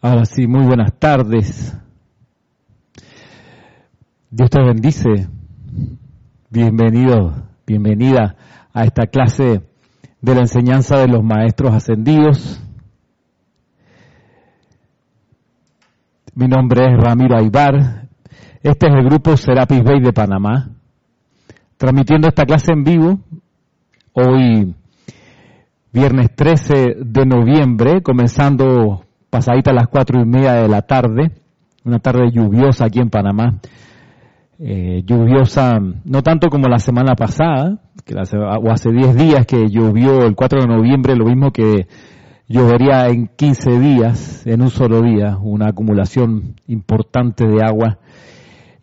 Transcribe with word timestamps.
Ahora 0.00 0.24
sí, 0.26 0.46
muy 0.46 0.64
buenas 0.64 0.92
tardes. 0.96 1.76
Dios 4.30 4.48
te 4.48 4.62
bendice. 4.62 5.28
Bienvenido, 6.50 7.48
bienvenida 7.66 8.36
a 8.72 8.84
esta 8.84 9.08
clase 9.08 9.60
de 10.20 10.34
la 10.36 10.42
enseñanza 10.42 10.98
de 10.98 11.08
los 11.08 11.24
maestros 11.24 11.74
ascendidos. 11.74 12.62
Mi 16.32 16.46
nombre 16.46 16.84
es 16.84 16.96
Ramiro 16.96 17.36
Aybar. 17.36 18.06
Este 18.62 18.86
es 18.86 18.94
el 18.94 19.04
grupo 19.04 19.36
Serapis 19.36 19.82
Bay 19.82 20.00
de 20.00 20.12
Panamá. 20.12 20.70
Transmitiendo 21.76 22.28
esta 22.28 22.44
clase 22.44 22.72
en 22.72 22.84
vivo 22.84 23.18
hoy 24.12 24.76
viernes 25.92 26.36
13 26.36 26.98
de 27.00 27.26
noviembre, 27.26 28.00
comenzando 28.00 29.07
pasadita 29.30 29.70
a 29.70 29.74
las 29.74 29.88
cuatro 29.88 30.20
y 30.20 30.24
media 30.24 30.54
de 30.54 30.68
la 30.68 30.82
tarde, 30.82 31.32
una 31.84 31.98
tarde 31.98 32.30
lluviosa 32.32 32.86
aquí 32.86 33.00
en 33.00 33.10
Panamá. 33.10 33.60
Eh, 34.60 35.02
lluviosa, 35.06 35.78
no 36.04 36.22
tanto 36.22 36.48
como 36.48 36.66
la 36.66 36.80
semana 36.80 37.14
pasada, 37.14 37.78
que 38.04 38.14
o 38.14 38.70
hace 38.72 38.90
10 38.90 39.14
días 39.14 39.46
que 39.46 39.68
llovió 39.68 40.24
el 40.24 40.34
4 40.34 40.62
de 40.62 40.66
noviembre, 40.66 41.14
lo 41.14 41.26
mismo 41.26 41.52
que 41.52 41.86
llovería 42.48 43.06
en 43.08 43.28
15 43.28 43.78
días, 43.78 44.46
en 44.46 44.62
un 44.62 44.70
solo 44.70 45.02
día, 45.02 45.38
una 45.40 45.68
acumulación 45.68 46.56
importante 46.66 47.46
de 47.46 47.62
agua. 47.62 47.98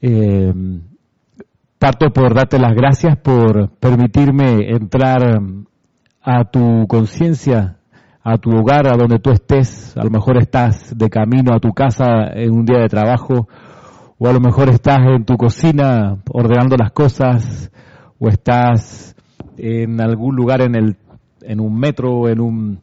Eh, 0.02 0.54
parto 1.78 2.10
por 2.12 2.34
darte 2.34 2.58
las 2.58 2.74
gracias 2.74 3.18
por 3.18 3.72
permitirme 3.80 4.70
entrar 4.70 5.42
a 6.22 6.44
tu 6.46 6.88
conciencia 6.88 7.80
a 8.28 8.40
tu 8.40 8.50
hogar, 8.50 8.88
a 8.88 8.98
donde 8.98 9.20
tú 9.20 9.30
estés, 9.30 9.96
a 9.96 10.04
lo 10.04 10.10
mejor 10.10 10.40
estás 10.40 10.98
de 10.98 11.12
camino 11.12 11.54
a 11.54 11.60
tu 11.60 11.74
casa 11.74 12.26
en 12.34 12.54
un 12.54 12.66
día 12.66 12.80
de 12.80 12.90
trabajo, 12.90 13.48
o 14.18 14.28
a 14.28 14.34
lo 14.34 14.40
mejor 14.40 14.70
estás 14.70 14.98
en 15.16 15.26
tu 15.26 15.38
cocina 15.38 16.18
ordenando 16.32 16.76
las 16.76 16.92
cosas, 16.92 17.72
o 18.18 18.28
estás 18.28 19.16
en 19.58 20.02
algún 20.02 20.36
lugar 20.36 20.62
en 20.62 20.74
el, 20.74 20.98
en 21.44 21.60
un 21.60 21.78
metro, 21.78 22.28
en 22.28 22.42
un, 22.42 22.80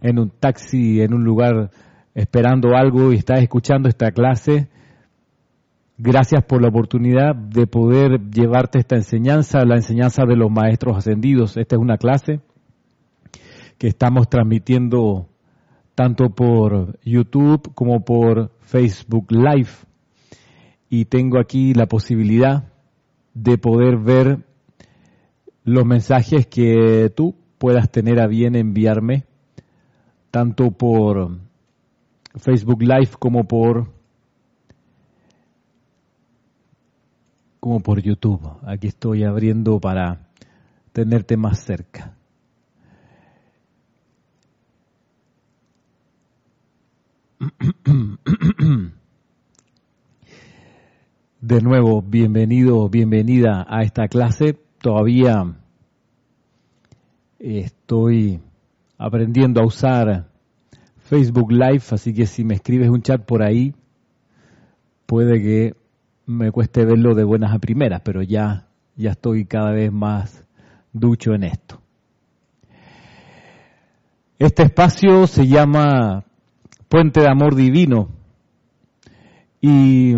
en 0.00 0.18
un 0.18 0.30
taxi, 0.30 1.00
en 1.00 1.14
un 1.14 1.22
lugar 1.22 1.70
esperando 2.12 2.74
algo 2.74 3.12
y 3.12 3.18
estás 3.18 3.42
escuchando 3.42 3.88
esta 3.88 4.10
clase. 4.10 4.68
Gracias 5.96 6.42
por 6.42 6.60
la 6.60 6.68
oportunidad 6.70 7.36
de 7.36 7.68
poder 7.68 8.20
llevarte 8.32 8.80
esta 8.80 8.96
enseñanza, 8.96 9.64
la 9.64 9.76
enseñanza 9.76 10.24
de 10.26 10.34
los 10.34 10.50
maestros 10.50 10.96
ascendidos. 10.96 11.56
Esta 11.56 11.76
es 11.76 11.80
una 11.80 11.98
clase 11.98 12.40
que 13.78 13.88
estamos 13.88 14.28
transmitiendo 14.28 15.28
tanto 15.94 16.30
por 16.30 16.98
YouTube 17.04 17.72
como 17.74 18.04
por 18.04 18.52
Facebook 18.60 19.32
Live. 19.32 19.70
Y 20.88 21.06
tengo 21.06 21.38
aquí 21.38 21.74
la 21.74 21.86
posibilidad 21.86 22.72
de 23.34 23.58
poder 23.58 23.96
ver 23.98 24.46
los 25.64 25.84
mensajes 25.84 26.46
que 26.46 27.12
tú 27.14 27.34
puedas 27.58 27.90
tener 27.90 28.20
a 28.20 28.26
bien 28.26 28.54
enviarme, 28.54 29.24
tanto 30.30 30.70
por 30.70 31.38
Facebook 32.36 32.82
Live 32.82 33.10
como 33.18 33.44
por 33.44 33.92
como 37.58 37.80
por 37.80 38.00
YouTube. 38.00 38.40
Aquí 38.64 38.86
estoy 38.86 39.24
abriendo 39.24 39.80
para 39.80 40.28
tenerte 40.92 41.36
más 41.36 41.64
cerca. 41.64 42.15
De 51.40 51.60
nuevo, 51.60 52.02
bienvenido, 52.02 52.88
bienvenida 52.88 53.66
a 53.68 53.82
esta 53.82 54.08
clase. 54.08 54.58
Todavía 54.80 55.54
estoy 57.38 58.40
aprendiendo 58.98 59.60
a 59.60 59.66
usar 59.66 60.28
Facebook 60.98 61.52
Live, 61.52 61.82
así 61.90 62.14
que 62.14 62.26
si 62.26 62.42
me 62.44 62.54
escribes 62.54 62.88
un 62.88 63.02
chat 63.02 63.24
por 63.24 63.42
ahí, 63.42 63.74
puede 65.06 65.40
que 65.40 65.74
me 66.26 66.50
cueste 66.50 66.84
verlo 66.84 67.14
de 67.14 67.24
buenas 67.24 67.54
a 67.54 67.58
primeras, 67.58 68.00
pero 68.00 68.22
ya, 68.22 68.66
ya 68.96 69.12
estoy 69.12 69.44
cada 69.44 69.70
vez 69.70 69.92
más 69.92 70.44
ducho 70.92 71.34
en 71.34 71.44
esto. 71.44 71.80
Este 74.38 74.64
espacio 74.64 75.26
se 75.26 75.46
llama 75.46 76.24
puente 76.88 77.20
de 77.20 77.28
amor 77.28 77.54
divino. 77.54 78.08
Y 79.60 80.14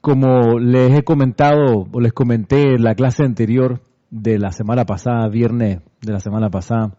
como 0.00 0.58
les 0.58 0.98
he 0.98 1.02
comentado 1.04 1.86
o 1.90 2.00
les 2.00 2.12
comenté 2.12 2.74
en 2.74 2.82
la 2.82 2.94
clase 2.94 3.24
anterior 3.24 3.80
de 4.10 4.38
la 4.38 4.50
semana 4.50 4.84
pasada, 4.84 5.28
viernes 5.28 5.80
de 6.00 6.12
la 6.12 6.20
semana 6.20 6.50
pasada, 6.50 6.98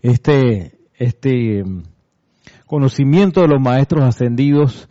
este, 0.00 0.78
este 0.94 1.62
mm, 1.62 1.82
conocimiento 2.66 3.42
de 3.42 3.48
los 3.48 3.60
maestros 3.60 4.04
ascendidos 4.04 4.88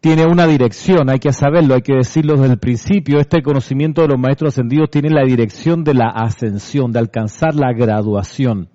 tiene 0.00 0.24
una 0.26 0.46
dirección, 0.46 1.10
hay 1.10 1.18
que 1.18 1.32
saberlo, 1.32 1.74
hay 1.74 1.82
que 1.82 1.94
decirlo 1.94 2.34
desde 2.34 2.52
el 2.52 2.58
principio, 2.60 3.18
este 3.18 3.42
conocimiento 3.42 4.02
de 4.02 4.08
los 4.08 4.20
maestros 4.20 4.54
ascendidos 4.54 4.90
tiene 4.90 5.10
la 5.10 5.24
dirección 5.24 5.82
de 5.82 5.94
la 5.94 6.10
ascensión, 6.10 6.92
de 6.92 7.00
alcanzar 7.00 7.54
la 7.56 7.72
graduación. 7.72 8.68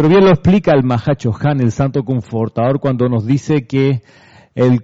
Pero 0.00 0.08
bien 0.08 0.24
lo 0.24 0.30
explica 0.30 0.72
el 0.72 0.82
Mahacho 0.82 1.30
Han, 1.38 1.60
el 1.60 1.72
Santo 1.72 2.04
Confortador, 2.04 2.80
cuando 2.80 3.06
nos 3.10 3.26
dice 3.26 3.66
que 3.66 4.00
el 4.54 4.82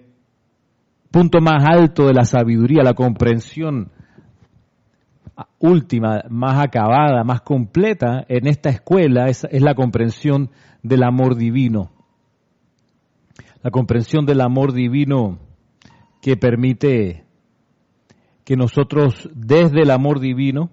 punto 1.11 1.41
más 1.41 1.65
alto 1.65 2.07
de 2.07 2.13
la 2.13 2.27
sabiduría, 2.27 2.83
la 2.83 2.93
comprensión 2.93 3.91
última, 5.59 6.23
más 6.29 6.63
acabada, 6.63 7.25
más 7.25 7.41
completa 7.41 8.27
en 8.29 8.47
esta 8.47 8.69
escuela 8.69 9.29
es, 9.29 9.45
es 9.51 9.63
la 9.63 9.75
comprensión 9.75 10.51
del 10.83 11.03
amor 11.03 11.37
divino. 11.37 11.93
La 13.63 13.71
comprensión 13.71 14.27
del 14.27 14.43
amor 14.43 14.75
divino 14.75 15.39
que 16.21 16.37
permite 16.37 17.25
que 18.45 18.55
nosotros 18.55 19.31
desde 19.35 19.81
el 19.81 19.93
amor 19.93 20.21
divino 20.21 20.69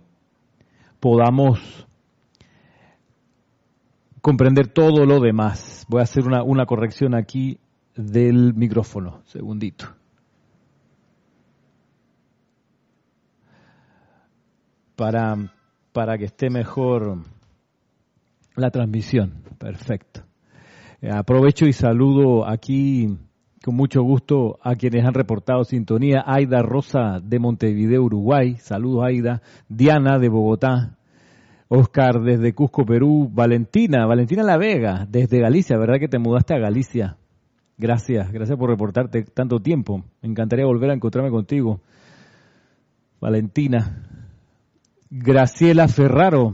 podamos 0.99 1.87
comprender 4.23 4.69
todo 4.69 5.05
lo 5.05 5.19
demás. 5.19 5.85
Voy 5.89 5.99
a 5.99 6.03
hacer 6.03 6.25
una, 6.25 6.43
una 6.43 6.65
corrección 6.65 7.13
aquí 7.13 7.59
del 7.93 8.53
micrófono. 8.53 9.21
Segundito. 9.25 9.85
Para, 14.95 15.35
para 15.91 16.17
que 16.17 16.23
esté 16.23 16.49
mejor 16.49 17.17
la 18.55 18.71
transmisión. 18.71 19.43
Perfecto. 19.59 20.21
Eh, 21.01 21.11
aprovecho 21.11 21.65
y 21.65 21.73
saludo 21.73 22.47
aquí 22.47 23.17
con 23.61 23.75
mucho 23.75 24.03
gusto 24.03 24.57
a 24.63 24.75
quienes 24.75 25.03
han 25.03 25.13
reportado 25.13 25.65
sintonía. 25.65 26.23
Aida 26.25 26.61
Rosa 26.61 27.19
de 27.21 27.39
Montevideo, 27.39 28.03
Uruguay. 28.03 28.55
Saludos, 28.55 29.03
Aida. 29.05 29.41
Diana 29.67 30.17
de 30.17 30.29
Bogotá. 30.29 30.97
Oscar 31.75 32.21
desde 32.21 32.53
Cusco, 32.53 32.85
Perú. 32.85 33.27
Valentina, 33.33 34.05
Valentina 34.05 34.43
La 34.43 34.57
Vega, 34.57 35.07
desde 35.09 35.39
Galicia, 35.39 35.75
¿verdad 35.75 35.97
que 35.99 36.07
te 36.07 36.19
mudaste 36.19 36.53
a 36.53 36.59
Galicia? 36.59 37.17
Gracias, 37.79 38.31
gracias 38.31 38.59
por 38.59 38.69
reportarte 38.69 39.23
tanto 39.23 39.59
tiempo. 39.59 40.03
Me 40.21 40.29
encantaría 40.29 40.67
volver 40.67 40.91
a 40.91 40.93
encontrarme 40.93 41.31
contigo. 41.31 41.81
Valentina. 43.19 44.05
Graciela 45.09 45.87
Ferraro, 45.87 46.53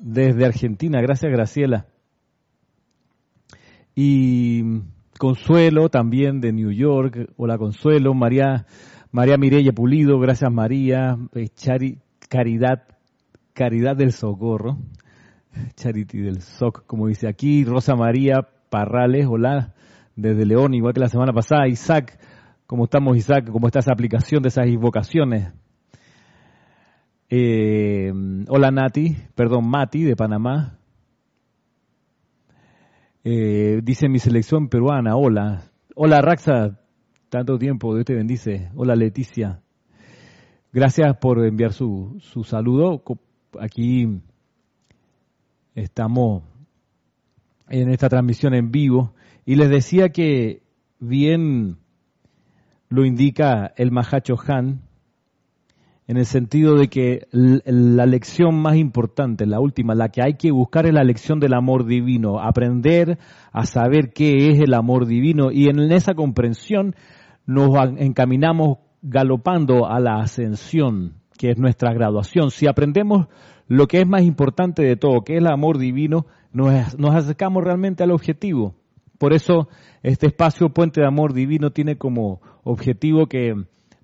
desde 0.00 0.44
Argentina. 0.44 1.00
Gracias, 1.00 1.30
Graciela. 1.30 1.86
Y 3.94 4.80
Consuelo, 5.16 5.90
también 5.90 6.40
de 6.40 6.52
New 6.52 6.72
York. 6.72 7.30
Hola, 7.36 7.56
Consuelo. 7.56 8.14
María, 8.14 8.66
María 9.12 9.36
Mireya 9.36 9.70
Pulido. 9.70 10.18
Gracias, 10.18 10.50
María. 10.50 11.16
Chari, 11.54 11.98
Caridad 12.28 12.95
Caridad 13.56 13.96
del 13.96 14.12
Socorro, 14.12 14.76
Charity 15.76 16.18
del 16.18 16.42
SOC, 16.42 16.84
como 16.86 17.06
dice 17.06 17.26
aquí, 17.26 17.64
Rosa 17.64 17.96
María 17.96 18.46
Parrales, 18.68 19.26
hola, 19.26 19.72
desde 20.14 20.44
León, 20.44 20.74
igual 20.74 20.92
que 20.92 21.00
la 21.00 21.08
semana 21.08 21.32
pasada, 21.32 21.66
Isaac, 21.66 22.18
¿cómo 22.66 22.84
estamos 22.84 23.16
Isaac? 23.16 23.48
¿Cómo 23.50 23.66
está 23.68 23.78
esa 23.78 23.94
aplicación 23.94 24.42
de 24.42 24.48
esas 24.48 24.66
invocaciones? 24.66 25.54
Eh, 27.30 28.12
hola 28.46 28.70
Nati, 28.70 29.16
perdón, 29.34 29.70
Mati 29.70 30.02
de 30.02 30.16
Panamá. 30.16 30.78
Eh, 33.24 33.80
dice 33.82 34.10
mi 34.10 34.18
selección 34.18 34.68
peruana, 34.68 35.16
hola. 35.16 35.62
Hola 35.94 36.20
Raxa, 36.20 36.78
tanto 37.30 37.56
tiempo, 37.56 37.94
Dios 37.94 38.04
te 38.04 38.14
bendice. 38.14 38.70
Hola 38.74 38.94
Leticia. 38.94 39.62
Gracias 40.74 41.16
por 41.16 41.42
enviar 41.42 41.72
su, 41.72 42.18
su 42.20 42.44
saludo 42.44 43.02
aquí 43.60 44.20
estamos 45.74 46.42
en 47.68 47.90
esta 47.90 48.08
transmisión 48.08 48.54
en 48.54 48.70
vivo. 48.70 49.14
Y 49.44 49.56
les 49.56 49.70
decía 49.70 50.08
que 50.10 50.62
bien 50.98 51.78
lo 52.88 53.04
indica 53.04 53.72
el 53.76 53.90
Mahacho 53.90 54.36
Han, 54.46 54.82
en 56.08 56.16
el 56.18 56.26
sentido 56.26 56.76
de 56.76 56.88
que 56.88 57.26
la 57.32 58.06
lección 58.06 58.54
más 58.54 58.76
importante, 58.76 59.44
la 59.44 59.58
última, 59.58 59.94
la 59.94 60.10
que 60.10 60.22
hay 60.22 60.34
que 60.34 60.52
buscar 60.52 60.86
es 60.86 60.94
la 60.94 61.02
lección 61.02 61.40
del 61.40 61.52
amor 61.52 61.84
divino, 61.84 62.38
aprender 62.38 63.18
a 63.52 63.66
saber 63.66 64.12
qué 64.12 64.50
es 64.50 64.60
el 64.60 64.74
amor 64.74 65.06
divino. 65.06 65.50
Y 65.50 65.68
en 65.68 65.80
esa 65.90 66.14
comprensión 66.14 66.94
nos 67.44 67.70
encaminamos 67.98 68.78
galopando 69.02 69.86
a 69.86 69.98
la 69.98 70.20
ascensión, 70.20 71.14
que 71.36 71.50
es 71.50 71.58
nuestra 71.58 71.92
graduación. 71.92 72.50
Si 72.50 72.66
aprendemos 72.66 73.26
lo 73.68 73.86
que 73.86 74.00
es 74.00 74.06
más 74.06 74.22
importante 74.22 74.82
de 74.82 74.96
todo, 74.96 75.22
que 75.22 75.34
es 75.34 75.38
el 75.38 75.46
amor 75.46 75.78
divino, 75.78 76.26
nos, 76.52 76.72
acercamos 77.14 77.64
realmente 77.64 78.02
al 78.02 78.12
objetivo. 78.12 78.74
Por 79.18 79.32
eso 79.32 79.68
este 80.02 80.26
espacio 80.26 80.70
Puente 80.70 81.00
de 81.00 81.06
Amor 81.06 81.32
Divino 81.32 81.70
tiene 81.70 81.96
como 81.96 82.40
objetivo 82.64 83.26
que 83.26 83.54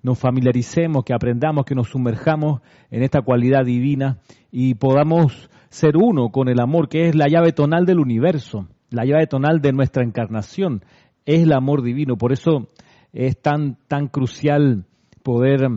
nos 0.01 0.19
familiaricemos, 0.19 1.03
que 1.03 1.13
aprendamos, 1.13 1.65
que 1.65 1.75
nos 1.75 1.89
sumerjamos 1.89 2.61
en 2.91 3.03
esta 3.03 3.21
cualidad 3.21 3.63
divina 3.63 4.19
y 4.51 4.75
podamos 4.75 5.49
ser 5.69 5.97
uno 5.97 6.29
con 6.29 6.49
el 6.49 6.59
amor, 6.59 6.89
que 6.89 7.07
es 7.07 7.15
la 7.15 7.27
llave 7.27 7.53
tonal 7.53 7.85
del 7.85 7.99
universo, 7.99 8.67
la 8.89 9.05
llave 9.05 9.27
tonal 9.27 9.61
de 9.61 9.71
nuestra 9.71 10.03
encarnación, 10.03 10.83
es 11.25 11.43
el 11.43 11.53
amor 11.53 11.83
divino. 11.83 12.17
Por 12.17 12.33
eso 12.33 12.67
es 13.13 13.41
tan, 13.41 13.77
tan 13.87 14.07
crucial 14.07 14.85
poder 15.23 15.69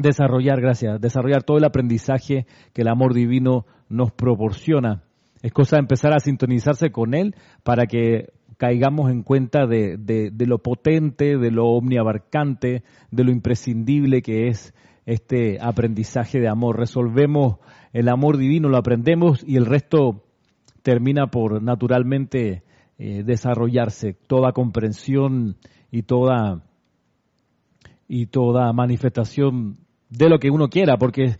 desarrollar, 0.00 0.60
gracias, 0.60 1.00
desarrollar 1.00 1.42
todo 1.42 1.58
el 1.58 1.64
aprendizaje 1.64 2.46
que 2.72 2.82
el 2.82 2.88
amor 2.88 3.14
divino 3.14 3.66
nos 3.88 4.12
proporciona. 4.12 5.02
Es 5.42 5.52
cosa 5.52 5.76
de 5.76 5.80
empezar 5.80 6.12
a 6.14 6.20
sintonizarse 6.20 6.90
con 6.90 7.14
él 7.14 7.34
para 7.62 7.86
que 7.86 8.32
caigamos 8.58 9.10
en 9.10 9.22
cuenta 9.22 9.66
de, 9.66 9.96
de, 9.96 10.46
lo 10.46 10.58
potente, 10.58 11.38
de 11.38 11.50
lo 11.50 11.68
omniabarcante, 11.68 12.82
de 13.10 13.24
lo 13.24 13.32
imprescindible 13.32 14.20
que 14.20 14.48
es 14.48 14.74
este 15.06 15.58
aprendizaje 15.60 16.40
de 16.40 16.48
amor. 16.48 16.78
Resolvemos 16.78 17.56
el 17.94 18.08
amor 18.10 18.36
divino, 18.36 18.68
lo 18.68 18.76
aprendemos 18.76 19.42
y 19.46 19.56
el 19.56 19.64
resto 19.64 20.24
termina 20.82 21.28
por 21.28 21.62
naturalmente 21.62 22.62
eh, 22.98 23.22
desarrollarse. 23.24 24.12
Toda 24.12 24.52
comprensión 24.52 25.56
y 25.90 26.02
toda 26.02 26.62
y 28.12 28.26
toda 28.26 28.72
manifestación 28.72 29.78
de 30.10 30.28
lo 30.28 30.38
que 30.38 30.50
uno 30.50 30.68
quiera, 30.68 30.96
porque 30.96 31.36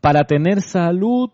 para 0.00 0.24
tener 0.24 0.60
salud 0.60 1.30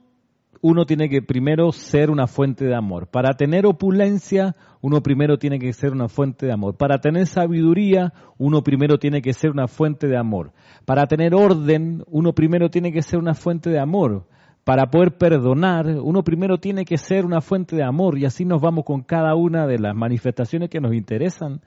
uno 0.60 0.86
tiene 0.86 1.08
que 1.08 1.22
primero 1.22 1.70
ser 1.72 2.10
una 2.10 2.26
fuente 2.26 2.64
de 2.64 2.74
amor. 2.74 3.08
Para 3.08 3.34
tener 3.34 3.66
opulencia, 3.66 4.56
uno 4.80 5.02
primero 5.02 5.38
tiene 5.38 5.58
que 5.58 5.72
ser 5.72 5.92
una 5.92 6.08
fuente 6.08 6.46
de 6.46 6.52
amor. 6.52 6.76
Para 6.76 6.98
tener 6.98 7.26
sabiduría, 7.26 8.12
uno 8.38 8.62
primero 8.62 8.98
tiene 8.98 9.22
que 9.22 9.32
ser 9.32 9.50
una 9.50 9.68
fuente 9.68 10.08
de 10.08 10.16
amor. 10.16 10.52
Para 10.84 11.06
tener 11.06 11.34
orden, 11.34 12.02
uno 12.08 12.32
primero 12.32 12.70
tiene 12.70 12.92
que 12.92 13.02
ser 13.02 13.18
una 13.18 13.34
fuente 13.34 13.70
de 13.70 13.78
amor. 13.78 14.26
Para 14.64 14.90
poder 14.90 15.16
perdonar, 15.16 15.86
uno 15.86 16.22
primero 16.22 16.58
tiene 16.58 16.84
que 16.84 16.98
ser 16.98 17.24
una 17.24 17.40
fuente 17.40 17.74
de 17.76 17.84
amor 17.84 18.18
y 18.18 18.26
así 18.26 18.44
nos 18.44 18.60
vamos 18.60 18.84
con 18.84 19.02
cada 19.02 19.34
una 19.34 19.66
de 19.66 19.78
las 19.78 19.94
manifestaciones 19.94 20.68
que 20.68 20.80
nos 20.80 20.92
interesan. 20.92 21.62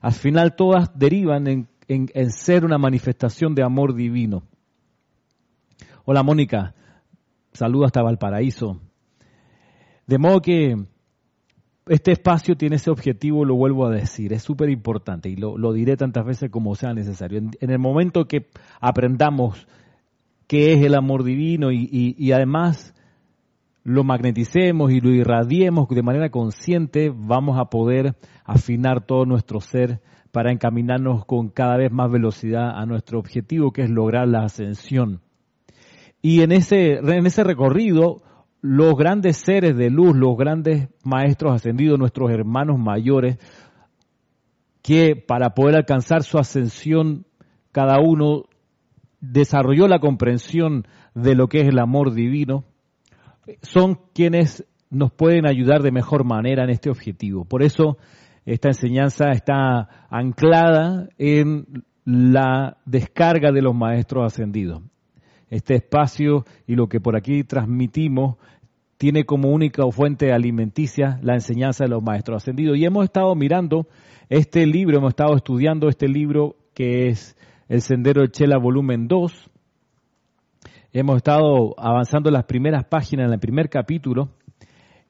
Al 0.00 0.12
final 0.12 0.54
todas 0.54 0.96
derivan 0.96 1.48
en, 1.48 1.66
en 1.88 2.30
ser 2.30 2.64
una 2.64 2.78
manifestación 2.78 3.54
de 3.54 3.62
amor 3.62 3.94
divino. 3.94 4.42
Hola 6.04 6.22
Mónica, 6.22 6.74
Saludo 7.54 7.84
hasta 7.84 8.02
Valparaíso. 8.02 8.80
De 10.08 10.18
modo 10.18 10.40
que 10.40 10.74
este 11.86 12.12
espacio 12.12 12.56
tiene 12.56 12.76
ese 12.76 12.90
objetivo, 12.90 13.44
lo 13.44 13.54
vuelvo 13.54 13.86
a 13.86 13.90
decir, 13.90 14.32
es 14.32 14.42
súper 14.42 14.70
importante 14.70 15.28
y 15.28 15.36
lo, 15.36 15.72
diré 15.72 15.96
tantas 15.96 16.26
veces 16.26 16.50
como 16.50 16.74
sea 16.74 16.92
necesario. 16.94 17.38
En, 17.38 17.70
el 17.70 17.78
momento 17.78 18.26
que 18.26 18.48
aprendamos 18.80 19.68
qué 20.48 20.72
es 20.72 20.84
el 20.84 20.96
amor 20.96 21.22
divino 21.22 21.70
y, 21.70 22.32
además 22.32 22.92
lo 23.84 24.02
magneticemos 24.02 24.90
y 24.90 25.00
lo 25.00 25.10
irradiemos 25.10 25.86
de 25.88 26.02
manera 26.02 26.30
consciente, 26.30 27.12
vamos 27.14 27.56
a 27.58 27.66
poder 27.66 28.16
afinar 28.44 29.06
todo 29.06 29.26
nuestro 29.26 29.60
ser 29.60 30.00
para 30.34 30.50
encaminarnos 30.50 31.24
con 31.26 31.48
cada 31.48 31.76
vez 31.76 31.92
más 31.92 32.10
velocidad 32.10 32.76
a 32.76 32.84
nuestro 32.86 33.20
objetivo, 33.20 33.72
que 33.72 33.82
es 33.82 33.88
lograr 33.88 34.26
la 34.26 34.40
ascensión. 34.40 35.20
Y 36.20 36.40
en 36.42 36.50
ese, 36.50 36.94
en 36.94 37.24
ese 37.24 37.44
recorrido, 37.44 38.20
los 38.60 38.96
grandes 38.96 39.36
seres 39.36 39.76
de 39.76 39.90
luz, 39.90 40.16
los 40.16 40.36
grandes 40.36 40.88
maestros 41.04 41.54
ascendidos, 41.54 42.00
nuestros 42.00 42.32
hermanos 42.32 42.80
mayores, 42.80 43.38
que 44.82 45.14
para 45.14 45.50
poder 45.50 45.76
alcanzar 45.76 46.24
su 46.24 46.36
ascensión, 46.36 47.26
cada 47.70 48.00
uno 48.00 48.46
desarrolló 49.20 49.86
la 49.86 50.00
comprensión 50.00 50.84
de 51.14 51.36
lo 51.36 51.46
que 51.46 51.60
es 51.60 51.68
el 51.68 51.78
amor 51.78 52.12
divino, 52.12 52.64
son 53.62 54.00
quienes 54.12 54.66
nos 54.90 55.12
pueden 55.12 55.46
ayudar 55.46 55.82
de 55.82 55.92
mejor 55.92 56.24
manera 56.24 56.64
en 56.64 56.70
este 56.70 56.90
objetivo. 56.90 57.44
Por 57.44 57.62
eso 57.62 57.98
esta 58.44 58.68
enseñanza 58.68 59.30
está 59.30 60.06
anclada 60.10 61.08
en 61.18 61.84
la 62.04 62.76
descarga 62.84 63.52
de 63.52 63.62
los 63.62 63.74
maestros 63.74 64.26
ascendidos 64.26 64.82
este 65.50 65.76
espacio 65.76 66.44
y 66.66 66.74
lo 66.74 66.88
que 66.88 67.00
por 67.00 67.16
aquí 67.16 67.44
transmitimos 67.44 68.36
tiene 68.96 69.24
como 69.24 69.50
única 69.50 69.88
fuente 69.90 70.32
alimenticia 70.32 71.18
la 71.22 71.34
enseñanza 71.34 71.84
de 71.84 71.90
los 71.90 72.02
maestros 72.02 72.42
ascendidos. 72.42 72.76
Y 72.76 72.84
hemos 72.84 73.04
estado 73.04 73.34
mirando 73.34 73.86
este 74.28 74.66
libro, 74.66 74.98
hemos 74.98 75.10
estado 75.10 75.36
estudiando 75.36 75.88
este 75.88 76.08
libro 76.08 76.56
que 76.74 77.08
es 77.08 77.36
El 77.68 77.82
Sendero 77.82 78.22
de 78.22 78.30
Chela, 78.30 78.58
volumen 78.58 79.06
2. 79.06 79.50
Hemos 80.92 81.16
estado 81.16 81.74
avanzando 81.78 82.30
las 82.30 82.44
primeras 82.44 82.84
páginas, 82.84 83.26
en 83.26 83.34
el 83.34 83.40
primer 83.40 83.68
capítulo. 83.68 84.30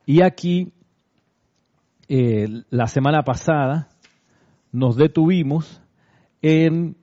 Y 0.05 0.23
aquí, 0.23 0.73
eh, 2.09 2.47
la 2.71 2.87
semana 2.87 3.23
pasada, 3.23 3.89
nos 4.73 4.97
detuvimos 4.97 5.83
en 6.43 6.97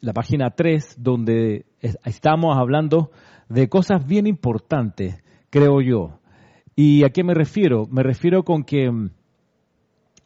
la 0.00 0.12
página 0.12 0.50
3, 0.50 1.02
donde 1.02 1.66
estamos 2.04 2.56
hablando 2.56 3.10
de 3.48 3.68
cosas 3.68 4.06
bien 4.06 4.26
importantes, 4.26 5.22
creo 5.50 5.80
yo. 5.80 6.20
¿Y 6.74 7.04
a 7.04 7.10
qué 7.10 7.24
me 7.24 7.34
refiero? 7.34 7.86
Me 7.90 8.02
refiero 8.02 8.44
con 8.44 8.62
que, 8.62 8.90
mm, 8.90 9.10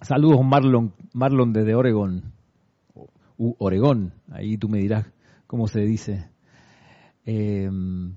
saludos 0.00 0.40
Marlon, 0.44 0.94
Marlon 1.14 1.52
desde 1.52 1.74
Oregón, 1.74 2.32
u 3.38 3.54
Oregón, 3.58 4.12
ahí 4.30 4.58
tú 4.58 4.68
me 4.68 4.78
dirás 4.78 5.10
cómo 5.46 5.66
se 5.66 5.80
dice. 5.80 6.28
Em, 7.24 8.16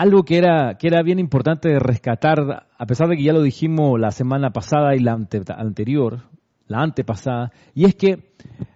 algo 0.00 0.22
que 0.22 0.38
era, 0.38 0.78
que 0.78 0.86
era 0.86 1.02
bien 1.02 1.18
importante 1.18 1.78
rescatar, 1.78 2.66
a 2.78 2.86
pesar 2.86 3.08
de 3.08 3.18
que 3.18 3.22
ya 3.22 3.34
lo 3.34 3.42
dijimos 3.42 4.00
la 4.00 4.12
semana 4.12 4.50
pasada 4.50 4.96
y 4.96 5.00
la 5.00 5.12
anterior, 5.12 6.22
la 6.68 6.78
antepasada, 6.78 7.52
y 7.74 7.84
es 7.84 7.96
que 7.96 8.32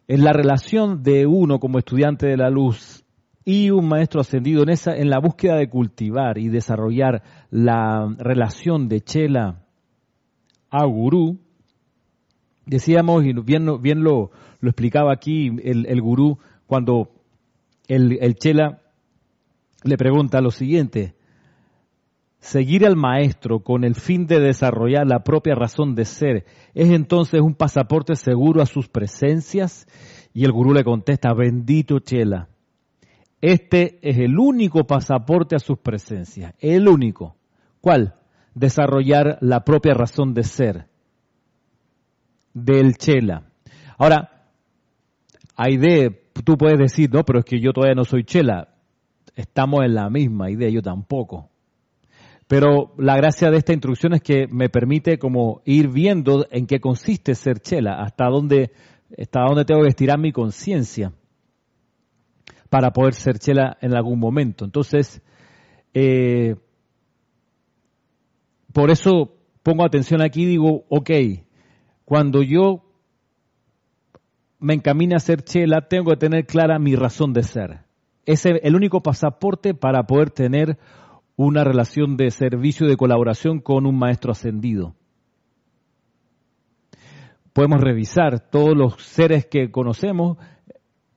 en 0.07 0.23
la 0.23 0.35
relación 0.35 1.03
de 1.03 1.25
uno 1.27 1.61
como 1.61 1.79
estudiante 1.79 2.27
de 2.27 2.37
la 2.37 2.51
luz 2.51 3.07
y 3.43 3.71
un 3.71 3.89
maestro 3.89 4.21
ascendido 4.21 4.65
en 4.65 4.69
esa 4.69 4.95
en 4.95 5.09
la 5.09 5.19
búsqueda 5.19 5.57
de 5.57 5.71
cultivar 5.71 6.37
y 6.37 6.49
desarrollar 6.49 7.23
la 7.51 8.15
relación 8.19 8.91
de 8.91 9.01
chela 9.01 9.63
a 10.69 10.85
gurú 10.85 11.39
decíamos 12.67 13.25
y 13.25 13.33
bien, 13.33 13.81
bien 13.81 14.05
lo, 14.05 14.31
lo 14.61 14.69
explicaba 14.69 15.15
aquí 15.15 15.47
el, 15.63 15.87
el 15.87 16.03
gurú 16.03 16.39
cuando 16.67 17.13
el, 17.89 18.19
el 18.21 18.35
chela 18.35 18.83
le 19.85 19.97
pregunta 19.97 20.41
lo 20.41 20.51
siguiente 20.51 21.15
Seguir 22.45 22.85
al 22.85 22.95
maestro 22.95 23.61
con 23.61 23.85
el 23.85 23.95
fin 23.95 24.27
de 24.27 24.39
desarrollar 24.39 25.07
la 25.07 25.25
propia 25.25 25.55
razón 25.55 25.95
de 25.95 26.05
ser 26.05 26.45
es 26.75 26.91
entonces 26.91 27.41
un 27.41 27.55
pasaporte 27.55 28.17
seguro 28.17 28.61
a 28.61 28.67
sus 28.67 28.87
presencias. 28.87 29.87
Y 30.35 30.45
el 30.45 30.53
gurú 30.53 30.75
le 30.75 30.85
contesta, 30.85 31.33
bendito 31.33 32.01
Chela, 32.01 32.51
este 33.41 33.99
es 34.03 34.19
el 34.19 34.39
único 34.39 34.85
pasaporte 34.85 35.57
a 35.57 35.59
sus 35.59 35.79
presencias, 35.79 36.53
el 36.59 36.87
único. 36.87 37.35
¿Cuál? 37.81 38.17
Desarrollar 38.55 39.39
la 39.41 39.65
propia 39.65 39.95
razón 39.95 40.35
de 40.35 40.43
ser 40.43 40.89
del 42.53 42.99
Chela. 42.99 43.45
Ahora, 43.97 44.51
hay 45.57 45.79
de, 45.79 46.29
tú 46.45 46.59
puedes 46.59 46.79
decir, 46.79 47.11
no, 47.11 47.25
pero 47.25 47.39
es 47.39 47.47
que 47.47 47.59
yo 47.59 47.73
todavía 47.73 47.95
no 47.95 48.05
soy 48.05 48.25
Chela. 48.25 48.74
Estamos 49.35 49.85
en 49.85 49.95
la 49.95 50.09
misma 50.11 50.51
idea, 50.51 50.69
yo 50.69 50.83
tampoco. 50.83 51.51
Pero 52.47 52.95
la 52.99 53.17
gracia 53.17 53.51
de 53.51 53.57
esta 53.57 53.73
introducción 53.73 54.15
es 54.15 54.23
que 54.23 54.47
me 54.49 54.69
permite 54.69 55.19
como 55.19 55.63
ir 55.65 55.89
viendo 55.89 56.47
en 56.51 56.67
qué 56.67 56.79
consiste 56.79 57.35
ser 57.35 57.59
chela, 57.61 58.03
hasta 58.03 58.27
dónde, 58.27 58.71
hasta 59.19 59.41
dónde 59.41 59.65
tengo 59.65 59.83
que 59.83 59.89
estirar 59.89 60.19
mi 60.19 60.31
conciencia 60.31 61.13
para 62.69 62.93
poder 62.93 63.15
ser 63.15 63.39
chela 63.39 63.79
en 63.81 63.95
algún 63.97 64.19
momento. 64.19 64.65
Entonces, 64.65 65.23
eh, 65.95 66.57
por 68.73 68.91
eso 68.91 69.37
pongo 69.63 69.85
atención 69.85 70.21
aquí 70.21 70.43
y 70.43 70.47
digo, 70.47 70.85
ok, 70.89 71.11
cuando 72.05 72.43
yo 72.43 72.85
me 74.59 74.75
encamine 74.75 75.15
a 75.15 75.21
ser 75.21 75.43
chela, 75.43 75.89
tengo 75.89 76.11
que 76.11 76.17
tener 76.17 76.47
clara 76.47 76.79
mi 76.79 76.97
razón 76.97 77.33
de 77.33 77.43
ser. 77.43 77.84
Es 78.27 78.47
el 78.47 78.75
único 78.75 79.03
pasaporte 79.03 79.75
para 79.75 80.05
poder 80.05 80.31
tener 80.31 80.79
una 81.37 81.65
relación 81.65 82.17
de 82.17 82.31
servicio 82.31 82.87
y 82.87 82.91
de 82.91 82.97
colaboración 82.97 83.61
con 83.61 83.87
un 83.87 83.99
maestro 83.99 84.33
ascendido. 84.33 84.95
Podemos 87.53 87.81
revisar 87.81 88.41
todos 88.51 88.77
los 88.77 89.03
seres 89.03 89.47
que 89.47 89.71
conocemos 89.71 90.39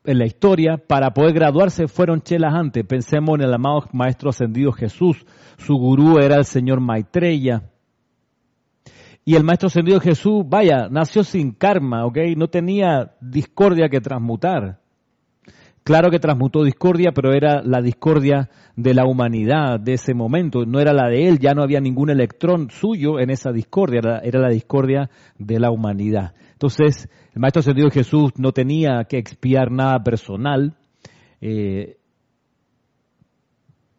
en 0.07 0.19
la 0.19 0.25
historia, 0.25 0.77
para 0.77 1.13
poder 1.13 1.33
graduarse 1.33 1.89
fueron 1.89 2.21
chelas 2.21 2.53
antes. 2.53 2.85
Pensemos 2.85 3.37
en 3.37 3.43
el 3.43 3.53
amado 3.53 3.83
Maestro 3.91 4.29
Ascendido 4.29 4.71
Jesús. 4.71 5.25
Su 5.57 5.75
gurú 5.75 6.17
era 6.17 6.37
el 6.37 6.45
Señor 6.45 6.79
Maitreya. 6.79 7.69
Y 9.25 9.35
el 9.35 9.43
Maestro 9.43 9.67
Ascendido 9.67 9.99
Jesús, 9.99 10.45
vaya, 10.47 10.87
nació 10.89 11.25
sin 11.25 11.51
karma, 11.51 12.05
¿ok? 12.05 12.19
No 12.37 12.47
tenía 12.47 13.17
discordia 13.19 13.89
que 13.89 13.99
transmutar. 13.99 14.79
Claro 15.87 16.11
que 16.11 16.19
transmutó 16.19 16.65
discordia, 16.65 17.13
pero 17.13 17.31
era 17.31 17.61
la 17.63 17.81
discordia 17.81 18.49
de 18.75 18.93
la 18.93 19.05
humanidad 19.05 19.79
de 19.79 19.93
ese 19.93 20.13
momento, 20.13 20.65
no 20.65 20.81
era 20.81 20.91
la 20.91 21.07
de 21.07 21.29
él, 21.29 21.39
ya 21.39 21.53
no 21.53 21.63
había 21.63 21.79
ningún 21.79 22.09
electrón 22.09 22.69
suyo 22.69 23.21
en 23.21 23.29
esa 23.29 23.53
discordia, 23.53 24.19
era, 24.21 24.39
la 24.41 24.49
discordia 24.49 25.09
de 25.39 25.61
la 25.61 25.71
humanidad. 25.71 26.33
Entonces, 26.51 27.07
el 27.33 27.39
Maestro 27.39 27.61
Ascendido 27.61 27.89
Jesús 27.89 28.33
no 28.35 28.51
tenía 28.51 29.05
que 29.07 29.17
expiar 29.17 29.71
nada 29.71 30.03
personal, 30.03 30.75
eh, 31.39 31.96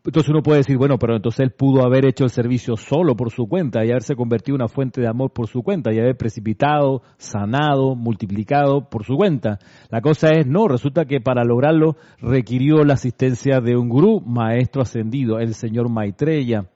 entonces 0.08 0.30
uno 0.30 0.42
puede 0.42 0.60
decir, 0.60 0.78
bueno, 0.78 0.98
pero 0.98 1.16
entonces 1.16 1.40
él 1.40 1.50
pudo 1.50 1.84
haber 1.84 2.06
hecho 2.06 2.24
el 2.24 2.30
servicio 2.30 2.78
solo 2.78 3.14
por 3.14 3.30
su 3.30 3.46
cuenta 3.46 3.84
y 3.84 3.90
haberse 3.90 4.16
convertido 4.16 4.56
en 4.56 4.62
una 4.62 4.68
fuente 4.68 5.02
de 5.02 5.06
amor 5.06 5.34
por 5.34 5.48
su 5.48 5.62
cuenta 5.62 5.92
y 5.92 5.98
haber 5.98 6.16
precipitado, 6.16 7.02
sanado, 7.18 7.94
multiplicado 7.94 8.88
por 8.88 9.04
su 9.04 9.16
cuenta. 9.16 9.58
La 9.90 10.00
cosa 10.00 10.30
es, 10.30 10.46
no, 10.46 10.66
resulta 10.66 11.04
que 11.04 11.20
para 11.20 11.44
lograrlo 11.44 11.96
requirió 12.22 12.84
la 12.84 12.94
asistencia 12.94 13.60
de 13.60 13.76
un 13.76 13.90
gurú, 13.90 14.22
maestro 14.22 14.80
ascendido, 14.80 15.40
el 15.40 15.52
señor 15.52 15.90
Maitreya. 15.90 16.70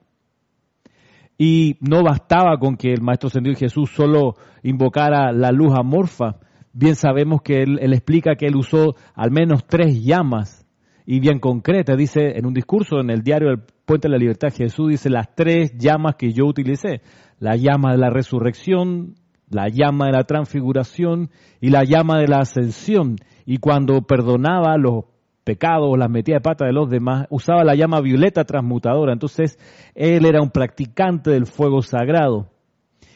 Y 1.35 1.77
no 1.81 2.03
bastaba 2.03 2.59
con 2.59 2.77
que 2.77 2.93
el 2.93 3.01
maestro 3.01 3.29
ascendido 3.29 3.55
Jesús 3.55 3.89
solo 3.95 4.35
invocara 4.61 5.31
la 5.31 5.51
luz 5.51 5.73
amorfa. 5.75 6.35
Bien 6.71 6.95
sabemos 6.95 7.41
que 7.41 7.63
él, 7.63 7.79
él 7.81 7.93
explica 7.93 8.35
que 8.35 8.45
él 8.45 8.55
usó 8.55 8.93
al 9.15 9.31
menos 9.31 9.65
tres 9.65 10.03
llamas 10.03 10.62
y 11.05 11.19
bien 11.19 11.39
concreta. 11.39 11.95
Dice 11.95 12.37
en 12.37 12.45
un 12.45 12.53
discurso 12.53 12.99
en 12.99 13.09
el 13.09 13.21
diario 13.21 13.49
El 13.49 13.61
Puente 13.85 14.07
de 14.07 14.13
la 14.13 14.17
Libertad, 14.17 14.53
Jesús 14.55 14.89
dice 14.89 15.09
las 15.09 15.35
tres 15.35 15.77
llamas 15.77 16.15
que 16.15 16.31
yo 16.31 16.45
utilicé. 16.45 17.01
La 17.39 17.55
llama 17.55 17.91
de 17.91 17.97
la 17.97 18.09
resurrección, 18.09 19.15
la 19.49 19.67
llama 19.67 20.07
de 20.07 20.13
la 20.13 20.23
transfiguración 20.23 21.29
y 21.59 21.69
la 21.69 21.83
llama 21.83 22.19
de 22.19 22.27
la 22.27 22.39
ascensión. 22.39 23.17
Y 23.45 23.57
cuando 23.57 24.01
perdonaba 24.03 24.77
los 24.77 25.05
pecados, 25.43 25.97
las 25.97 26.09
metía 26.09 26.35
de 26.35 26.41
pata 26.41 26.65
de 26.65 26.71
los 26.71 26.89
demás, 26.89 27.27
usaba 27.29 27.63
la 27.63 27.75
llama 27.75 27.99
violeta 27.99 28.45
transmutadora. 28.45 29.11
Entonces, 29.11 29.57
él 29.95 30.25
era 30.25 30.41
un 30.41 30.51
practicante 30.51 31.31
del 31.31 31.45
fuego 31.45 31.81
sagrado. 31.81 32.52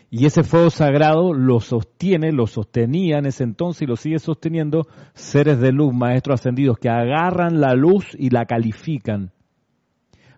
Y 0.09 0.25
ese 0.25 0.43
fuego 0.43 0.69
sagrado 0.69 1.33
lo 1.33 1.59
sostiene, 1.59 2.31
lo 2.31 2.47
sostenía 2.47 3.17
en 3.17 3.25
ese 3.25 3.43
entonces 3.43 3.81
y 3.81 3.85
lo 3.85 3.97
sigue 3.97 4.19
sosteniendo 4.19 4.87
seres 5.13 5.59
de 5.59 5.73
luz, 5.73 5.93
maestros 5.93 6.39
ascendidos, 6.39 6.77
que 6.77 6.89
agarran 6.89 7.59
la 7.59 7.73
luz 7.73 8.15
y 8.17 8.29
la 8.29 8.45
califican 8.45 9.31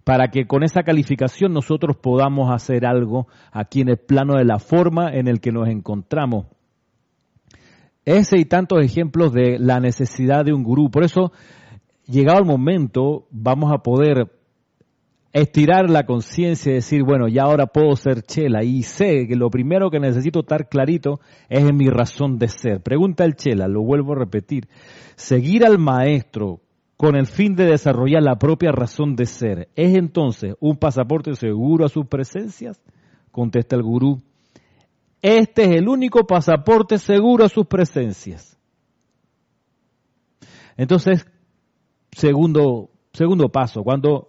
para 0.10 0.30
que 0.30 0.48
con 0.48 0.64
esa 0.64 0.82
calificación 0.82 1.54
nosotros 1.54 1.96
podamos 1.96 2.52
hacer 2.52 2.84
algo 2.84 3.28
aquí 3.52 3.82
en 3.82 3.90
el 3.90 3.98
plano 3.98 4.38
de 4.38 4.44
la 4.44 4.58
forma 4.58 5.12
en 5.14 5.28
el 5.28 5.40
que 5.40 5.52
nos 5.52 5.68
encontramos. 5.68 6.48
Ese 8.06 8.40
y 8.40 8.46
tantos 8.46 8.84
ejemplos 8.84 9.32
de 9.34 9.60
la 9.60 9.80
necesidad 9.80 10.44
de 10.44 10.52
un 10.52 10.64
gurú. 10.64 10.90
Por 10.90 11.04
eso, 11.04 11.32
llegado 12.08 12.40
el 12.40 12.46
momento, 12.46 13.28
vamos 13.30 13.72
a 13.72 13.84
poder 13.84 14.32
estirar 15.32 15.90
la 15.90 16.06
conciencia 16.06 16.72
y 16.72 16.76
decir, 16.76 17.04
bueno, 17.04 17.28
ya 17.28 17.44
ahora 17.44 17.68
puedo 17.68 17.96
ser 17.96 18.24
chela 18.24 18.64
y 18.64 18.84
sé 18.84 19.28
que 19.28 19.36
lo 19.36 19.50
primero 19.50 19.92
que 19.92 20.00
necesito 20.00 20.40
estar 20.40 20.68
clarito 20.70 21.20
es 21.50 21.64
en 21.64 21.78
mi 21.78 21.88
razón 21.90 22.40
de 22.40 22.48
ser. 22.48 22.82
Pregunta 22.82 23.26
el 23.26 23.36
chela, 23.36 23.68
lo 23.68 23.82
vuelvo 23.84 24.14
a 24.14 24.20
repetir. 24.20 24.68
Seguir 25.16 25.66
al 25.66 25.78
maestro 25.78 26.62
con 26.98 27.16
el 27.16 27.28
fin 27.28 27.56
de 27.56 27.66
desarrollar 27.66 28.24
la 28.24 28.38
propia 28.38 28.72
razón 28.72 29.16
de 29.16 29.26
ser, 29.26 29.70
¿es 29.76 29.96
entonces 29.96 30.56
un 30.60 30.78
pasaporte 30.78 31.34
seguro 31.36 31.86
a 31.86 31.90
sus 31.90 32.08
presencias? 32.08 32.82
Contesta 33.32 33.76
el 33.76 33.84
gurú. 33.84 34.22
Este 35.22 35.64
es 35.64 35.72
el 35.72 35.88
único 35.88 36.26
pasaporte 36.26 36.98
seguro 36.98 37.46
a 37.46 37.50
sus 37.50 37.68
presencias. 37.68 38.58
Entonces, 40.76 41.26
segundo, 42.12 42.90
segundo 43.14 43.50
paso, 43.50 43.84
cuando 43.84 44.29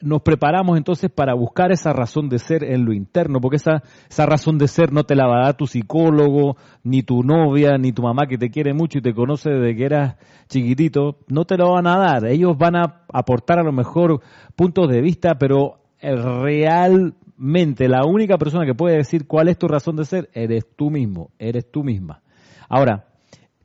nos 0.00 0.22
preparamos 0.22 0.76
entonces 0.76 1.10
para 1.10 1.34
buscar 1.34 1.72
esa 1.72 1.92
razón 1.92 2.28
de 2.28 2.38
ser 2.38 2.62
en 2.62 2.84
lo 2.84 2.92
interno, 2.92 3.40
porque 3.40 3.56
esa, 3.56 3.82
esa 4.08 4.26
razón 4.26 4.58
de 4.58 4.68
ser 4.68 4.92
no 4.92 5.04
te 5.04 5.16
la 5.16 5.26
va 5.26 5.40
a 5.40 5.44
dar 5.46 5.56
tu 5.56 5.66
psicólogo, 5.66 6.56
ni 6.84 7.02
tu 7.02 7.22
novia, 7.22 7.78
ni 7.78 7.92
tu 7.92 8.02
mamá 8.02 8.26
que 8.26 8.38
te 8.38 8.50
quiere 8.50 8.74
mucho 8.74 8.98
y 8.98 9.02
te 9.02 9.14
conoce 9.14 9.50
desde 9.50 9.76
que 9.76 9.84
eras 9.84 10.16
chiquitito, 10.48 11.18
no 11.28 11.44
te 11.44 11.56
lo 11.56 11.72
van 11.72 11.86
a 11.86 11.98
dar. 11.98 12.26
Ellos 12.26 12.56
van 12.56 12.76
a 12.76 13.02
aportar 13.12 13.58
a 13.58 13.64
lo 13.64 13.72
mejor 13.72 14.20
puntos 14.54 14.88
de 14.88 15.00
vista, 15.00 15.36
pero 15.36 15.80
realmente 16.00 17.88
la 17.88 18.04
única 18.04 18.38
persona 18.38 18.66
que 18.66 18.74
puede 18.74 18.98
decir 18.98 19.26
cuál 19.26 19.48
es 19.48 19.58
tu 19.58 19.66
razón 19.66 19.96
de 19.96 20.04
ser, 20.04 20.30
eres 20.32 20.64
tú 20.76 20.90
mismo, 20.90 21.30
eres 21.38 21.70
tú 21.70 21.82
misma. 21.82 22.22
Ahora, 22.68 23.06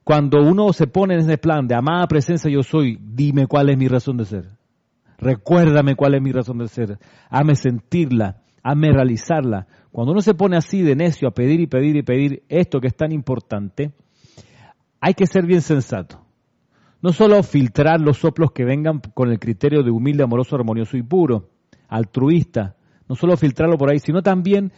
cuando 0.03 0.41
uno 0.41 0.73
se 0.73 0.87
pone 0.87 1.13
en 1.13 1.21
ese 1.21 1.37
plan 1.37 1.67
de 1.67 1.75
amada 1.75 2.07
presencia 2.07 2.49
yo 2.49 2.63
soy, 2.63 2.97
dime 2.99 3.45
cuál 3.45 3.69
es 3.69 3.77
mi 3.77 3.87
razón 3.87 4.17
de 4.17 4.25
ser 4.25 4.52
Recuérdame 5.23 5.95
cuál 5.95 6.15
es 6.15 6.21
mi 6.21 6.31
razón 6.31 6.57
de 6.57 6.67
ser. 6.67 6.99
Hame 7.29 7.55
sentirla, 7.55 8.41
hame 8.61 8.91
realizarla. 8.91 9.67
Cuando 9.91 10.11
uno 10.11 10.21
se 10.21 10.33
pone 10.33 10.57
así 10.57 10.81
de 10.81 10.95
necio 10.95 11.27
a 11.27 11.31
pedir 11.31 11.61
y 11.61 11.67
pedir 11.67 11.95
y 11.95 12.03
pedir 12.03 12.43
esto 12.49 12.81
que 12.81 12.87
es 12.87 12.95
tan 12.95 13.13
importante, 13.13 13.93
hay 14.99 15.13
que 15.13 15.25
ser 15.25 15.45
bien 15.45 15.61
sensato. 15.61 16.19
No 17.01 17.13
solo 17.13 17.41
filtrar 17.43 18.01
los 18.01 18.17
soplos 18.17 18.51
que 18.51 18.65
vengan 18.65 18.99
con 19.13 19.29
el 19.29 19.39
criterio 19.39 19.81
de 19.81 19.91
humilde, 19.91 20.23
amoroso, 20.23 20.55
armonioso 20.55 20.97
y 20.97 21.03
puro, 21.03 21.49
altruista, 21.87 22.75
no 23.07 23.15
solo 23.15 23.37
filtrarlo 23.37 23.77
por 23.77 23.91
ahí, 23.91 23.99
sino 23.99 24.21
también 24.21 24.71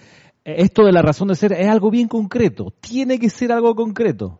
eh, 0.43 0.55
esto 0.57 0.83
de 0.83 0.91
la 0.91 1.01
razón 1.01 1.27
de 1.27 1.35
ser 1.35 1.53
es 1.53 1.67
algo 1.67 1.89
bien 1.89 2.07
concreto, 2.07 2.73
tiene 2.81 3.17
que 3.19 3.29
ser 3.29 3.51
algo 3.51 3.73
concreto. 3.75 4.39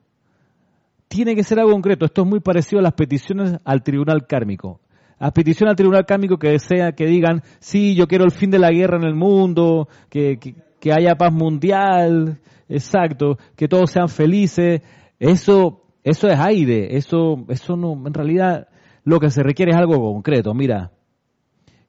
Tiene 1.08 1.36
que 1.36 1.44
ser 1.44 1.60
algo 1.60 1.72
concreto. 1.72 2.06
Esto 2.06 2.24
es 2.24 2.28
muy 2.28 2.40
parecido 2.40 2.80
a 2.80 2.84
las 2.84 2.94
peticiones 2.94 3.60
al 3.64 3.84
tribunal 3.84 4.26
kármico 4.28 4.82
a 5.20 5.32
petición 5.32 5.70
al 5.70 5.76
tribunal 5.76 6.06
cámico 6.06 6.38
que 6.38 6.50
desea 6.50 6.92
que 6.92 7.06
digan, 7.06 7.42
sí, 7.60 7.96
yo 7.96 8.08
quiero 8.08 8.26
el 8.26 8.32
fin 8.32 8.52
de 8.52 8.60
la 8.60 8.72
guerra 8.72 8.98
en 8.98 9.06
el 9.06 9.16
mundo, 9.16 9.88
que, 10.10 10.38
que, 10.38 10.94
haya 10.94 11.16
paz 11.16 11.34
mundial, 11.34 12.40
exacto, 12.70 13.38
que 13.56 13.68
todos 13.68 13.92
sean 13.92 14.10
felices, 14.10 14.82
eso, 15.20 15.84
eso 16.04 16.28
es 16.28 16.40
aire, 16.40 16.96
eso, 16.98 17.46
eso 17.48 17.76
no, 17.76 17.94
en 18.06 18.14
realidad 18.14 18.68
lo 19.04 19.20
que 19.20 19.30
se 19.30 19.42
requiere 19.42 19.72
es 19.72 19.78
algo 19.78 20.00
concreto, 20.14 20.54
mira, 20.54 20.92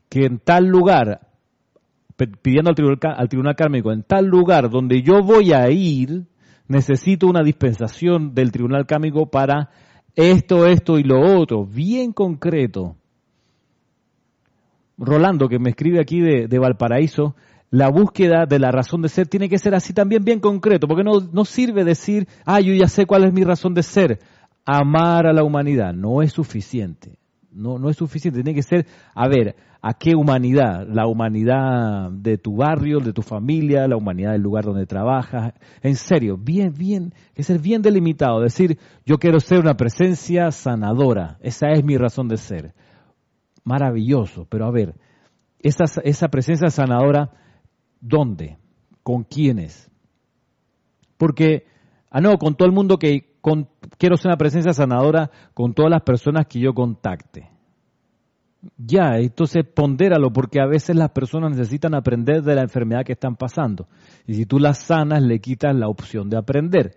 que 0.08 0.24
en 0.24 0.38
tal 0.38 0.66
lugar, 0.66 1.28
pidiendo 2.42 2.70
al 2.70 2.76
tribunal, 2.76 2.98
al 3.16 3.28
tribunal 3.28 3.56
kármico, 3.56 3.92
en 3.92 4.02
tal 4.02 4.26
lugar 4.26 4.70
donde 4.70 5.02
yo 5.02 5.22
voy 5.22 5.52
a 5.52 5.68
ir, 5.70 6.26
necesito 6.68 7.26
una 7.26 7.42
dispensación 7.42 8.34
del 8.34 8.52
tribunal 8.52 8.86
cámico 8.86 9.26
para 9.30 9.70
esto, 10.14 10.66
esto 10.66 10.98
y 10.98 11.02
lo 11.02 11.38
otro, 11.38 11.66
bien 11.66 12.12
concreto. 12.12 12.96
Rolando, 14.98 15.48
que 15.48 15.58
me 15.58 15.70
escribe 15.70 16.00
aquí 16.00 16.20
de, 16.20 16.58
Valparaíso, 16.58 17.34
la 17.70 17.90
búsqueda 17.90 18.46
de 18.46 18.58
la 18.58 18.70
razón 18.70 19.02
de 19.02 19.08
ser 19.08 19.26
tiene 19.26 19.48
que 19.48 19.58
ser 19.58 19.74
así 19.74 19.92
también 19.92 20.24
bien 20.24 20.40
concreto, 20.40 20.88
porque 20.88 21.04
no, 21.04 21.20
no 21.20 21.44
sirve 21.44 21.84
decir, 21.84 22.26
ah, 22.46 22.60
yo 22.60 22.72
ya 22.72 22.88
sé 22.88 23.04
cuál 23.04 23.24
es 23.24 23.32
mi 23.32 23.44
razón 23.44 23.74
de 23.74 23.82
ser. 23.82 24.20
Amar 24.64 25.26
a 25.26 25.32
la 25.32 25.44
humanidad 25.44 25.92
no 25.92 26.22
es 26.22 26.32
suficiente. 26.32 27.18
No, 27.52 27.78
no 27.78 27.88
es 27.88 27.96
suficiente. 27.96 28.42
Tiene 28.42 28.54
que 28.54 28.62
ser, 28.62 28.86
a 29.14 29.28
ver, 29.28 29.54
¿a 29.80 29.94
qué 29.94 30.14
humanidad? 30.14 30.86
La 30.88 31.06
humanidad 31.06 32.10
de 32.10 32.38
tu 32.38 32.56
barrio, 32.56 32.98
de 33.00 33.12
tu 33.12 33.22
familia, 33.22 33.86
la 33.86 33.96
humanidad 33.96 34.32
del 34.32 34.42
lugar 34.42 34.64
donde 34.64 34.86
trabajas. 34.86 35.54
En 35.82 35.94
serio, 35.94 36.36
bien, 36.36 36.74
bien, 36.76 37.14
que 37.34 37.42
ser 37.42 37.60
bien 37.60 37.82
delimitado. 37.82 38.40
Decir, 38.40 38.78
yo 39.04 39.18
quiero 39.18 39.40
ser 39.40 39.60
una 39.60 39.76
presencia 39.76 40.50
sanadora. 40.50 41.38
Esa 41.40 41.70
es 41.70 41.84
mi 41.84 41.96
razón 41.96 42.28
de 42.28 42.38
ser 42.38 42.74
maravilloso, 43.66 44.46
pero 44.48 44.64
a 44.64 44.70
ver, 44.70 44.94
esa, 45.58 45.84
esa 46.04 46.28
presencia 46.28 46.70
sanadora, 46.70 47.32
¿dónde? 48.00 48.58
¿Con 49.02 49.24
quiénes? 49.24 49.90
Porque, 51.18 51.66
ah, 52.10 52.20
no, 52.20 52.38
con 52.38 52.54
todo 52.54 52.66
el 52.68 52.74
mundo 52.74 52.98
que 52.98 53.34
quiero 53.98 54.16
ser 54.16 54.30
una 54.30 54.36
presencia 54.36 54.72
sanadora 54.72 55.30
con 55.52 55.74
todas 55.74 55.90
las 55.90 56.02
personas 56.02 56.46
que 56.46 56.60
yo 56.60 56.72
contacte. 56.72 57.50
Ya, 58.78 59.18
entonces 59.18 59.64
pondéralo 59.64 60.32
porque 60.32 60.60
a 60.60 60.66
veces 60.66 60.96
las 60.96 61.10
personas 61.10 61.50
necesitan 61.50 61.94
aprender 61.94 62.42
de 62.42 62.54
la 62.54 62.62
enfermedad 62.62 63.04
que 63.04 63.12
están 63.12 63.36
pasando. 63.36 63.88
Y 64.26 64.34
si 64.34 64.46
tú 64.46 64.58
las 64.58 64.78
sanas, 64.78 65.22
le 65.22 65.40
quitas 65.40 65.74
la 65.74 65.88
opción 65.88 66.30
de 66.30 66.38
aprender. 66.38 66.96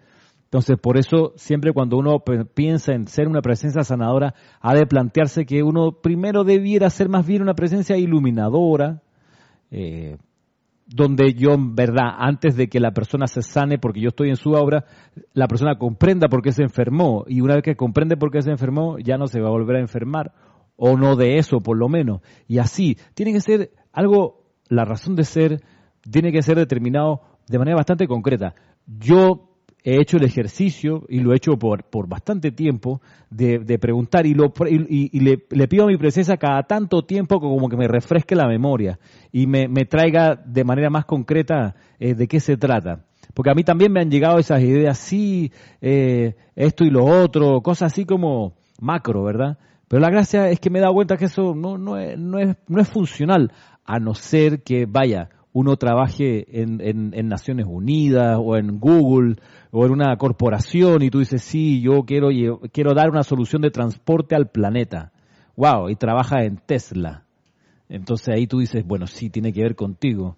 Entonces, 0.49 0.77
por 0.81 0.97
eso 0.97 1.33
siempre 1.35 1.73
cuando 1.73 1.95
uno 1.97 2.23
piensa 2.55 2.93
en 2.93 3.05
ser 3.05 3.27
una 3.27 3.43
presencia 3.43 3.83
sanadora, 3.83 4.33
ha 4.59 4.73
de 4.73 4.87
plantearse 4.87 5.45
que 5.45 5.61
uno 5.61 6.01
primero 6.01 6.43
debiera 6.43 6.89
ser 6.89 7.07
más 7.07 7.27
bien 7.27 7.43
una 7.43 7.53
presencia 7.53 7.97
iluminadora, 7.97 9.03
eh, 9.69 10.17
donde 10.87 11.35
yo 11.35 11.51
en 11.51 11.75
verdad, 11.75 12.15
antes 12.17 12.55
de 12.55 12.67
que 12.67 12.79
la 12.79 12.93
persona 12.93 13.27
se 13.27 13.43
sane, 13.43 13.77
porque 13.77 14.01
yo 14.01 14.07
estoy 14.07 14.29
en 14.29 14.37
su 14.37 14.53
obra, 14.53 14.85
la 15.33 15.47
persona 15.47 15.77
comprenda 15.77 16.29
por 16.29 16.41
qué 16.41 16.51
se 16.51 16.63
enfermó. 16.63 17.25
Y 17.27 17.41
una 17.41 17.53
vez 17.53 17.61
que 17.61 17.75
comprende 17.75 18.17
por 18.17 18.31
qué 18.31 18.41
se 18.41 18.49
enfermó, 18.49 18.97
ya 18.97 19.19
no 19.19 19.27
se 19.27 19.41
va 19.41 19.49
a 19.49 19.51
volver 19.51 19.75
a 19.75 19.81
enfermar. 19.81 20.33
O 20.77 20.97
no 20.97 21.15
de 21.15 21.37
eso, 21.37 21.59
por 21.59 21.77
lo 21.77 21.89
menos. 21.89 22.21
Y 22.47 22.57
así, 22.57 22.97
tiene 23.13 23.33
que 23.33 23.41
ser 23.41 23.69
algo, 23.93 24.45
la 24.67 24.83
razón 24.83 25.15
de 25.15 25.25
ser, 25.25 25.61
tiene 26.09 26.31
que 26.31 26.41
ser 26.41 26.57
determinado 26.57 27.21
de 27.47 27.59
manera 27.59 27.77
bastante 27.77 28.07
concreta. 28.07 28.55
Yo 28.87 29.48
he 29.83 30.01
hecho 30.01 30.17
el 30.17 30.23
ejercicio, 30.23 31.05
y 31.07 31.19
lo 31.19 31.33
he 31.33 31.37
hecho 31.37 31.57
por, 31.57 31.83
por 31.83 32.07
bastante 32.07 32.51
tiempo, 32.51 33.01
de, 33.29 33.79
preguntar 33.79 34.25
y, 34.25 34.33
lo, 34.33 34.51
y, 34.67 35.19
le, 35.19 35.67
pido 35.67 35.83
a 35.85 35.87
mi 35.87 35.97
presencia 35.97 36.37
cada 36.37 36.63
tanto 36.63 37.03
tiempo 37.03 37.39
como 37.39 37.69
que 37.69 37.77
me 37.77 37.87
refresque 37.87 38.35
la 38.35 38.47
memoria 38.47 38.99
y 39.31 39.47
me, 39.47 39.67
traiga 39.85 40.35
de 40.35 40.63
manera 40.63 40.89
más 40.89 41.05
concreta 41.05 41.75
eh, 41.99 42.13
de 42.13 42.27
qué 42.27 42.39
se 42.39 42.57
trata. 42.57 43.05
Porque 43.33 43.51
a 43.51 43.53
mí 43.53 43.63
también 43.63 43.91
me 43.91 44.01
han 44.01 44.09
llegado 44.09 44.39
esas 44.39 44.61
ideas, 44.61 44.97
sí, 44.97 45.51
eh, 45.81 46.35
esto 46.55 46.83
y 46.83 46.89
lo 46.89 47.05
otro, 47.05 47.61
cosas 47.61 47.93
así 47.93 48.05
como 48.05 48.55
macro, 48.81 49.23
¿verdad? 49.23 49.57
Pero 49.87 50.01
la 50.01 50.09
gracia 50.09 50.49
es 50.49 50.59
que 50.59 50.69
me 50.69 50.79
he 50.79 50.81
dado 50.81 50.93
cuenta 50.93 51.17
que 51.17 51.25
eso 51.25 51.55
no, 51.55 51.77
no, 51.77 51.97
es, 51.97 52.17
no, 52.17 52.39
es, 52.39 52.55
no 52.67 52.81
es 52.81 52.87
funcional, 52.89 53.51
a 53.85 53.99
no 53.99 54.13
ser 54.13 54.61
que, 54.61 54.85
vaya, 54.85 55.29
uno 55.51 55.77
trabaje 55.77 56.61
en, 56.61 56.79
en, 56.81 57.13
en 57.13 57.27
Naciones 57.27 57.65
Unidas 57.67 58.37
o 58.39 58.55
en 58.55 58.79
Google 58.79 59.37
o 59.71 59.85
en 59.85 59.91
una 59.91 60.15
corporación 60.17 61.01
y 61.01 61.09
tú 61.09 61.19
dices, 61.19 61.41
sí, 61.41 61.81
yo 61.81 62.03
quiero, 62.03 62.29
quiero 62.71 62.93
dar 62.93 63.09
una 63.09 63.23
solución 63.23 63.61
de 63.61 63.71
transporte 63.71 64.35
al 64.35 64.49
planeta. 64.49 65.11
Wow, 65.55 65.89
y 65.89 65.95
trabaja 65.95 66.43
en 66.43 66.57
Tesla. 66.57 67.25
Entonces 67.89 68.29
ahí 68.29 68.47
tú 68.47 68.59
dices, 68.59 68.85
bueno, 68.85 69.07
sí, 69.07 69.29
tiene 69.29 69.51
que 69.51 69.61
ver 69.61 69.75
contigo. 69.75 70.37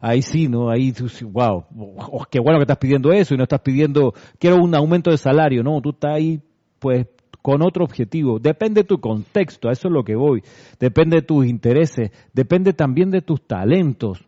Ahí, 0.00 0.22
sí, 0.22 0.48
¿no? 0.48 0.68
Ahí 0.68 0.92
wow, 1.22 1.64
oh, 1.70 2.26
qué 2.28 2.40
bueno 2.40 2.58
que 2.58 2.64
estás 2.64 2.78
pidiendo 2.78 3.12
eso 3.12 3.34
y 3.34 3.36
no 3.36 3.44
estás 3.44 3.60
pidiendo, 3.60 4.12
quiero 4.38 4.56
un 4.56 4.74
aumento 4.74 5.10
de 5.10 5.16
salario, 5.16 5.62
no, 5.62 5.80
tú 5.80 5.90
estás 5.90 6.16
ahí, 6.16 6.42
pues, 6.80 7.06
con 7.44 7.60
otro 7.60 7.84
objetivo. 7.84 8.38
Depende 8.38 8.80
de 8.80 8.88
tu 8.88 9.00
contexto, 9.00 9.68
a 9.68 9.72
eso 9.72 9.88
es 9.88 9.92
lo 9.92 10.02
que 10.02 10.16
voy. 10.16 10.42
Depende 10.80 11.16
de 11.16 11.22
tus 11.22 11.44
intereses, 11.44 12.10
depende 12.32 12.72
también 12.72 13.10
de 13.10 13.20
tus 13.20 13.46
talentos. 13.46 14.24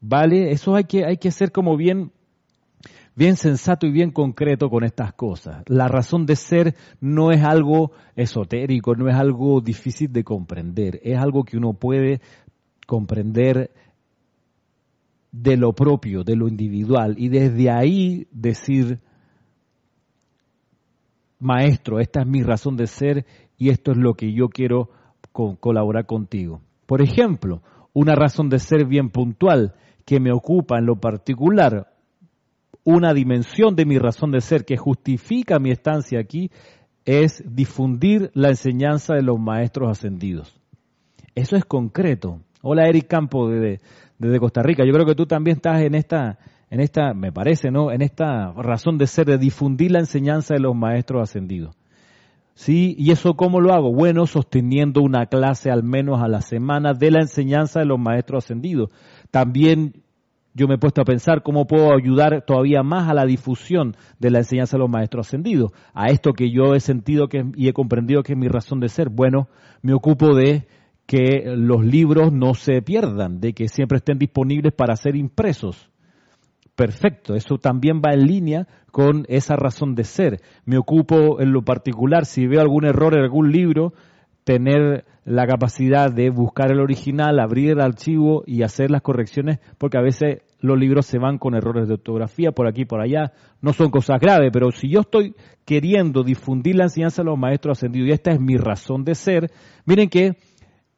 ¿Vale? 0.00 0.50
Eso 0.50 0.74
hay 0.74 0.84
que, 0.84 1.04
hay 1.04 1.18
que 1.18 1.32
ser 1.32 1.52
como 1.52 1.76
bien 1.76 2.12
bien 3.14 3.36
sensato 3.36 3.86
y 3.86 3.90
bien 3.90 4.10
concreto 4.10 4.70
con 4.70 4.84
estas 4.84 5.12
cosas. 5.12 5.64
La 5.66 5.86
razón 5.86 6.24
de 6.24 6.36
ser 6.36 6.76
no 6.98 7.30
es 7.30 7.44
algo 7.44 7.92
esotérico, 8.16 8.94
no 8.94 9.10
es 9.10 9.16
algo 9.16 9.60
difícil 9.60 10.10
de 10.10 10.24
comprender, 10.24 10.98
es 11.02 11.18
algo 11.18 11.44
que 11.44 11.58
uno 11.58 11.74
puede 11.74 12.22
comprender 12.86 13.70
de 15.30 15.58
lo 15.58 15.74
propio, 15.74 16.24
de 16.24 16.36
lo 16.36 16.48
individual, 16.48 17.16
y 17.18 17.28
desde 17.28 17.70
ahí 17.70 18.26
decir, 18.32 19.00
maestro, 21.40 21.98
esta 21.98 22.20
es 22.20 22.26
mi 22.26 22.42
razón 22.42 22.76
de 22.76 22.86
ser 22.86 23.26
y 23.56 23.70
esto 23.70 23.92
es 23.92 23.98
lo 23.98 24.14
que 24.14 24.32
yo 24.32 24.48
quiero 24.48 24.90
colaborar 25.32 26.06
contigo. 26.06 26.60
Por 26.86 27.02
ejemplo, 27.02 27.62
una 27.92 28.14
razón 28.14 28.48
de 28.48 28.58
ser 28.58 28.86
bien 28.86 29.10
puntual 29.10 29.74
que 30.04 30.20
me 30.20 30.32
ocupa 30.32 30.78
en 30.78 30.86
lo 30.86 30.96
particular 30.96 31.88
una 32.84 33.12
dimensión 33.12 33.76
de 33.76 33.84
mi 33.84 33.98
razón 33.98 34.30
de 34.30 34.40
ser 34.40 34.64
que 34.64 34.76
justifica 34.76 35.58
mi 35.58 35.70
estancia 35.70 36.18
aquí 36.18 36.50
es 37.04 37.42
difundir 37.46 38.30
la 38.34 38.48
enseñanza 38.48 39.14
de 39.14 39.22
los 39.22 39.38
maestros 39.38 39.90
ascendidos. 39.90 40.58
Eso 41.34 41.56
es 41.56 41.64
concreto. 41.64 42.40
Hola 42.62 42.88
Eric 42.88 43.06
Campo 43.06 43.48
desde, 43.48 43.80
desde 44.18 44.38
Costa 44.38 44.62
Rica. 44.62 44.84
Yo 44.84 44.92
creo 44.92 45.06
que 45.06 45.14
tú 45.14 45.26
también 45.26 45.56
estás 45.56 45.82
en 45.82 45.94
esta, 45.94 46.38
en 46.70 46.80
esta, 46.80 47.14
me 47.14 47.32
parece, 47.32 47.70
¿no? 47.70 47.90
En 47.90 48.00
esta 48.00 48.52
razón 48.52 48.96
de 48.96 49.08
ser 49.08 49.26
de 49.26 49.38
difundir 49.38 49.90
la 49.90 49.98
enseñanza 49.98 50.54
de 50.54 50.60
los 50.60 50.74
maestros 50.74 51.22
ascendidos. 51.22 51.76
¿Sí? 52.54 52.94
¿Y 52.98 53.10
eso 53.10 53.34
cómo 53.34 53.60
lo 53.60 53.72
hago? 53.72 53.92
Bueno, 53.92 54.26
sosteniendo 54.26 55.00
una 55.02 55.26
clase 55.26 55.70
al 55.70 55.82
menos 55.82 56.22
a 56.22 56.28
la 56.28 56.42
semana 56.42 56.92
de 56.92 57.10
la 57.10 57.20
enseñanza 57.20 57.80
de 57.80 57.86
los 57.86 57.98
maestros 57.98 58.44
ascendidos. 58.44 58.90
También 59.30 60.02
yo 60.54 60.68
me 60.68 60.74
he 60.74 60.78
puesto 60.78 61.00
a 61.00 61.04
pensar 61.04 61.42
cómo 61.42 61.66
puedo 61.66 61.92
ayudar 61.94 62.44
todavía 62.44 62.82
más 62.82 63.08
a 63.08 63.14
la 63.14 63.24
difusión 63.24 63.96
de 64.18 64.30
la 64.30 64.38
enseñanza 64.38 64.76
de 64.76 64.80
los 64.80 64.90
maestros 64.90 65.26
ascendidos, 65.26 65.72
a 65.94 66.08
esto 66.08 66.32
que 66.32 66.50
yo 66.50 66.74
he 66.74 66.80
sentido 66.80 67.28
que, 67.28 67.44
y 67.56 67.68
he 67.68 67.72
comprendido 67.72 68.22
que 68.22 68.32
es 68.32 68.38
mi 68.38 68.48
razón 68.48 68.80
de 68.80 68.88
ser. 68.88 69.08
Bueno, 69.08 69.48
me 69.82 69.94
ocupo 69.94 70.34
de 70.34 70.66
que 71.06 71.44
los 71.56 71.84
libros 71.84 72.32
no 72.32 72.54
se 72.54 72.82
pierdan, 72.82 73.40
de 73.40 73.54
que 73.54 73.68
siempre 73.68 73.98
estén 73.98 74.18
disponibles 74.18 74.72
para 74.72 74.96
ser 74.96 75.16
impresos. 75.16 75.90
Perfecto, 76.80 77.34
eso 77.34 77.58
también 77.58 78.00
va 78.00 78.14
en 78.14 78.26
línea 78.26 78.66
con 78.90 79.26
esa 79.28 79.54
razón 79.54 79.94
de 79.94 80.04
ser. 80.04 80.40
Me 80.64 80.78
ocupo 80.78 81.38
en 81.38 81.52
lo 81.52 81.60
particular, 81.60 82.24
si 82.24 82.46
veo 82.46 82.62
algún 82.62 82.86
error 82.86 83.12
en 83.12 83.20
algún 83.20 83.52
libro, 83.52 83.92
tener 84.44 85.04
la 85.26 85.46
capacidad 85.46 86.10
de 86.10 86.30
buscar 86.30 86.72
el 86.72 86.80
original, 86.80 87.38
abrir 87.38 87.72
el 87.72 87.82
archivo 87.82 88.44
y 88.46 88.62
hacer 88.62 88.90
las 88.90 89.02
correcciones, 89.02 89.58
porque 89.76 89.98
a 89.98 90.00
veces 90.00 90.38
los 90.60 90.78
libros 90.78 91.04
se 91.04 91.18
van 91.18 91.36
con 91.36 91.54
errores 91.54 91.86
de 91.86 91.92
ortografía 91.92 92.52
por 92.52 92.66
aquí 92.66 92.86
por 92.86 93.02
allá. 93.02 93.34
No 93.60 93.74
son 93.74 93.90
cosas 93.90 94.18
graves, 94.18 94.48
pero 94.50 94.70
si 94.70 94.88
yo 94.88 95.00
estoy 95.00 95.34
queriendo 95.66 96.22
difundir 96.22 96.76
la 96.76 96.84
enseñanza 96.84 97.20
de 97.20 97.28
los 97.28 97.38
maestros 97.38 97.76
ascendidos, 97.76 98.08
y 98.08 98.12
esta 98.12 98.30
es 98.30 98.40
mi 98.40 98.56
razón 98.56 99.04
de 99.04 99.14
ser, 99.16 99.50
miren 99.84 100.08
que 100.08 100.38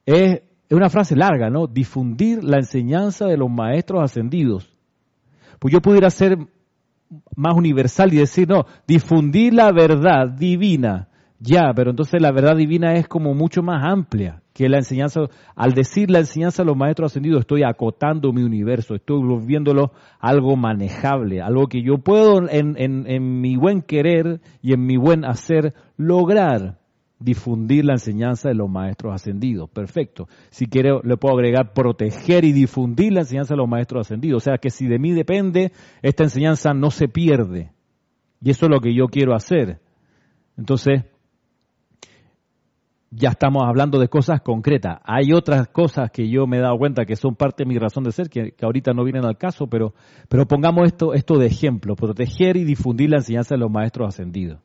es, 0.07 0.43
una 0.71 0.91
frase 0.91 1.17
larga, 1.17 1.51
¿no? 1.51 1.67
Difundir 1.67 2.45
la 2.45 2.59
enseñanza 2.59 3.27
de 3.27 3.37
los 3.37 3.51
maestros 3.51 4.01
ascendidos. 4.05 4.72
Pues 5.63 5.73
yo 5.73 5.81
pudiera 5.81 6.11
ser 6.11 6.39
más 7.37 7.55
universal 7.55 8.13
y 8.13 8.17
decir, 8.17 8.49
no, 8.49 8.67
difundir 8.85 9.55
la 9.55 9.71
verdad 9.71 10.29
divina 10.29 11.09
ya, 11.39 11.73
pero 11.73 11.91
entonces 11.91 12.21
la 12.21 12.33
verdad 12.33 12.57
divina 12.57 12.95
es 12.95 13.07
como 13.07 13.33
mucho 13.33 13.63
más 13.63 13.85
amplia 13.85 14.43
que 14.53 14.69
la 14.69 14.79
enseñanza. 14.79 15.21
Al 15.55 15.73
decir 15.73 16.11
la 16.11 16.19
enseñanza 16.19 16.65
de 16.65 16.67
los 16.67 16.77
maestros 16.77 17.13
ascendidos, 17.13 17.43
estoy 17.43 17.63
acotando 17.63 18.33
mi 18.33 18.43
universo, 18.43 18.97
estoy 18.97 19.23
viéndolo 19.47 19.93
algo 20.19 20.57
manejable, 20.57 21.41
algo 21.41 21.69
que 21.69 21.81
yo 21.81 21.99
puedo 21.99 22.49
en, 22.49 22.75
en, 22.77 23.09
en 23.09 23.41
mi 23.41 23.55
buen 23.55 23.83
querer 23.83 24.41
y 24.63 24.73
en 24.73 24.85
mi 24.85 24.97
buen 24.97 25.25
hacer 25.25 25.75
lograr 25.97 26.82
difundir 27.23 27.85
la 27.85 27.95
enseñanza 27.95 28.49
de 28.49 28.55
los 28.55 28.69
maestros 28.69 29.15
ascendidos. 29.15 29.71
Perfecto. 29.71 30.29
Si 30.51 30.67
quiero, 30.67 31.01
le 31.03 31.17
puedo 31.17 31.35
agregar 31.35 31.73
proteger 31.73 32.45
y 32.45 32.53
difundir 32.53 33.13
la 33.13 33.21
enseñanza 33.21 33.55
de 33.55 33.59
los 33.59 33.69
maestros 33.69 34.07
ascendidos. 34.07 34.43
O 34.43 34.45
sea 34.45 34.59
que 34.59 34.71
si 34.71 34.87
de 34.87 34.99
mí 34.99 35.13
depende, 35.13 35.73
esta 36.03 36.25
enseñanza 36.25 36.73
no 36.75 36.91
se 36.91 37.09
pierde. 37.09 37.73
Y 38.43 38.51
eso 38.51 38.67
es 38.67 38.71
lo 38.71 38.81
que 38.81 38.95
yo 38.95 39.07
quiero 39.07 39.35
hacer. 39.35 39.81
Entonces, 40.57 41.05
ya 43.11 43.31
estamos 43.31 43.63
hablando 43.65 43.99
de 43.99 44.09
cosas 44.09 44.41
concretas. 44.41 44.99
Hay 45.05 45.33
otras 45.33 45.69
cosas 45.69 46.11
que 46.11 46.29
yo 46.29 46.47
me 46.47 46.57
he 46.57 46.61
dado 46.61 46.79
cuenta 46.79 47.05
que 47.05 47.15
son 47.15 47.37
parte 47.37 47.65
de 47.65 47.69
mi 47.69 47.79
razón 47.79 48.05
de 48.05 48.13
ser, 48.13 48.29
que, 48.29 48.55
ahorita 48.61 48.93
no 48.95 49.05
vienen 49.05 49.25
al 49.25 49.37
caso, 49.37 49.67
pero, 49.67 49.95
pero 50.29 50.47
pongamos 50.47 50.87
esto, 50.87 51.13
esto 51.13 51.39
de 51.39 51.47
ejemplo, 51.47 51.95
proteger 51.95 52.57
y 52.57 52.65
difundir 52.65 53.11
la 53.11 53.19
enseñanza 53.19 53.55
de 53.55 53.61
los 53.61 53.71
maestros 53.71 54.09
ascendidos. 54.09 54.61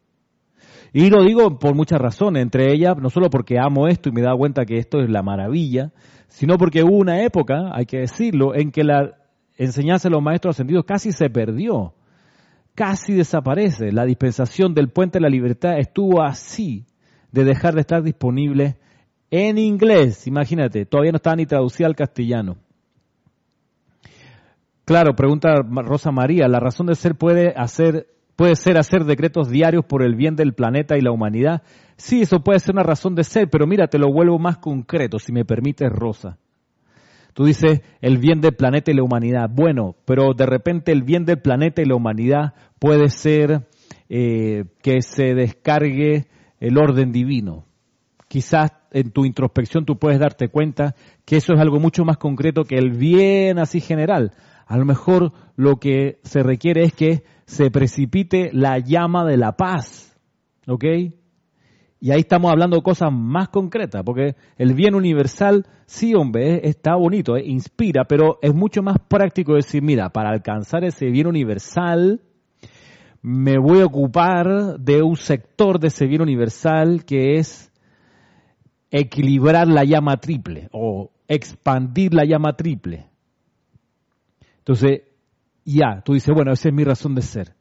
Y 0.93 1.09
lo 1.09 1.23
digo 1.23 1.59
por 1.59 1.75
muchas 1.75 1.99
razones, 1.99 2.41
entre 2.41 2.73
ellas, 2.73 2.95
no 2.97 3.09
solo 3.09 3.29
porque 3.29 3.59
amo 3.59 3.87
esto 3.87 4.09
y 4.09 4.11
me 4.11 4.21
he 4.21 4.23
dado 4.23 4.37
cuenta 4.37 4.65
que 4.65 4.77
esto 4.77 4.99
es 5.01 5.09
la 5.09 5.21
maravilla, 5.21 5.91
sino 6.27 6.57
porque 6.57 6.83
hubo 6.83 6.97
una 6.97 7.23
época, 7.23 7.71
hay 7.73 7.85
que 7.85 7.99
decirlo, 7.99 8.55
en 8.55 8.71
que 8.71 8.83
la 8.83 9.15
enseñanza 9.55 10.07
de 10.07 10.13
los 10.13 10.23
maestros 10.23 10.55
ascendidos 10.55 10.85
casi 10.85 11.11
se 11.11 11.29
perdió, 11.29 11.93
casi 12.75 13.13
desaparece. 13.13 13.91
La 13.91 14.05
dispensación 14.05 14.73
del 14.73 14.89
puente 14.89 15.17
de 15.17 15.23
la 15.23 15.29
libertad 15.29 15.77
estuvo 15.79 16.21
así, 16.21 16.85
de 17.31 17.43
dejar 17.43 17.73
de 17.73 17.81
estar 17.81 18.03
disponible 18.03 18.77
en 19.29 19.57
inglés. 19.57 20.27
Imagínate, 20.27 20.85
todavía 20.85 21.11
no 21.11 21.17
estaba 21.17 21.35
ni 21.35 21.45
traducida 21.45 21.87
al 21.87 21.95
castellano. 21.95 22.57
Claro, 24.85 25.15
pregunta 25.15 25.49
Rosa 25.61 26.11
María, 26.11 26.47
la 26.47 26.61
razón 26.61 26.87
de 26.87 26.95
ser 26.95 27.15
puede 27.15 27.53
hacer 27.57 28.07
puede 28.37 28.55
ser 28.55 28.77
hacer 28.77 29.03
decretos 29.03 29.49
diarios 29.49 29.83
por 29.83 30.03
el 30.03 30.15
bien 30.15 30.37
del 30.37 30.53
planeta 30.53 30.95
y 30.95 31.01
la 31.01 31.11
humanidad. 31.11 31.63
Sí, 31.97 32.21
eso 32.21 32.39
puede 32.39 32.59
ser 32.59 32.75
una 32.75 32.83
razón 32.83 33.15
de 33.15 33.23
ser, 33.23 33.49
pero 33.49 33.67
mira, 33.67 33.87
te 33.87 33.97
lo 33.97 34.13
vuelvo 34.13 34.39
más 34.39 34.59
concreto, 34.59 35.19
si 35.19 35.33
me 35.33 35.43
permites, 35.43 35.89
Rosa. 35.91 36.37
Tú 37.33 37.45
dices 37.45 37.81
el 37.99 38.19
bien 38.19 38.39
del 38.39 38.55
planeta 38.55 38.91
y 38.91 38.93
la 38.93 39.03
humanidad. 39.03 39.49
Bueno, 39.51 39.95
pero 40.05 40.33
de 40.33 40.45
repente 40.45 40.91
el 40.91 41.03
bien 41.03 41.25
del 41.25 41.39
planeta 41.39 41.81
y 41.81 41.85
la 41.85 41.95
humanidad 41.95 42.53
puede 42.79 43.09
ser 43.09 43.67
eh, 44.09 44.65
que 44.81 45.01
se 45.01 45.33
descargue 45.33 46.27
el 46.59 46.77
orden 46.77 47.11
divino. 47.11 47.65
quizás 48.27 48.71
en 48.91 49.11
tu 49.11 49.25
introspección 49.25 49.85
tú 49.85 49.97
puedes 49.97 50.19
darte 50.19 50.49
cuenta 50.49 50.95
que 51.25 51.37
eso 51.37 51.53
es 51.53 51.59
algo 51.59 51.79
mucho 51.79 52.03
más 52.05 52.17
concreto 52.17 52.63
que 52.63 52.75
el 52.75 52.91
bien 52.91 53.59
así 53.59 53.81
general. 53.81 54.31
A 54.65 54.77
lo 54.77 54.85
mejor 54.85 55.31
lo 55.55 55.77
que 55.77 56.19
se 56.23 56.41
requiere 56.41 56.83
es 56.83 56.93
que 56.93 57.23
se 57.47 57.71
precipite 57.71 58.51
la 58.53 58.77
llama 58.77 59.25
de 59.25 59.37
la 59.37 59.53
paz. 59.53 60.15
¿Ok? 60.67 60.83
Y 61.99 62.11
ahí 62.11 62.19
estamos 62.19 62.51
hablando 62.51 62.75
de 62.75 62.83
cosas 62.83 63.09
más 63.11 63.49
concretas, 63.49 64.03
porque 64.03 64.35
el 64.57 64.75
bien 64.75 64.93
universal, 64.93 65.65
sí, 65.87 66.13
hombre, 66.13 66.67
está 66.67 66.95
bonito, 66.95 67.35
inspira, 67.37 68.03
pero 68.03 68.37
es 68.43 68.53
mucho 68.53 68.83
más 68.83 68.97
práctico 69.07 69.55
decir, 69.55 69.81
mira, 69.81 70.09
para 70.09 70.29
alcanzar 70.29 70.83
ese 70.83 71.07
bien 71.07 71.25
universal, 71.25 72.21
me 73.23 73.57
voy 73.57 73.79
a 73.79 73.85
ocupar 73.85 74.77
de 74.79 75.01
un 75.01 75.15
sector 75.15 75.79
de 75.79 75.87
ese 75.87 76.05
bien 76.05 76.21
universal 76.21 77.03
que 77.03 77.37
es 77.39 77.71
equilibrar 78.91 79.67
la 79.67 79.83
llama 79.83 80.17
triple 80.17 80.69
o 80.71 81.11
expandir 81.27 82.13
la 82.13 82.25
llama 82.25 82.55
triple. 82.55 83.07
Entonces, 84.59 85.01
ya, 85.75 86.01
tú 86.03 86.13
dices, 86.13 86.33
bueno, 86.33 86.53
esa 86.53 86.69
es 86.69 86.73
mi 86.73 86.83
razón 86.83 87.13
de 87.13 87.21
ser. 87.21 87.53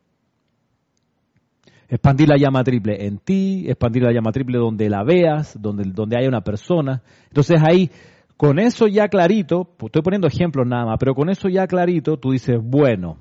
Expandir 1.88 2.28
la 2.28 2.36
llama 2.36 2.62
triple 2.62 3.04
en 3.06 3.18
ti, 3.18 3.64
expandir 3.68 4.02
la 4.04 4.12
llama 4.12 4.32
triple 4.32 4.58
donde 4.58 4.88
la 4.88 5.02
veas, 5.04 5.60
donde, 5.60 5.84
donde 5.90 6.16
haya 6.16 6.28
una 6.28 6.42
persona. 6.42 7.02
Entonces 7.28 7.60
ahí, 7.66 7.90
con 8.36 8.58
eso 8.58 8.86
ya 8.86 9.08
clarito, 9.08 9.64
pues 9.76 9.88
estoy 9.88 10.02
poniendo 10.02 10.28
ejemplos 10.28 10.66
nada 10.66 10.84
más, 10.84 10.96
pero 10.98 11.14
con 11.14 11.28
eso 11.30 11.48
ya 11.48 11.66
clarito, 11.66 12.16
tú 12.16 12.30
dices, 12.30 12.56
bueno, 12.62 13.18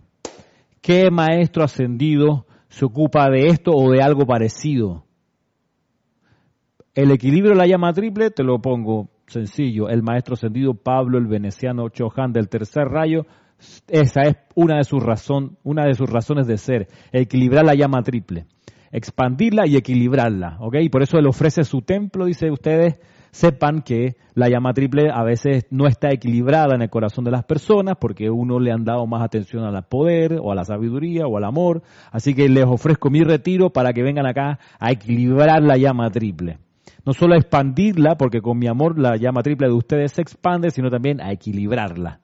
¿qué 0.82 1.10
maestro 1.10 1.64
ascendido 1.64 2.46
se 2.70 2.86
ocupa 2.86 3.30
de 3.30 3.48
esto 3.48 3.72
o 3.72 3.92
de 3.92 4.02
algo 4.02 4.26
parecido? 4.26 5.06
El 6.94 7.12
equilibrio 7.12 7.52
de 7.52 7.58
la 7.58 7.68
llama 7.68 7.92
triple 7.92 8.32
te 8.32 8.44
lo 8.44 8.60
pongo 8.60 9.10
sencillo. 9.28 9.90
El 9.90 10.04
maestro 10.04 10.36
ascendido 10.36 10.76
Pablo 10.76 11.18
el 11.18 11.28
veneciano 11.28 11.90
Chohan 11.90 12.32
del 12.32 12.50
tercer 12.50 12.86
rayo 12.86 13.26
esa 13.88 14.22
es 14.22 14.36
una 14.56 14.78
de 14.78 14.84
sus 14.84 15.04
razón, 15.04 15.58
una 15.64 15.86
de 15.86 15.94
sus 15.94 16.10
razones 16.10 16.48
de 16.48 16.58
ser, 16.58 16.88
equilibrar 17.12 17.66
la 17.66 17.76
llama 17.76 18.02
triple, 18.04 18.46
expandirla 18.92 19.68
y 19.68 19.76
equilibrarla, 19.76 20.58
¿ok? 20.60 20.76
Y 20.82 20.90
por 20.90 21.04
eso 21.04 21.18
él 21.18 21.28
ofrece 21.28 21.64
su 21.64 21.82
templo, 21.82 22.26
dice 22.26 22.52
ustedes, 22.52 23.00
sepan 23.36 23.82
que 23.82 24.16
la 24.34 24.48
llama 24.48 24.74
triple 24.74 25.10
a 25.14 25.22
veces 25.24 25.66
no 25.70 25.88
está 25.88 26.10
equilibrada 26.10 26.74
en 26.74 26.82
el 26.82 26.90
corazón 26.90 27.26
de 27.26 27.32
las 27.32 27.44
personas 27.44 27.96
porque 28.00 28.30
uno 28.30 28.60
le 28.60 28.72
han 28.72 28.86
dado 28.86 29.06
más 29.08 29.24
atención 29.24 29.66
al 29.66 29.84
poder 29.84 30.40
o 30.42 30.54
a 30.54 30.56
la 30.56 30.64
sabiduría 30.64 31.28
o 31.28 31.36
al 31.36 31.44
amor. 31.44 31.82
Así 32.12 32.34
que 32.34 32.48
les 32.48 32.64
ofrezco 32.64 33.10
mi 33.10 33.24
retiro 33.24 33.72
para 33.72 33.92
que 33.92 34.04
vengan 34.04 34.26
acá 34.26 34.60
a 34.80 34.92
equilibrar 34.92 35.62
la 35.62 35.76
llama 35.76 36.10
triple. 36.12 36.60
No 37.06 37.12
solo 37.12 37.36
a 37.36 37.38
expandirla, 37.38 38.16
porque 38.16 38.42
con 38.42 38.58
mi 38.58 38.68
amor 38.68 38.98
la 38.98 39.18
llama 39.18 39.44
triple 39.44 39.68
de 39.68 39.74
ustedes 39.74 40.14
se 40.14 40.22
expande, 40.22 40.72
sino 40.72 40.90
también 40.90 41.20
a 41.20 41.34
equilibrarla. 41.34 42.22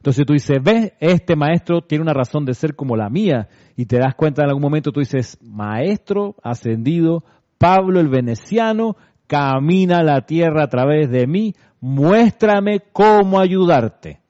Entonces 0.00 0.24
tú 0.24 0.32
dices, 0.32 0.56
ves, 0.62 0.94
este 0.98 1.36
maestro 1.36 1.82
tiene 1.82 2.00
una 2.00 2.14
razón 2.14 2.46
de 2.46 2.54
ser 2.54 2.74
como 2.74 2.96
la 2.96 3.10
mía. 3.10 3.48
Y 3.76 3.84
te 3.84 3.98
das 3.98 4.14
cuenta 4.14 4.42
en 4.42 4.48
algún 4.48 4.62
momento, 4.62 4.92
tú 4.92 5.00
dices, 5.00 5.36
maestro 5.42 6.36
ascendido, 6.42 7.22
Pablo 7.58 8.00
el 8.00 8.08
veneciano, 8.08 8.96
camina 9.26 10.02
la 10.02 10.22
tierra 10.22 10.64
a 10.64 10.68
través 10.68 11.10
de 11.10 11.26
mí, 11.26 11.54
muéstrame 11.82 12.80
cómo 12.92 13.40
ayudarte. 13.40 14.20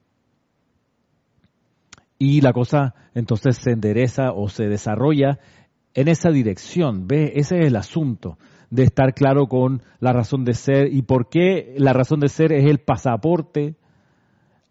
Y 2.19 2.41
la 2.41 2.51
cosa 2.51 2.93
entonces 3.13 3.55
se 3.55 3.71
endereza 3.71 4.33
o 4.33 4.49
se 4.49 4.65
desarrolla 4.65 5.39
en 5.93 6.09
esa 6.09 6.31
dirección. 6.31 7.07
¿Ves? 7.07 7.31
Ese 7.33 7.59
es 7.59 7.67
el 7.67 7.77
asunto 7.77 8.37
de 8.69 8.83
estar 8.83 9.13
claro 9.13 9.47
con 9.47 9.83
la 10.01 10.11
razón 10.11 10.43
de 10.43 10.53
ser 10.53 10.93
y 10.93 11.01
por 11.03 11.29
qué 11.29 11.75
la 11.77 11.93
razón 11.93 12.19
de 12.19 12.27
ser 12.27 12.51
es 12.51 12.65
el 12.65 12.79
pasaporte 12.79 13.75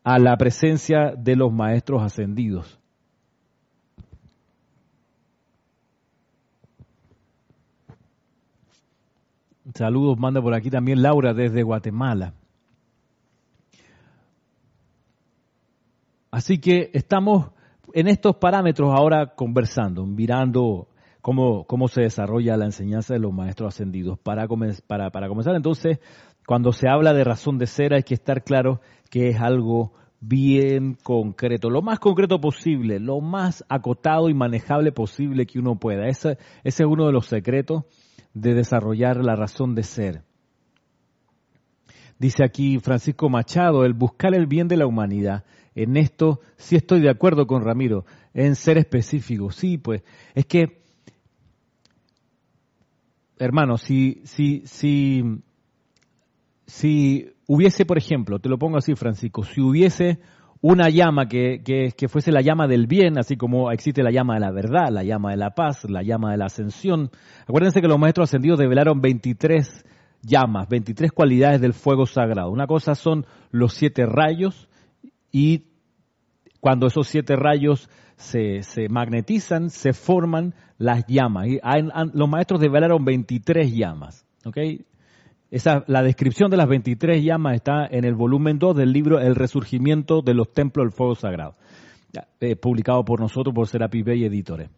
a 0.02 0.18
la 0.18 0.36
presencia 0.36 1.14
de 1.16 1.36
los 1.36 1.52
maestros 1.52 2.02
ascendidos. 2.02 2.78
Saludos, 9.74 10.18
manda 10.18 10.42
por 10.42 10.54
aquí 10.54 10.70
también 10.70 11.02
Laura 11.02 11.32
desde 11.32 11.62
Guatemala. 11.62 12.34
Así 16.30 16.58
que 16.58 16.90
estamos 16.92 17.50
en 17.92 18.08
estos 18.08 18.36
parámetros 18.36 18.92
ahora 18.92 19.34
conversando, 19.34 20.06
mirando 20.06 20.88
cómo, 21.20 21.64
cómo 21.64 21.88
se 21.88 22.02
desarrolla 22.02 22.56
la 22.56 22.66
enseñanza 22.66 23.14
de 23.14 23.20
los 23.20 23.32
maestros 23.32 23.74
ascendidos. 23.74 24.18
Para, 24.18 24.46
para, 24.86 25.10
para 25.10 25.28
comenzar 25.28 25.54
entonces, 25.54 25.98
cuando 26.46 26.72
se 26.72 26.88
habla 26.88 27.12
de 27.12 27.24
razón 27.24 27.58
de 27.58 27.66
ser 27.66 27.94
hay 27.94 28.02
que 28.02 28.14
estar 28.14 28.42
claro 28.42 28.80
que 29.10 29.28
es 29.28 29.40
algo 29.40 29.92
bien 30.20 30.94
concreto, 31.02 31.70
lo 31.70 31.82
más 31.82 31.98
concreto 31.98 32.40
posible, 32.40 33.00
lo 33.00 33.20
más 33.20 33.64
acotado 33.68 34.28
y 34.28 34.34
manejable 34.34 34.92
posible 34.92 35.46
que 35.46 35.58
uno 35.58 35.76
pueda. 35.76 36.06
Ese, 36.08 36.38
es 36.62 36.80
uno 36.80 37.06
de 37.06 37.12
los 37.12 37.26
secretos 37.26 37.84
de 38.34 38.54
desarrollar 38.54 39.24
la 39.24 39.34
razón 39.34 39.74
de 39.74 39.82
ser. 39.82 40.22
Dice 42.18 42.44
aquí 42.44 42.78
Francisco 42.78 43.30
Machado, 43.30 43.84
el 43.84 43.94
buscar 43.94 44.34
el 44.34 44.46
bien 44.46 44.68
de 44.68 44.76
la 44.76 44.86
humanidad. 44.86 45.44
En 45.74 45.96
esto 45.96 46.40
sí 46.56 46.76
estoy 46.76 47.00
de 47.00 47.10
acuerdo 47.10 47.46
con 47.46 47.64
Ramiro, 47.64 48.04
en 48.34 48.56
ser 48.56 48.76
específico. 48.76 49.50
Sí, 49.50 49.78
pues 49.78 50.02
es 50.34 50.44
que, 50.44 50.82
hermano, 53.38 53.78
si, 53.78 54.20
si, 54.24 54.62
si, 54.66 55.24
si 56.70 57.32
hubiese, 57.48 57.84
por 57.84 57.98
ejemplo, 57.98 58.38
te 58.38 58.48
lo 58.48 58.56
pongo 58.56 58.78
así, 58.78 58.94
Francisco, 58.94 59.42
si 59.42 59.60
hubiese 59.60 60.20
una 60.60 60.88
llama 60.88 61.26
que, 61.26 61.62
que, 61.64 62.08
fuese 62.08 62.30
la 62.30 62.42
llama 62.42 62.68
del 62.68 62.86
bien, 62.86 63.18
así 63.18 63.36
como 63.36 63.72
existe 63.72 64.04
la 64.04 64.12
llama 64.12 64.34
de 64.34 64.40
la 64.40 64.52
verdad, 64.52 64.88
la 64.90 65.02
llama 65.02 65.32
de 65.32 65.36
la 65.36 65.50
paz, 65.50 65.84
la 65.90 66.02
llama 66.02 66.30
de 66.30 66.36
la 66.36 66.44
ascensión. 66.44 67.10
Acuérdense 67.42 67.80
que 67.80 67.88
los 67.88 67.98
maestros 67.98 68.28
ascendidos 68.28 68.60
develaron 68.60 69.00
23 69.00 69.84
llamas, 70.22 70.68
23 70.68 71.10
cualidades 71.10 71.60
del 71.60 71.72
fuego 71.72 72.06
sagrado. 72.06 72.52
Una 72.52 72.68
cosa 72.68 72.94
son 72.94 73.26
los 73.50 73.74
siete 73.74 74.06
rayos 74.06 74.68
y 75.32 75.64
cuando 76.60 76.86
esos 76.86 77.08
siete 77.08 77.34
rayos 77.34 77.90
se, 78.16 78.62
se 78.62 78.88
magnetizan, 78.88 79.70
se 79.70 79.92
forman 79.92 80.54
las 80.78 81.04
llamas. 81.08 81.48
Y 81.48 81.58
los 82.12 82.28
maestros 82.28 82.60
develaron 82.60 83.04
23 83.04 83.74
llamas. 83.74 84.24
¿okay? 84.44 84.84
Esa, 85.50 85.82
la 85.88 86.02
descripción 86.02 86.48
de 86.50 86.56
las 86.56 86.68
23 86.68 87.24
llamas 87.24 87.56
está 87.56 87.86
en 87.90 88.04
el 88.04 88.14
volumen 88.14 88.58
2 88.58 88.76
del 88.76 88.92
libro 88.92 89.18
El 89.18 89.34
resurgimiento 89.34 90.22
de 90.22 90.34
los 90.34 90.52
templos 90.52 90.84
del 90.84 90.92
fuego 90.92 91.16
sagrado, 91.16 91.56
eh, 92.40 92.54
publicado 92.54 93.04
por 93.04 93.20
nosotros, 93.20 93.52
por 93.52 93.66
Serapis 93.66 94.04
Bay 94.04 94.24
Editores. 94.24 94.70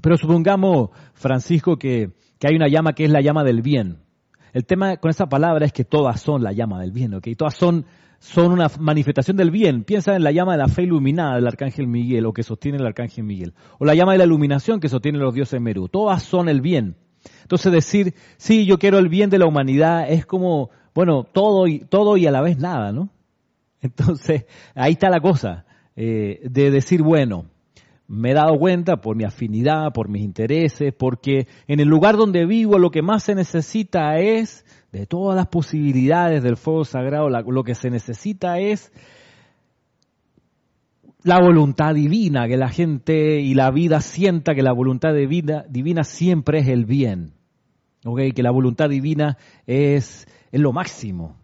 Pero 0.00 0.16
supongamos, 0.16 0.90
Francisco, 1.14 1.76
que, 1.76 2.12
que, 2.38 2.46
hay 2.46 2.54
una 2.54 2.68
llama 2.68 2.92
que 2.92 3.04
es 3.04 3.10
la 3.10 3.20
llama 3.20 3.42
del 3.42 3.60
bien. 3.60 3.98
El 4.52 4.64
tema 4.66 4.96
con 4.98 5.10
esa 5.10 5.26
palabra 5.26 5.66
es 5.66 5.72
que 5.72 5.84
todas 5.84 6.20
son 6.20 6.44
la 6.44 6.52
llama 6.52 6.80
del 6.80 6.92
bien, 6.92 7.14
¿ok? 7.14 7.28
Todas 7.36 7.54
son, 7.54 7.84
son 8.20 8.52
una 8.52 8.68
manifestación 8.78 9.36
del 9.36 9.50
bien. 9.50 9.82
Piensa 9.82 10.14
en 10.14 10.22
la 10.22 10.30
llama 10.30 10.52
de 10.52 10.58
la 10.58 10.68
fe 10.68 10.84
iluminada 10.84 11.34
del 11.34 11.46
arcángel 11.46 11.88
Miguel 11.88 12.26
o 12.26 12.32
que 12.32 12.44
sostiene 12.44 12.78
el 12.78 12.86
arcángel 12.86 13.24
Miguel. 13.24 13.54
O 13.78 13.84
la 13.84 13.94
llama 13.94 14.12
de 14.12 14.18
la 14.18 14.24
iluminación 14.24 14.78
que 14.78 14.88
sostiene 14.88 15.18
los 15.18 15.34
dioses 15.34 15.60
Meru. 15.60 15.88
Todas 15.88 16.22
son 16.22 16.48
el 16.48 16.60
bien. 16.60 16.96
Entonces 17.42 17.72
decir, 17.72 18.14
sí, 18.36 18.66
yo 18.66 18.78
quiero 18.78 18.98
el 18.98 19.08
bien 19.08 19.30
de 19.30 19.38
la 19.38 19.46
humanidad 19.46 20.10
es 20.10 20.26
como, 20.26 20.70
bueno, 20.94 21.24
todo 21.24 21.66
y, 21.66 21.80
todo 21.80 22.16
y 22.16 22.26
a 22.26 22.30
la 22.30 22.40
vez 22.40 22.58
nada, 22.58 22.92
¿no? 22.92 23.08
Entonces, 23.80 24.46
ahí 24.74 24.92
está 24.92 25.10
la 25.10 25.20
cosa, 25.20 25.64
eh, 25.96 26.40
de 26.44 26.70
decir, 26.70 27.02
bueno, 27.02 27.46
me 28.06 28.30
he 28.30 28.34
dado 28.34 28.58
cuenta 28.58 28.98
por 29.00 29.16
mi 29.16 29.24
afinidad, 29.24 29.92
por 29.92 30.08
mis 30.08 30.22
intereses, 30.22 30.92
porque 30.92 31.46
en 31.66 31.80
el 31.80 31.88
lugar 31.88 32.16
donde 32.16 32.46
vivo 32.46 32.78
lo 32.78 32.90
que 32.90 33.02
más 33.02 33.24
se 33.24 33.34
necesita 33.34 34.18
es, 34.18 34.64
de 34.92 35.06
todas 35.06 35.36
las 35.36 35.46
posibilidades 35.46 36.42
del 36.42 36.56
fuego 36.56 36.84
sagrado, 36.84 37.28
lo 37.28 37.64
que 37.64 37.74
se 37.74 37.90
necesita 37.90 38.58
es 38.58 38.92
la 41.24 41.40
voluntad 41.40 41.94
divina, 41.94 42.48
que 42.48 42.56
la 42.56 42.68
gente 42.68 43.40
y 43.40 43.54
la 43.54 43.70
vida 43.70 44.00
sienta 44.00 44.54
que 44.54 44.62
la 44.62 44.72
voluntad 44.72 45.14
divina, 45.14 45.64
divina 45.68 46.02
siempre 46.04 46.58
es 46.58 46.68
el 46.68 46.84
bien, 46.84 47.34
¿okay? 48.04 48.32
que 48.32 48.42
la 48.42 48.50
voluntad 48.50 48.88
divina 48.88 49.36
es, 49.66 50.26
es 50.50 50.60
lo 50.60 50.72
máximo. 50.72 51.36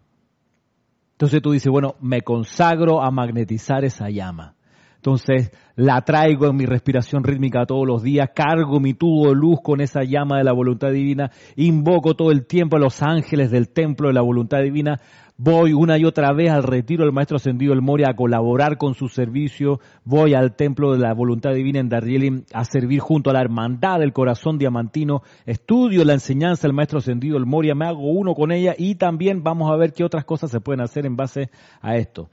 Entonces 1.13 1.41
tú 1.41 1.51
dices, 1.51 1.71
bueno, 1.71 1.95
me 2.01 2.21
consagro 2.21 3.01
a 3.01 3.11
magnetizar 3.11 3.83
esa 3.83 4.09
llama. 4.09 4.55
Entonces 4.95 5.51
la 5.75 6.01
traigo 6.01 6.47
en 6.47 6.57
mi 6.57 6.65
respiración 6.65 7.23
rítmica 7.23 7.65
todos 7.65 7.87
los 7.87 8.03
días, 8.03 8.31
cargo 8.35 8.81
mi 8.81 8.93
tubo 8.93 9.29
de 9.29 9.35
luz 9.35 9.59
con 9.63 9.79
esa 9.79 10.03
llama 10.03 10.37
de 10.37 10.43
la 10.43 10.51
voluntad 10.51 10.91
divina, 10.91 11.31
invoco 11.55 12.15
todo 12.15 12.31
el 12.31 12.45
tiempo 12.45 12.75
a 12.75 12.81
los 12.81 13.01
ángeles 13.01 13.49
del 13.49 13.69
templo 13.69 14.09
de 14.09 14.13
la 14.13 14.21
voluntad 14.21 14.59
divina 14.61 14.99
Voy 15.41 15.71
una 15.71 15.97
y 15.97 16.03
otra 16.03 16.33
vez 16.33 16.51
al 16.51 16.63
retiro 16.63 17.05
del 17.05 17.13
Maestro 17.13 17.37
Ascendido 17.37 17.71
El 17.71 17.81
Moria 17.81 18.09
a 18.09 18.13
colaborar 18.13 18.77
con 18.77 18.93
su 18.93 19.07
servicio. 19.07 19.79
Voy 20.03 20.33
al 20.33 20.53
Templo 20.57 20.91
de 20.91 20.99
la 20.99 21.13
Voluntad 21.13 21.53
Divina 21.53 21.79
en 21.79 21.87
Darjeeling 21.87 22.43
a 22.53 22.65
servir 22.65 22.99
junto 22.99 23.29
a 23.29 23.33
la 23.33 23.39
Hermandad 23.39 23.99
del 23.99 24.11
Corazón 24.11 24.57
Diamantino. 24.57 25.21
Estudio 25.45 26.03
la 26.03 26.11
enseñanza 26.11 26.67
del 26.67 26.75
Maestro 26.75 26.97
Ascendido 26.99 27.37
El 27.37 27.45
Moria, 27.45 27.73
me 27.73 27.85
hago 27.85 28.11
uno 28.11 28.33
con 28.33 28.51
ella 28.51 28.75
y 28.77 28.95
también 28.95 29.41
vamos 29.41 29.71
a 29.71 29.77
ver 29.77 29.93
qué 29.93 30.03
otras 30.03 30.25
cosas 30.25 30.51
se 30.51 30.59
pueden 30.59 30.81
hacer 30.81 31.05
en 31.05 31.15
base 31.15 31.49
a 31.79 31.95
esto. 31.95 32.29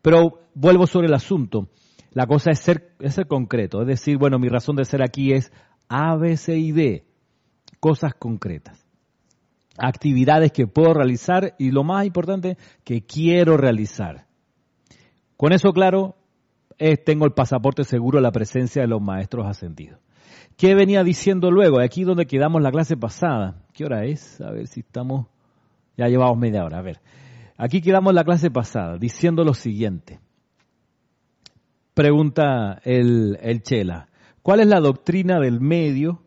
Pero 0.00 0.40
vuelvo 0.54 0.86
sobre 0.86 1.08
el 1.08 1.14
asunto. 1.14 1.68
La 2.12 2.26
cosa 2.26 2.50
es 2.50 2.60
ser, 2.60 2.94
es 3.00 3.12
ser 3.12 3.26
concreto. 3.26 3.82
Es 3.82 3.88
decir, 3.88 4.16
bueno, 4.16 4.38
mi 4.38 4.48
razón 4.48 4.74
de 4.76 4.86
ser 4.86 5.02
aquí 5.02 5.34
es 5.34 5.52
A, 5.90 6.16
B, 6.16 6.38
C 6.38 6.56
y 6.56 6.72
D. 6.72 7.04
Cosas 7.78 8.14
concretas 8.14 8.87
actividades 9.78 10.52
que 10.52 10.66
puedo 10.66 10.94
realizar 10.94 11.54
y 11.58 11.70
lo 11.70 11.84
más 11.84 12.04
importante, 12.04 12.56
que 12.84 13.02
quiero 13.02 13.56
realizar. 13.56 14.26
Con 15.36 15.52
eso 15.52 15.72
claro, 15.72 16.16
tengo 17.04 17.24
el 17.24 17.32
pasaporte 17.32 17.84
seguro 17.84 18.18
a 18.18 18.22
la 18.22 18.32
presencia 18.32 18.82
de 18.82 18.88
los 18.88 19.00
maestros 19.00 19.46
ascendidos. 19.46 19.98
¿Qué 20.56 20.74
venía 20.74 21.04
diciendo 21.04 21.50
luego? 21.50 21.80
Aquí 21.80 22.02
donde 22.02 22.26
quedamos 22.26 22.60
la 22.62 22.72
clase 22.72 22.96
pasada. 22.96 23.62
¿Qué 23.72 23.84
hora 23.84 24.04
es? 24.04 24.40
A 24.40 24.50
ver 24.50 24.66
si 24.66 24.80
estamos... 24.80 25.26
Ya 25.96 26.08
llevamos 26.08 26.36
media 26.36 26.64
hora. 26.64 26.78
A 26.78 26.82
ver. 26.82 27.00
Aquí 27.56 27.80
quedamos 27.80 28.12
la 28.14 28.24
clase 28.24 28.50
pasada 28.50 28.98
diciendo 28.98 29.44
lo 29.44 29.54
siguiente. 29.54 30.18
Pregunta 31.94 32.80
el, 32.84 33.38
el 33.40 33.62
Chela. 33.62 34.08
¿Cuál 34.42 34.60
es 34.60 34.66
la 34.66 34.80
doctrina 34.80 35.38
del 35.40 35.60
medio 35.60 36.22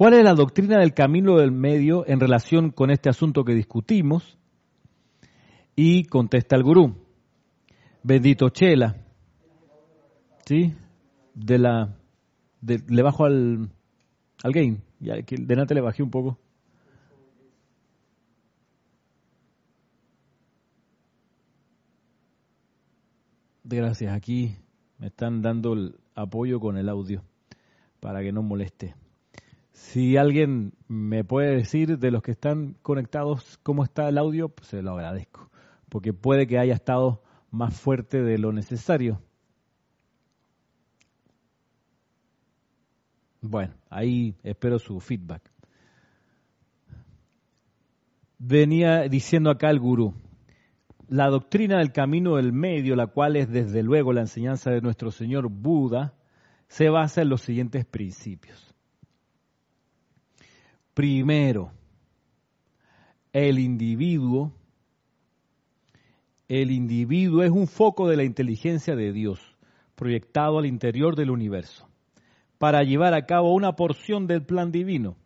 ¿Cuál 0.00 0.14
es 0.14 0.24
la 0.24 0.32
doctrina 0.32 0.78
del 0.78 0.94
camino 0.94 1.36
del 1.36 1.52
medio 1.52 2.06
en 2.06 2.20
relación 2.20 2.70
con 2.70 2.90
este 2.90 3.10
asunto 3.10 3.44
que 3.44 3.52
discutimos? 3.52 4.38
Y 5.76 6.04
contesta 6.04 6.56
el 6.56 6.62
gurú, 6.62 6.96
bendito 8.02 8.48
Chela, 8.48 8.96
¿sí? 10.46 10.74
De 11.34 11.58
la, 11.58 11.98
le 12.62 13.02
bajo 13.02 13.26
al, 13.26 13.68
al 14.42 14.52
gain, 14.54 14.82
ya, 15.00 15.16
de 15.16 15.54
nada 15.54 15.74
le 15.74 15.82
bajé 15.82 16.02
un 16.02 16.10
poco. 16.10 16.38
Gracias, 23.64 24.14
aquí 24.14 24.56
me 24.96 25.08
están 25.08 25.42
dando 25.42 25.74
el 25.74 26.00
apoyo 26.14 26.58
con 26.58 26.78
el 26.78 26.88
audio 26.88 27.22
para 28.00 28.22
que 28.22 28.32
no 28.32 28.42
moleste. 28.42 28.94
Si 29.80 30.16
alguien 30.16 30.74
me 30.86 31.24
puede 31.24 31.56
decir 31.56 31.98
de 31.98 32.10
los 32.12 32.22
que 32.22 32.30
están 32.30 32.74
conectados 32.82 33.58
cómo 33.64 33.82
está 33.82 34.08
el 34.08 34.18
audio, 34.18 34.48
pues 34.50 34.68
se 34.68 34.82
lo 34.82 34.92
agradezco, 34.92 35.50
porque 35.88 36.12
puede 36.12 36.46
que 36.46 36.58
haya 36.58 36.74
estado 36.74 37.24
más 37.50 37.80
fuerte 37.80 38.22
de 38.22 38.38
lo 38.38 38.52
necesario. 38.52 39.20
Bueno, 43.40 43.74
ahí 43.88 44.36
espero 44.44 44.78
su 44.78 45.00
feedback. 45.00 45.50
Venía 48.38 49.08
diciendo 49.08 49.50
acá 49.50 49.70
el 49.70 49.80
gurú, 49.80 50.14
la 51.08 51.28
doctrina 51.30 51.78
del 51.78 51.90
camino 51.90 52.36
del 52.36 52.52
medio, 52.52 52.94
la 52.94 53.08
cual 53.08 53.34
es 53.34 53.50
desde 53.50 53.82
luego 53.82 54.12
la 54.12 54.20
enseñanza 54.20 54.70
de 54.70 54.82
nuestro 54.82 55.10
Señor 55.10 55.48
Buda, 55.50 56.14
se 56.68 56.90
basa 56.90 57.22
en 57.22 57.30
los 57.30 57.40
siguientes 57.40 57.86
principios. 57.86 58.70
Primero, 61.00 61.72
el 63.32 63.58
individuo, 63.58 64.52
el 66.46 66.70
individuo 66.70 67.42
es 67.42 67.50
un 67.50 67.66
foco 67.68 68.06
de 68.06 68.18
la 68.18 68.24
inteligencia 68.24 68.94
de 68.94 69.10
Dios, 69.10 69.40
proyectado 69.94 70.58
al 70.58 70.66
interior 70.66 71.16
del 71.16 71.30
universo, 71.30 71.88
para 72.58 72.82
llevar 72.82 73.14
a 73.14 73.24
cabo 73.24 73.54
una 73.54 73.76
porción 73.76 74.26
del 74.26 74.44
plan 74.44 74.72
divino. 74.72 75.16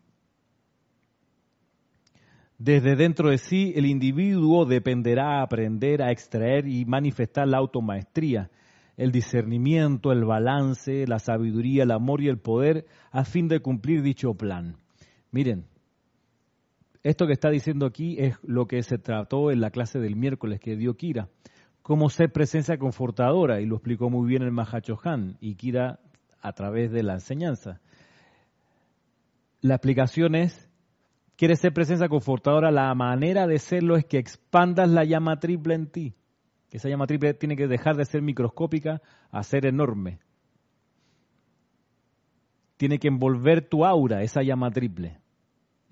Desde 2.57 2.95
dentro 2.95 3.29
de 3.29 3.37
sí, 3.37 3.73
el 3.75 3.85
individuo 3.85 4.63
dependerá 4.63 5.41
aprender 5.41 6.01
a 6.01 6.13
extraer 6.13 6.69
y 6.69 6.85
manifestar 6.85 7.49
la 7.49 7.57
automaestría, 7.57 8.49
el 8.95 9.11
discernimiento, 9.11 10.13
el 10.13 10.23
balance, 10.23 11.05
la 11.05 11.19
sabiduría, 11.19 11.83
el 11.83 11.91
amor 11.91 12.21
y 12.21 12.29
el 12.29 12.39
poder 12.39 12.85
a 13.11 13.25
fin 13.25 13.49
de 13.49 13.59
cumplir 13.59 14.03
dicho 14.03 14.35
plan. 14.35 14.77
Miren, 15.35 15.65
esto 17.03 17.27
que 17.27 17.33
está 17.33 17.49
diciendo 17.49 17.85
aquí 17.85 18.15
es 18.17 18.37
lo 18.41 18.67
que 18.67 18.81
se 18.83 18.97
trató 18.97 19.51
en 19.51 19.59
la 19.59 19.69
clase 19.69 19.99
del 19.99 20.15
miércoles 20.15 20.61
que 20.61 20.77
dio 20.77 20.95
Kira. 20.95 21.27
Cómo 21.81 22.09
ser 22.09 22.31
presencia 22.31 22.77
confortadora, 22.77 23.59
y 23.59 23.65
lo 23.65 23.75
explicó 23.75 24.09
muy 24.09 24.29
bien 24.29 24.43
el 24.43 24.53
Mahacho 24.53 24.97
Han 25.03 25.35
y 25.41 25.55
Kira 25.55 25.99
a 26.39 26.53
través 26.53 26.89
de 26.89 27.03
la 27.03 27.15
enseñanza. 27.15 27.81
La 29.59 29.75
explicación 29.75 30.35
es, 30.35 30.69
¿quieres 31.35 31.59
ser 31.59 31.73
presencia 31.73 32.07
confortadora? 32.07 32.71
La 32.71 32.95
manera 32.95 33.45
de 33.45 33.59
serlo 33.59 33.97
es 33.97 34.05
que 34.05 34.19
expandas 34.19 34.89
la 34.89 35.03
llama 35.03 35.41
triple 35.41 35.75
en 35.75 35.87
ti. 35.87 36.15
Esa 36.71 36.87
llama 36.87 37.07
triple 37.07 37.33
tiene 37.33 37.57
que 37.57 37.67
dejar 37.67 37.97
de 37.97 38.05
ser 38.05 38.21
microscópica 38.21 39.01
a 39.31 39.43
ser 39.43 39.65
enorme 39.65 40.21
tiene 42.77 42.99
que 42.99 43.07
envolver 43.07 43.67
tu 43.67 43.85
aura, 43.85 44.23
esa 44.23 44.41
llama 44.41 44.71
triple. 44.71 45.19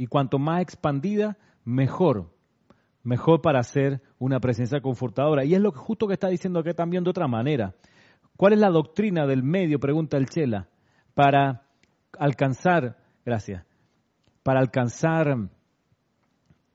Y 0.04 0.08
cuanto 0.08 0.38
más 0.38 0.62
expandida, 0.62 1.38
mejor. 1.64 2.30
Mejor 3.04 3.42
para 3.42 3.64
ser 3.64 4.02
una 4.20 4.42
presencia 4.42 4.82
confortadora. 4.82 5.46
Y 5.46 5.56
es 5.56 5.62
lo 5.62 5.72
que 5.72 5.80
justo 5.80 6.08
que 6.08 6.14
está 6.16 6.28
diciendo 6.28 6.60
aquí 6.60 6.74
también 6.74 7.06
de 7.06 7.10
otra 7.10 7.30
manera. 7.30 7.74
¿Cuál 8.36 8.52
es 8.52 8.60
la 8.60 8.70
doctrina 8.70 9.26
del 9.26 9.44
medio? 9.44 9.80
Pregunta 9.80 10.18
el 10.18 10.28
Chela. 10.28 10.68
Para 11.14 11.68
alcanzar, 12.20 12.98
gracias, 13.26 13.66
para 14.44 14.60
alcanzar 14.60 15.38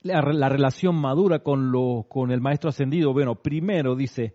la, 0.01 0.23
la 0.23 0.49
relación 0.49 0.95
madura 0.95 1.41
con, 1.41 1.71
lo, 1.71 2.07
con 2.09 2.31
el 2.31 2.41
maestro 2.41 2.71
ascendido. 2.71 3.13
Bueno, 3.13 3.35
primero 3.35 3.95
dice, 3.95 4.33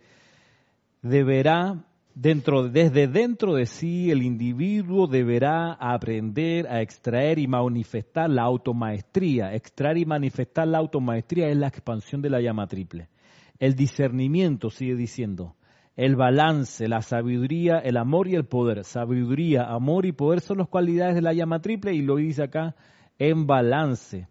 deberá 1.02 1.84
Dentro, 2.16 2.70
desde 2.70 3.08
dentro 3.08 3.56
de 3.56 3.66
sí, 3.66 4.12
el 4.12 4.22
individuo 4.22 5.08
deberá 5.08 5.74
aprender 5.74 6.68
a 6.68 6.82
extraer 6.82 7.40
y 7.40 7.48
manifestar 7.48 8.30
la 8.30 8.44
automaestría. 8.44 9.56
Extraer 9.56 9.98
y 9.98 10.06
manifestar 10.06 10.68
la 10.68 10.78
automaestría 10.78 11.50
es 11.50 11.58
la 11.58 11.68
expansión 11.68 12.22
de 12.22 12.30
la 12.30 12.40
llama 12.40 12.68
triple. 12.68 13.10
El 13.58 13.76
discernimiento, 13.76 14.70
sigue 14.70 14.96
diciendo, 14.96 15.56
el 15.96 16.16
balance, 16.16 16.88
la 16.88 17.02
sabiduría, 17.02 17.80
el 17.80 17.98
amor 17.98 18.28
y 18.28 18.36
el 18.36 18.46
poder. 18.46 18.84
Sabiduría, 18.84 19.64
amor 19.64 20.06
y 20.06 20.12
poder 20.12 20.42
son 20.42 20.60
las 20.60 20.68
cualidades 20.68 21.16
de 21.16 21.22
la 21.22 21.34
llama 21.34 21.62
triple 21.62 21.94
y 21.94 22.04
lo 22.04 22.18
dice 22.18 22.44
acá 22.44 22.76
en 23.18 23.48
balance, 23.48 24.28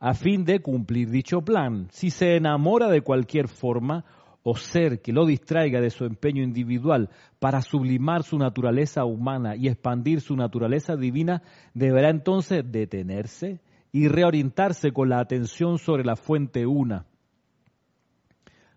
a 0.00 0.14
fin 0.14 0.44
de 0.44 0.60
cumplir 0.60 1.10
dicho 1.10 1.42
plan. 1.42 1.88
Si 1.90 2.10
se 2.10 2.36
enamora 2.36 2.88
de 2.88 3.02
cualquier 3.02 3.48
forma, 3.48 4.04
o 4.46 4.56
ser 4.56 5.00
que 5.00 5.12
lo 5.12 5.24
distraiga 5.24 5.80
de 5.80 5.88
su 5.88 6.04
empeño 6.04 6.42
individual 6.42 7.08
para 7.40 7.62
sublimar 7.62 8.22
su 8.24 8.36
naturaleza 8.38 9.06
humana 9.06 9.56
y 9.56 9.68
expandir 9.68 10.20
su 10.20 10.36
naturaleza 10.36 10.96
divina, 10.96 11.42
deberá 11.72 12.10
entonces 12.10 12.62
detenerse 12.70 13.60
y 13.90 14.06
reorientarse 14.06 14.92
con 14.92 15.08
la 15.08 15.20
atención 15.20 15.78
sobre 15.78 16.04
la 16.04 16.14
fuente 16.14 16.66
una. 16.66 17.06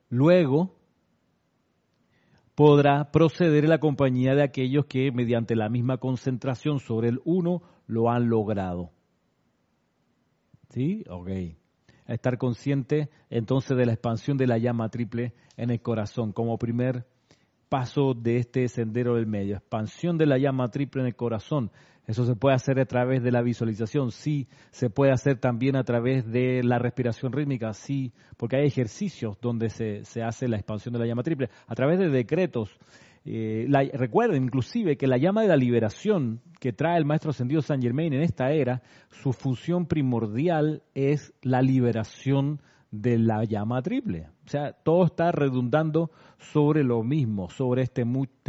Luego 0.10 0.74
podrá 2.56 3.12
proceder 3.12 3.66
en 3.66 3.70
la 3.70 3.80
compañía 3.80 4.36
de 4.36 4.44
aquellos 4.44 4.86
que 4.86 5.12
mediante 5.12 5.58
la 5.58 5.68
misma 5.68 5.98
concentración 5.98 6.80
sobre 6.80 7.10
el 7.10 7.20
uno 7.26 7.62
lo 7.88 8.10
han 8.10 8.30
logrado. 8.30 8.92
¿Sí? 10.70 11.04
Ok 11.10 11.30
a 12.08 12.14
estar 12.14 12.38
consciente 12.38 13.10
entonces 13.30 13.78
de 13.78 13.86
la 13.86 13.94
expansión 13.94 14.38
de 14.38 14.48
la 14.48 14.58
llama 14.58 14.90
triple 14.90 15.34
en 15.58 15.70
el 15.70 15.82
corazón 15.82 16.32
como 16.32 16.58
primer 16.58 17.06
paso 17.70 18.14
de 18.14 18.38
este 18.38 18.68
sendero 18.68 19.16
del 19.16 19.28
medio. 19.28 19.58
Expansión 19.58 20.18
de 20.18 20.26
la 20.26 20.38
llama 20.38 20.70
triple 20.70 21.02
en 21.02 21.08
el 21.08 21.16
corazón. 21.16 21.72
Eso 22.06 22.26
se 22.26 22.36
puede 22.36 22.56
hacer 22.56 22.80
a 22.80 22.86
través 22.86 23.22
de 23.22 23.32
la 23.32 23.42
visualización, 23.42 24.12
sí. 24.12 24.48
Se 24.72 24.90
puede 24.90 25.12
hacer 25.12 25.40
también 25.40 25.76
a 25.76 25.84
través 25.84 26.26
de 26.26 26.64
la 26.64 26.80
respiración 26.80 27.34
rítmica, 27.34 27.74
sí. 27.74 28.14
Porque 28.38 28.56
hay 28.56 28.68
ejercicios 28.68 29.38
donde 29.42 29.70
se, 29.70 30.06
se 30.06 30.24
hace 30.24 30.48
la 30.48 30.56
expansión 30.56 30.94
de 30.94 31.00
la 31.00 31.06
llama 31.06 31.24
triple. 31.24 31.50
A 31.68 31.76
través 31.76 32.00
de 32.00 32.10
decretos, 32.10 32.78
eh, 33.30 33.92
recuerden 33.94 34.44
inclusive 34.44 34.98
que 34.98 35.08
la 35.08 35.18
llama 35.18 35.42
de 35.42 35.50
la 35.50 35.58
liberación 35.58 36.42
que 36.60 36.72
trae 36.72 36.98
el 36.98 37.06
maestro 37.06 37.32
ascendido 37.32 37.62
San 37.62 37.82
Germain 37.82 38.14
en 38.14 38.22
esta 38.22 38.52
era, 38.52 38.82
su 39.10 39.34
función 39.34 39.86
primordial 39.86 40.84
es 40.96 41.34
la 41.42 41.62
liberación 41.62 42.62
de 42.92 43.18
la 43.18 43.44
llama 43.44 43.82
triple. 43.82 44.30
O 44.46 44.50
sea, 44.50 44.72
todo 44.72 45.06
está 45.06 45.32
redundando 45.32 46.12
sobre 46.38 46.84
lo 46.84 47.04
mismo, 47.04 47.50
sobre 47.50 47.84
este, 47.84 48.06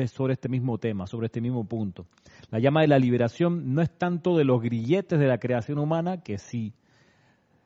sobre 0.06 0.34
este 0.34 0.48
mismo 0.48 0.78
tema, 0.78 1.06
sobre 1.06 1.26
este 1.26 1.40
mismo 1.40 1.66
punto. 1.66 2.06
La 2.50 2.60
llama 2.60 2.82
de 2.82 2.88
la 2.88 2.98
liberación 2.98 3.74
no 3.74 3.82
es 3.82 3.90
tanto 3.90 4.36
de 4.36 4.44
los 4.44 4.62
grilletes 4.62 5.18
de 5.18 5.26
la 5.26 5.38
creación 5.38 5.78
humana, 5.78 6.22
que 6.22 6.38
sí, 6.38 6.72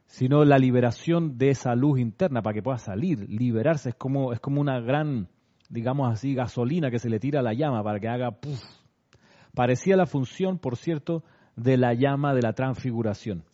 sino 0.06 0.44
la 0.44 0.58
liberación 0.58 1.36
de 1.36 1.50
esa 1.50 1.74
luz 1.74 2.00
interna 2.00 2.42
para 2.42 2.54
que 2.54 2.62
pueda 2.62 2.78
salir, 2.78 3.28
liberarse. 3.28 3.90
Es 3.90 3.94
como, 3.94 4.32
es 4.32 4.40
como 4.40 4.60
una 4.60 4.80
gran, 4.80 5.28
digamos 5.72 6.12
así, 6.12 6.34
gasolina 6.34 6.90
que 6.90 6.98
se 6.98 7.08
le 7.08 7.18
tira 7.18 7.40
a 7.40 7.42
la 7.42 7.54
llama 7.54 7.82
para 7.82 7.98
que 7.98 8.06
haga 8.06 8.30
puff. 8.30 8.62
Parecía 9.54 9.96
la 9.96 10.04
función, 10.04 10.58
por 10.58 10.76
cierto, 10.76 11.24
de 11.56 11.78
la 11.78 11.94
llama 11.94 12.34
de 12.34 12.42
la 12.42 12.52
transfiguración, 12.52 13.44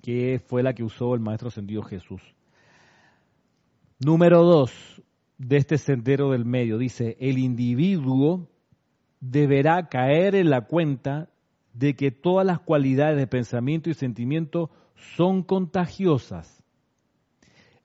que 0.00 0.40
fue 0.46 0.62
la 0.62 0.74
que 0.74 0.84
usó 0.84 1.12
el 1.14 1.20
Maestro 1.20 1.48
Ascendido 1.48 1.82
Jesús. 1.82 2.22
Número 3.98 4.44
dos 4.44 5.02
de 5.38 5.56
este 5.56 5.76
sendero 5.76 6.30
del 6.30 6.44
medio 6.44 6.78
dice, 6.78 7.16
el 7.18 7.38
individuo 7.38 8.48
deberá 9.20 9.88
caer 9.88 10.36
en 10.36 10.50
la 10.50 10.62
cuenta 10.62 11.28
de 11.74 11.96
que 11.96 12.12
todas 12.12 12.46
las 12.46 12.60
cualidades 12.60 13.16
de 13.16 13.26
pensamiento 13.26 13.90
y 13.90 13.94
sentimiento 13.94 14.70
son 15.16 15.42
contagiosas. 15.42 16.59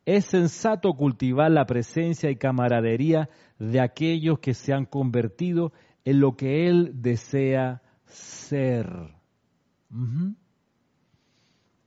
Es 0.05 0.25
sensato 0.25 0.93
cultivar 0.93 1.49
la 1.49 1.65
presencia 1.65 2.29
y 2.29 2.35
camaradería 2.35 3.29
de 3.57 3.81
aquellos 3.81 4.39
que 4.39 4.53
se 4.53 4.71
han 4.71 4.85
convertido 4.85 5.73
en 6.03 6.19
lo 6.19 6.35
que 6.35 6.67
él 6.67 6.91
desea 6.93 7.81
ser. 8.05 8.87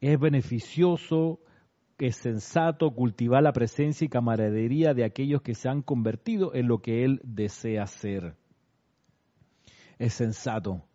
Es 0.01 0.19
beneficioso, 0.19 1.41
es 1.99 2.17
sensato 2.17 2.91
cultivar 2.91 3.43
la 3.43 3.53
presencia 3.53 4.05
y 4.05 4.09
camaradería 4.09 4.95
de 4.95 5.05
aquellos 5.05 5.43
que 5.43 5.55
se 5.55 5.69
han 5.69 5.83
convertido 5.83 6.53
en 6.55 6.67
lo 6.67 6.81
que 6.83 7.05
él 7.05 7.21
desea 7.23 7.87
ser. 7.87 8.37
Es 9.99 10.15
sensato. 10.15 10.88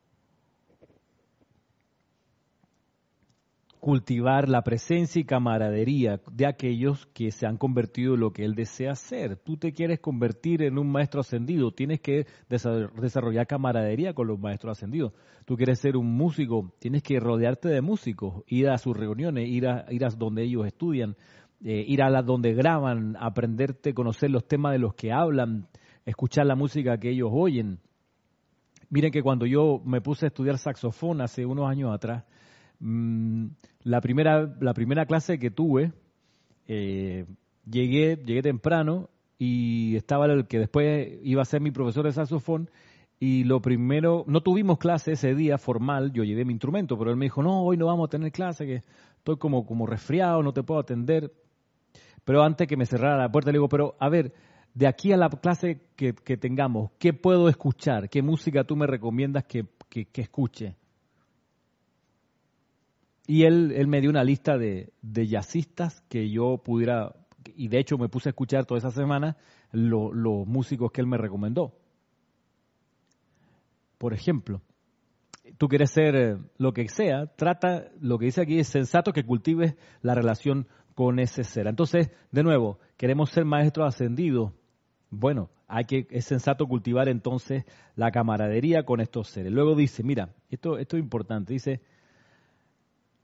Cultivar 3.84 4.48
la 4.48 4.62
presencia 4.62 5.20
y 5.20 5.26
camaradería 5.26 6.22
de 6.32 6.46
aquellos 6.46 7.06
que 7.08 7.32
se 7.32 7.46
han 7.46 7.58
convertido 7.58 8.14
en 8.14 8.22
lo 8.22 8.32
que 8.32 8.46
él 8.46 8.56
desea 8.56 8.96
ser. 8.96 9.36
Tú 9.36 9.58
te 9.58 9.74
quieres 9.74 10.00
convertir 10.00 10.62
en 10.62 10.78
un 10.78 10.90
maestro 10.90 11.20
ascendido, 11.20 11.74
tienes 11.74 12.00
que 12.00 12.26
desarrollar 12.48 13.46
camaradería 13.46 14.14
con 14.14 14.28
los 14.28 14.40
maestros 14.40 14.78
ascendidos. 14.78 15.12
Tú 15.44 15.58
quieres 15.58 15.80
ser 15.80 15.98
un 15.98 16.16
músico, 16.16 16.72
tienes 16.80 17.04
que 17.04 17.20
rodearte 17.20 17.68
de 17.68 17.82
músicos, 17.82 18.46
ir 18.48 18.70
a 18.70 18.78
sus 18.78 18.96
reuniones, 18.96 19.50
ir 19.50 19.68
a, 19.68 19.86
ir 19.90 20.06
a 20.06 20.10
donde 20.12 20.44
ellos 20.44 20.66
estudian, 20.66 21.18
eh, 21.62 21.84
ir 21.86 22.02
a 22.04 22.10
las 22.10 22.26
donde 22.26 22.54
graban, 22.54 23.18
aprenderte, 23.20 23.94
conocer 23.94 24.32
los 24.32 24.48
temas 24.48 24.72
de 24.72 24.80
los 24.80 24.94
que 24.94 25.12
hablan, 25.12 25.68
escuchar 26.06 26.46
la 26.46 26.56
música 26.56 26.98
que 27.00 27.10
ellos 27.10 27.32
oyen. 27.34 27.80
Miren 28.90 29.12
que 29.12 29.22
cuando 29.22 29.46
yo 29.46 29.82
me 29.84 30.00
puse 30.00 30.26
a 30.26 30.30
estudiar 30.30 30.58
saxofón 30.58 31.20
hace 31.20 31.46
unos 31.46 31.70
años 31.70 31.94
atrás, 31.94 32.24
Mm, 32.80 33.48
la, 33.84 34.02
primera, 34.02 34.56
la 34.60 34.74
primera 34.74 35.06
clase 35.06 35.40
que 35.40 35.52
tuve, 35.52 35.94
eh, 36.68 37.26
llegué, 37.70 38.18
llegué 38.26 38.42
temprano 38.42 39.10
y 39.38 39.96
estaba 39.96 40.26
el 40.26 40.48
que 40.48 40.60
después 40.60 41.20
iba 41.24 41.42
a 41.42 41.46
ser 41.46 41.62
mi 41.62 41.72
profesor 41.72 42.06
de 42.06 42.12
saxofón 42.14 42.70
y 43.20 43.46
lo 43.46 43.62
primero, 43.62 44.26
no 44.28 44.42
tuvimos 44.42 44.78
clase 44.78 45.14
ese 45.14 45.34
día 45.34 45.58
formal, 45.58 46.12
yo 46.12 46.26
llevé 46.26 46.44
mi 46.44 46.52
instrumento, 46.52 46.98
pero 46.98 47.10
él 47.10 47.16
me 47.16 47.26
dijo, 47.26 47.42
no, 47.42 47.64
hoy 47.64 47.78
no 47.78 47.86
vamos 47.86 48.08
a 48.08 48.10
tener 48.10 48.34
clase, 48.34 48.66
que 48.66 48.82
estoy 49.18 49.38
como, 49.38 49.66
como 49.66 49.86
resfriado, 49.86 50.44
no 50.44 50.52
te 50.52 50.64
puedo 50.64 50.82
atender. 50.82 51.32
Pero 52.26 52.44
antes 52.44 52.68
que 52.68 52.76
me 52.76 52.86
cerrara 52.86 53.18
la 53.18 53.32
puerta, 53.32 53.52
le 53.52 53.60
digo, 53.60 53.70
pero 53.70 53.96
a 53.98 54.10
ver, 54.10 54.34
de 54.74 54.88
aquí 54.88 55.14
a 55.14 55.18
la 55.18 55.30
clase 55.30 55.82
que, 55.96 56.14
que 56.14 56.36
tengamos, 56.36 56.92
¿qué 57.00 57.14
puedo 57.14 57.48
escuchar? 57.48 58.10
¿Qué 58.10 58.22
música 58.22 58.66
tú 58.66 58.76
me 58.76 58.88
recomiendas 58.88 59.46
que, 59.46 59.68
que, 59.90 60.06
que 60.06 60.22
escuche? 60.22 60.76
Y 63.26 63.44
él, 63.44 63.72
él 63.76 63.88
me 63.88 64.02
dio 64.02 64.10
una 64.10 64.24
lista 64.24 64.58
de, 64.58 64.92
de 65.02 65.28
jazzistas 65.28 66.02
que 66.10 66.30
yo 66.30 66.58
pudiera, 66.58 67.16
y 67.56 67.70
de 67.70 67.80
hecho 67.80 67.98
me 67.98 68.10
puse 68.10 68.30
a 68.30 68.32
escuchar 68.32 68.66
toda 68.66 68.80
esa 68.80 68.92
semana 68.92 69.38
los 69.72 70.46
músicos 70.48 70.92
que 70.92 71.02
él 71.02 71.08
me 71.08 71.18
recomendó. 71.18 71.74
Por 73.98 74.14
ejemplo, 74.14 74.62
tú 75.58 75.68
quieres 75.68 75.92
ser 75.92 76.16
eh, 76.16 76.38
lo 76.58 76.74
que 76.74 76.88
sea, 76.90 77.28
trata, 77.36 77.90
lo 78.00 78.18
que 78.20 78.26
dice 78.26 78.42
aquí 78.42 78.60
es 78.60 78.68
sensato 78.68 79.14
que 79.14 79.26
cultives 79.26 79.76
la 80.02 80.16
relación 80.16 80.68
con 80.94 81.20
ese 81.20 81.44
ser. 81.44 81.68
Entonces, 81.68 82.12
de 82.32 82.44
nuevo, 82.44 82.80
queremos 82.98 83.30
ser 83.30 83.46
maestros 83.46 83.88
ascendidos. 83.88 84.52
Bueno, 85.10 85.50
hay 85.68 85.86
que, 85.86 86.08
es 86.12 86.26
sensato 86.26 86.68
cultivar 86.68 87.08
entonces 87.08 87.66
la 87.96 88.12
camaradería 88.12 88.84
con 88.84 89.00
estos 89.00 89.30
seres. 89.30 89.52
Luego 89.52 89.76
dice, 89.76 90.04
mira, 90.04 90.36
esto, 90.50 90.78
esto 90.78 90.98
es 90.98 91.04
importante, 91.04 91.54
dice, 91.54 91.82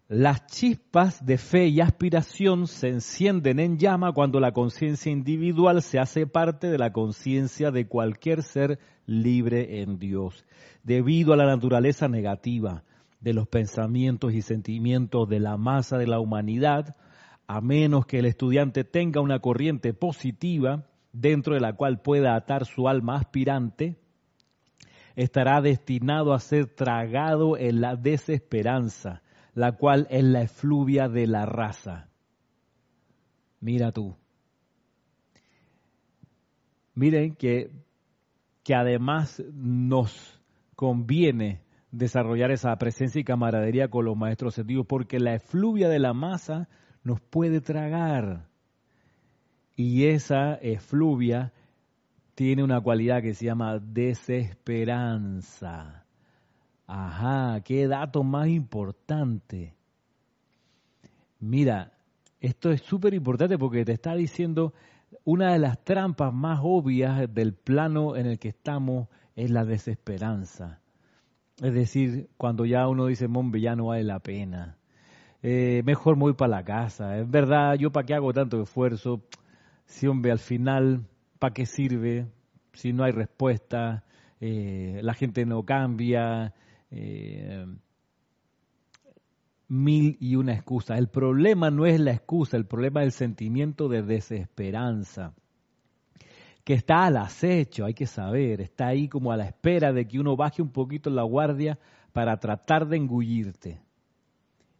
las 0.10 0.48
chispas 0.48 1.24
de 1.24 1.38
fe 1.38 1.68
y 1.68 1.82
aspiración 1.82 2.66
se 2.66 2.88
encienden 2.88 3.60
en 3.60 3.78
llama 3.78 4.12
cuando 4.12 4.40
la 4.40 4.54
conciencia 4.54 5.12
individual 5.12 5.84
se 5.84 6.00
hace 6.00 6.26
parte 6.26 6.72
de 6.72 6.80
la 6.80 6.92
conciencia 6.92 7.70
de 7.70 7.88
cualquier 7.88 8.42
ser 8.42 8.80
libre 9.06 9.84
en 9.84 10.00
Dios. 10.00 10.48
Debido 10.82 11.34
a 11.34 11.38
la 11.38 11.46
naturaleza 11.46 12.08
negativa 12.08 12.84
de 13.20 13.34
los 13.34 13.48
pensamientos 13.48 14.34
y 14.34 14.42
sentimientos 14.42 15.30
de 15.30 15.40
la 15.40 15.58
masa 15.58 16.00
de 16.00 16.08
la 16.08 16.20
humanidad, 16.20 16.96
a 17.46 17.62
menos 17.62 18.08
que 18.08 18.18
el 18.18 18.26
estudiante 18.26 18.84
tenga 18.84 19.22
una 19.22 19.38
corriente 19.38 19.94
positiva 19.94 20.88
dentro 21.14 21.54
de 21.54 21.60
la 21.60 21.74
cual 21.74 22.02
pueda 22.02 22.36
atar 22.36 22.66
su 22.66 22.90
alma 22.90 23.18
aspirante, 23.18 23.96
estará 25.16 25.62
destinado 25.62 26.34
a 26.34 26.40
ser 26.40 26.66
tragado 26.66 27.58
en 27.58 27.80
la 27.80 27.96
desesperanza 27.96 29.22
la 29.60 29.74
cual 29.74 30.08
es 30.10 30.24
la 30.24 30.42
efluvia 30.44 31.10
de 31.10 31.28
la 31.28 31.46
raza. 31.46 32.08
Mira 33.60 33.92
tú. 33.92 34.16
Miren 36.94 37.36
que, 37.36 37.70
que 38.64 38.74
además 38.74 39.44
nos 39.52 40.42
conviene 40.78 41.62
desarrollar 41.92 42.52
esa 42.52 42.74
presencia 42.78 43.20
y 43.20 43.26
camaradería 43.26 43.90
con 43.90 44.06
los 44.06 44.16
maestros 44.16 44.56
sentidos, 44.56 44.86
porque 44.88 45.20
la 45.20 45.36
efluvia 45.36 45.90
de 45.90 46.00
la 46.00 46.14
masa 46.14 46.70
nos 47.04 47.20
puede 47.20 47.60
tragar. 47.60 48.48
Y 49.76 50.06
esa 50.06 50.56
efluvia 50.56 51.52
tiene 52.34 52.64
una 52.64 52.80
cualidad 52.80 53.22
que 53.22 53.34
se 53.34 53.48
llama 53.48 53.78
desesperanza. 53.80 56.06
Ajá, 56.92 57.62
qué 57.62 57.88
dato 57.88 58.24
más 58.24 58.48
importante. 58.48 59.76
Mira, 61.40 61.94
esto 62.40 62.72
es 62.72 62.82
súper 62.82 63.14
importante 63.14 63.60
porque 63.60 63.86
te 63.86 63.92
está 63.92 64.16
diciendo 64.16 64.74
una 65.24 65.54
de 65.54 65.60
las 65.60 65.84
trampas 65.84 66.34
más 66.34 66.62
obvias 66.64 67.32
del 67.32 67.54
plano 67.54 68.16
en 68.16 68.26
el 68.26 68.40
que 68.40 68.48
estamos 68.48 69.08
es 69.36 69.52
la 69.52 69.66
desesperanza. 69.66 70.80
Es 71.62 71.76
decir, 71.76 72.28
cuando 72.38 72.66
ya 72.66 72.88
uno 72.88 73.06
dice, 73.06 73.28
mombe, 73.28 73.62
ya 73.62 73.76
no 73.76 73.88
vale 73.88 74.04
la 74.04 74.20
pena. 74.20 74.80
Eh, 75.44 75.84
mejor 75.86 76.16
me 76.16 76.24
voy 76.24 76.34
para 76.34 76.58
la 76.58 76.64
casa. 76.64 77.20
Es 77.20 77.30
verdad, 77.30 77.76
yo 77.76 77.92
para 77.92 78.08
qué 78.08 78.16
hago 78.16 78.34
tanto 78.34 78.64
esfuerzo. 78.64 79.22
Si, 79.86 80.08
hombre, 80.08 80.32
al 80.32 80.40
final, 80.40 81.06
¿para 81.38 81.54
qué 81.54 81.68
sirve? 81.68 82.26
Si 82.74 82.94
no 82.94 83.04
hay 83.04 83.12
respuesta, 83.12 84.06
eh, 84.42 85.02
la 85.04 85.14
gente 85.14 85.46
no 85.46 85.64
cambia, 85.64 86.56
eh, 86.92 87.66
mil 89.68 90.18
y 90.20 90.36
una 90.36 90.54
excusas. 90.54 90.98
El 90.98 91.10
problema 91.10 91.70
no 91.70 91.86
es 91.86 92.00
la 92.00 92.12
excusa, 92.12 92.58
el 92.58 92.66
problema 92.66 93.02
es 93.02 93.08
el 93.08 93.12
sentimiento 93.14 93.88
de 93.88 94.02
desesperanza 94.02 95.34
que 96.70 96.76
está 96.76 97.06
al 97.06 97.18
acecho, 97.18 97.86
hay 97.86 97.96
que 97.96 98.06
saber, 98.06 98.62
está 98.62 98.90
ahí 98.90 99.08
como 99.08 99.32
a 99.32 99.38
la 99.38 99.46
espera 99.48 99.92
de 99.92 100.08
que 100.08 100.20
uno 100.20 100.36
baje 100.36 100.62
un 100.62 100.70
poquito 100.70 101.10
la 101.10 101.24
guardia 101.24 101.80
para 102.14 102.40
tratar 102.40 102.88
de 102.88 102.98
engullirte 102.98 103.82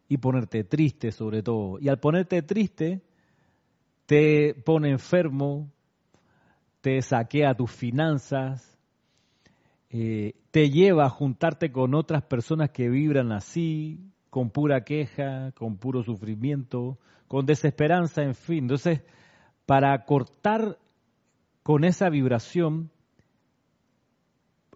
y 0.08 0.16
ponerte 0.18 0.62
triste 0.62 1.10
sobre 1.10 1.42
todo. 1.42 1.80
Y 1.80 1.88
al 1.88 1.98
ponerte 1.98 2.42
triste, 2.42 3.02
te 4.06 4.54
pone 4.54 4.90
enfermo, 4.90 5.72
te 6.80 7.02
saquea 7.02 7.54
tus 7.54 7.72
finanzas, 7.72 8.78
eh, 9.90 10.34
te 10.52 10.70
lleva 10.70 11.04
a 11.04 11.10
juntarte 11.10 11.72
con 11.72 11.94
otras 11.94 12.22
personas 12.22 12.70
que 12.70 12.88
vibran 12.88 13.32
así, 13.32 13.98
con 14.30 14.50
pura 14.50 14.84
queja, 14.84 15.50
con 15.52 15.78
puro 15.78 16.04
sufrimiento, 16.04 16.98
con 17.26 17.44
desesperanza, 17.44 18.22
en 18.22 18.36
fin. 18.36 18.58
Entonces, 18.64 19.02
para 19.66 20.04
cortar 20.04 20.78
con 21.64 21.84
esa 21.84 22.08
vibración, 22.08 22.90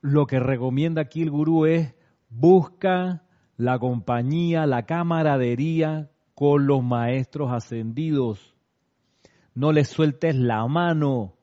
lo 0.01 0.27
que 0.27 0.41
recomienda 0.41 1.03
aquí 1.03 1.23
el 1.23 1.31
gurú 1.31 1.67
es 1.67 1.95
busca 2.29 3.23
la 3.57 3.79
compañía, 3.79 4.67
la 4.67 4.85
camaradería 4.85 6.11
con 6.35 6.67
los 6.67 6.83
maestros 6.83 7.53
ascendidos. 7.53 8.57
No 9.55 9.71
les 9.71 9.89
sueltes 9.89 10.35
la 10.35 10.67
mano, 10.67 11.35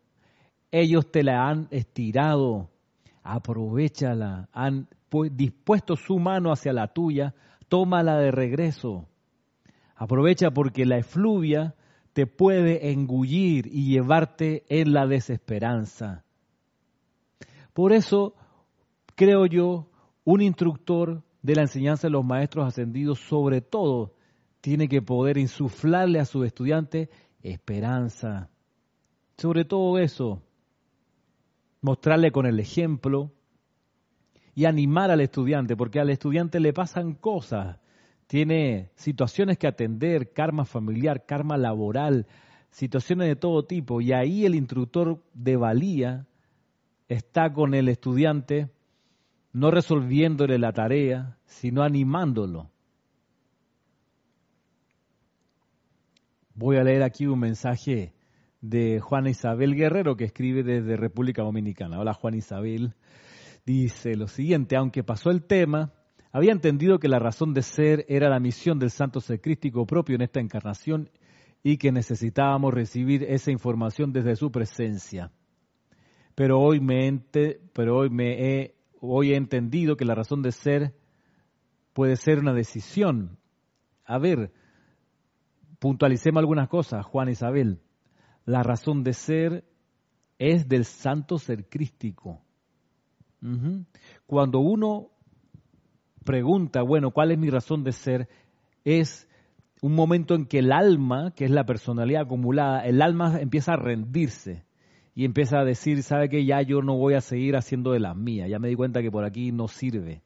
ellos 0.72 1.09
te 1.09 1.24
la 1.24 1.47
han 1.47 1.69
estirado 1.72 2.70
aprovechala, 3.24 4.49
han 4.51 4.88
dispuesto 5.32 5.95
su 5.95 6.19
mano 6.19 6.51
hacia 6.51 6.74
la 6.74 6.88
tuya, 6.88 7.34
tómala 7.67 8.17
de 8.17 8.32
regreso. 8.32 9.07
Aprovecha 9.95 10.51
porque 10.51 10.86
la 10.86 10.97
efluvia 10.97 11.76
te 12.13 12.28
puede 12.28 12.91
engullir 12.91 13.67
y 13.67 13.91
llevarte 13.91 14.63
en 14.69 14.93
la 14.93 15.07
desesperanza. 15.07 16.24
Por 17.74 17.93
eso, 17.93 18.36
creo 19.15 19.45
yo, 19.45 19.88
un 20.24 20.41
instructor 20.41 21.24
de 21.41 21.55
la 21.55 21.61
enseñanza 21.61 22.07
de 22.07 22.11
los 22.11 22.26
maestros 22.26 22.67
ascendidos, 22.67 23.19
sobre 23.19 23.61
todo, 23.61 24.13
tiene 24.59 24.88
que 24.88 25.01
poder 25.01 25.38
insuflarle 25.38 26.19
a 26.19 26.26
sus 26.26 26.45
estudiantes 26.45 27.09
esperanza. 27.41 28.49
Sobre 29.38 29.65
todo 29.65 29.97
eso, 29.97 30.43
mostrarle 31.82 32.32
con 32.32 32.45
el 32.45 32.59
ejemplo 32.59 33.32
y 34.53 34.65
animar 34.65 35.11
al 35.11 35.21
estudiante, 35.21 35.75
porque 35.75 35.99
al 35.99 36.09
estudiante 36.09 36.59
le 36.59 36.73
pasan 36.73 37.13
cosas, 37.13 37.79
tiene 38.27 38.91
situaciones 38.95 39.57
que 39.57 39.67
atender, 39.67 40.32
karma 40.34 40.65
familiar, 40.65 41.25
karma 41.25 41.57
laboral, 41.57 42.27
situaciones 42.69 43.27
de 43.27 43.36
todo 43.36 43.65
tipo, 43.65 44.01
y 44.01 44.13
ahí 44.13 44.45
el 44.45 44.55
instructor 44.55 45.21
de 45.34 45.57
valía 45.57 46.27
está 47.07 47.51
con 47.51 47.73
el 47.73 47.89
estudiante 47.89 48.69
no 49.53 49.69
resolviéndole 49.69 50.57
la 50.57 50.71
tarea, 50.71 51.38
sino 51.45 51.84
animándolo. 51.84 52.69
Voy 56.53 56.77
a 56.77 56.84
leer 56.84 57.03
aquí 57.03 57.27
un 57.27 57.39
mensaje 57.39 58.13
de 58.62 58.99
Juana 58.99 59.32
Isabel 59.32 59.76
Guerrero 59.76 60.16
que 60.16 60.26
escribe 60.26 60.64
desde 60.64 60.95
República 60.95 61.41
Dominicana. 61.41 61.99
Hola 61.99 62.14
Juan 62.14 62.36
Isabel. 62.36 62.93
Dice 63.66 64.16
lo 64.16 64.28
siguiente, 64.28 64.76
aunque 64.76 65.03
pasó 65.03 65.32
el 65.32 65.43
tema, 65.43 65.93
había 66.32 66.51
entendido 66.51 66.99
que 66.99 67.09
la 67.09 67.20
razón 67.20 67.53
de 67.53 67.64
ser 67.64 68.05
era 68.07 68.30
la 68.30 68.39
misión 68.39 68.80
del 68.80 68.91
santo 68.91 69.20
ser 69.20 69.41
crístico 69.41 69.86
propio 69.86 70.16
en 70.16 70.22
esta 70.22 70.39
encarnación 70.39 71.09
y 71.64 71.78
que 71.78 71.91
necesitábamos 71.91 72.74
recibir 72.74 73.24
esa 73.24 73.51
información 73.51 74.14
desde 74.14 74.36
su 74.36 74.51
presencia. 74.51 75.32
Pero 76.36 76.59
hoy 76.59 76.80
me, 76.80 77.22
pero 77.74 77.97
hoy 77.97 78.09
me 78.09 78.62
he 78.62 78.76
he 79.03 79.36
entendido 79.36 79.97
que 79.97 80.05
la 80.05 80.16
razón 80.16 80.41
de 80.43 80.51
ser 80.51 80.95
puede 81.93 82.16
ser 82.16 82.39
una 82.39 82.53
decisión. 82.53 83.38
A 84.05 84.18
ver, 84.20 84.51
puntualicemos 85.80 86.39
algunas 86.39 86.70
cosas, 86.70 87.05
Juan 87.05 87.30
Isabel. 87.30 87.80
La 88.45 88.63
razón 88.63 89.03
de 89.03 89.13
ser 89.13 89.63
es 90.39 90.67
del 90.67 90.85
santo 90.85 91.37
ser 91.37 91.69
crístico. 91.69 92.41
Cuando 94.25 94.59
uno 94.59 95.09
pregunta, 96.23 96.81
bueno, 96.81 97.11
¿cuál 97.11 97.31
es 97.31 97.37
mi 97.37 97.49
razón 97.49 97.83
de 97.83 97.91
ser? 97.91 98.29
Es 98.83 99.27
un 99.81 99.95
momento 99.95 100.35
en 100.35 100.45
que 100.45 100.59
el 100.59 100.71
alma, 100.71 101.31
que 101.35 101.45
es 101.45 101.51
la 101.51 101.65
personalidad 101.65 102.23
acumulada, 102.23 102.85
el 102.85 103.01
alma 103.01 103.39
empieza 103.39 103.73
a 103.73 103.77
rendirse 103.77 104.63
y 105.15 105.25
empieza 105.25 105.59
a 105.59 105.65
decir, 105.65 106.03
sabe 106.03 106.29
que 106.29 106.45
ya 106.45 106.61
yo 106.61 106.81
no 106.81 106.95
voy 106.95 107.15
a 107.15 107.21
seguir 107.21 107.55
haciendo 107.55 107.91
de 107.91 107.99
las 107.99 108.15
mías, 108.15 108.49
ya 108.49 108.59
me 108.59 108.69
di 108.69 108.75
cuenta 108.75 109.01
que 109.01 109.11
por 109.11 109.25
aquí 109.25 109.51
no 109.51 109.67
sirve, 109.67 110.21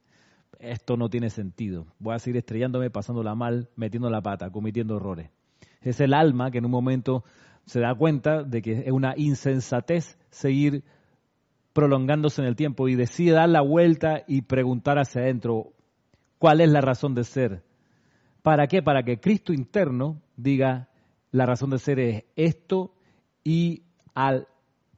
esto 0.59 0.97
no 0.97 1.09
tiene 1.09 1.29
sentido, 1.29 1.87
voy 1.99 2.15
a 2.15 2.19
seguir 2.19 2.37
estrellándome, 2.37 2.89
pasándola 2.89 3.33
mal, 3.33 3.69
metiendo 3.75 4.09
la 4.09 4.21
pata, 4.21 4.49
cometiendo 4.49 4.97
errores. 4.97 5.29
Es 5.81 5.99
el 6.01 6.13
alma 6.13 6.51
que 6.51 6.57
en 6.57 6.65
un 6.65 6.71
momento 6.71 7.23
se 7.65 7.79
da 7.79 7.95
cuenta 7.95 8.43
de 8.43 8.61
que 8.61 8.83
es 8.85 8.91
una 8.91 9.13
insensatez 9.17 10.17
seguir 10.29 10.83
prolongándose 11.73 12.41
en 12.41 12.47
el 12.47 12.55
tiempo 12.55 12.87
y 12.87 12.95
decide 12.95 13.33
dar 13.33 13.49
la 13.49 13.61
vuelta 13.61 14.23
y 14.27 14.43
preguntar 14.43 14.97
hacia 14.97 15.21
adentro, 15.21 15.73
¿cuál 16.37 16.61
es 16.61 16.69
la 16.69 16.81
razón 16.81 17.15
de 17.15 17.23
ser? 17.23 17.63
¿Para 18.41 18.67
qué? 18.67 18.81
Para 18.81 19.03
que 19.03 19.19
Cristo 19.19 19.51
interno 19.51 20.21
diga, 20.37 20.89
la 21.31 21.45
razón 21.45 21.71
de 21.71 21.79
ser 21.79 21.99
es 21.99 22.23
esto 22.35 22.93
y 23.43 23.83
al 24.13 24.47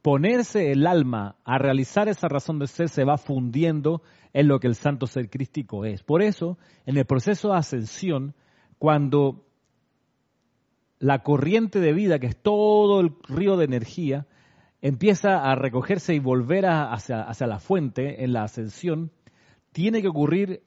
ponerse 0.02 0.70
el 0.70 0.86
alma 0.86 1.36
a 1.44 1.58
realizar 1.58 2.08
esa 2.08 2.28
razón 2.28 2.58
de 2.58 2.66
ser 2.66 2.88
se 2.88 3.04
va 3.04 3.18
fundiendo 3.18 4.02
en 4.32 4.46
lo 4.46 4.60
que 4.60 4.68
el 4.68 4.74
santo 4.74 5.06
ser 5.06 5.30
crístico 5.30 5.84
es. 5.84 6.02
Por 6.02 6.22
eso, 6.22 6.58
en 6.86 6.96
el 6.96 7.06
proceso 7.06 7.48
de 7.48 7.56
ascensión, 7.56 8.34
cuando 8.78 9.47
la 10.98 11.22
corriente 11.22 11.80
de 11.80 11.92
vida, 11.92 12.18
que 12.18 12.26
es 12.26 12.36
todo 12.36 13.00
el 13.00 13.12
río 13.28 13.56
de 13.56 13.64
energía, 13.64 14.26
empieza 14.80 15.38
a 15.38 15.54
recogerse 15.54 16.14
y 16.14 16.18
volver 16.18 16.66
hacia, 16.66 17.22
hacia 17.22 17.46
la 17.46 17.58
fuente 17.58 18.24
en 18.24 18.32
la 18.32 18.44
ascensión, 18.44 19.10
tiene 19.72 20.02
que 20.02 20.08
ocurrir 20.08 20.62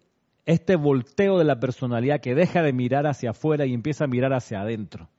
este 0.45 0.75
volteo 0.75 1.37
de 1.37 1.45
la 1.45 1.59
personalidad 1.59 2.19
que 2.19 2.35
deja 2.35 2.61
de 2.61 2.73
mirar 2.73 3.07
hacia 3.07 3.31
afuera 3.31 3.65
y 3.65 3.73
empieza 3.73 4.05
a 4.05 4.07
mirar 4.07 4.33
hacia 4.33 4.61
adentro. 4.61 5.09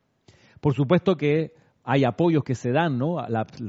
Por 0.60 0.74
supuesto 0.74 1.16
que 1.16 1.54
hay 1.84 2.04
apoyos 2.04 2.44
que 2.44 2.54
se 2.54 2.70
dan, 2.70 2.98
¿no? 2.98 3.16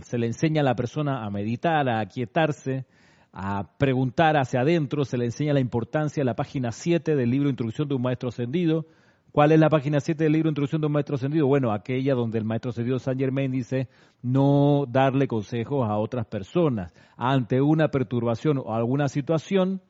se 0.04 0.18
le 0.18 0.28
enseña 0.28 0.62
a 0.62 0.66
la 0.66 0.76
persona 0.76 1.26
a 1.26 1.30
meditar, 1.30 1.90
a 1.90 2.00
aquietarse, 2.00 2.86
a 3.32 3.78
preguntar 3.78 4.38
hacia 4.38 4.62
adentro, 4.62 5.06
se 5.06 5.18
le 5.18 5.26
enseña 5.26 5.54
la 5.54 5.60
importancia 5.60 6.22
de 6.22 6.26
la 6.26 6.36
página 6.36 6.72
7 6.72 7.16
del 7.16 7.32
libro 7.32 7.50
Introducción 7.50 7.88
de 7.88 7.96
un 7.96 8.02
Maestro 8.04 8.30
Ascendido. 8.30 8.86
¿Cuál 9.34 9.52
es 9.52 9.60
la 9.60 9.70
página 9.72 10.00
7 10.00 10.26
del 10.26 10.34
libro 10.34 10.50
Introducción 10.50 10.80
de 10.80 10.86
un 10.86 10.94
Maestro 10.94 11.16
Ascendido? 11.16 11.48
Bueno, 11.48 11.72
aquella 11.72 12.14
donde 12.14 12.38
el 12.38 12.46
Maestro 12.46 12.70
Ascendido 12.70 13.00
San 13.00 13.18
Germain 13.18 13.52
dice 13.52 13.90
no 14.22 14.86
darle 14.88 15.28
consejos 15.28 15.90
a 15.90 15.98
otras 15.98 16.28
personas. 16.28 16.94
Ante 17.18 17.60
una 17.60 17.88
perturbación 17.88 18.60
o 18.60 18.76
alguna 18.76 19.08
situación, 19.08 19.82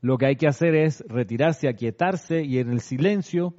lo 0.00 0.16
que 0.16 0.24
hay 0.24 0.36
que 0.36 0.46
hacer 0.46 0.74
es 0.74 1.04
retirarse, 1.06 1.68
aquietarse 1.68 2.44
y 2.44 2.60
en 2.60 2.70
el 2.70 2.80
silencio 2.80 3.52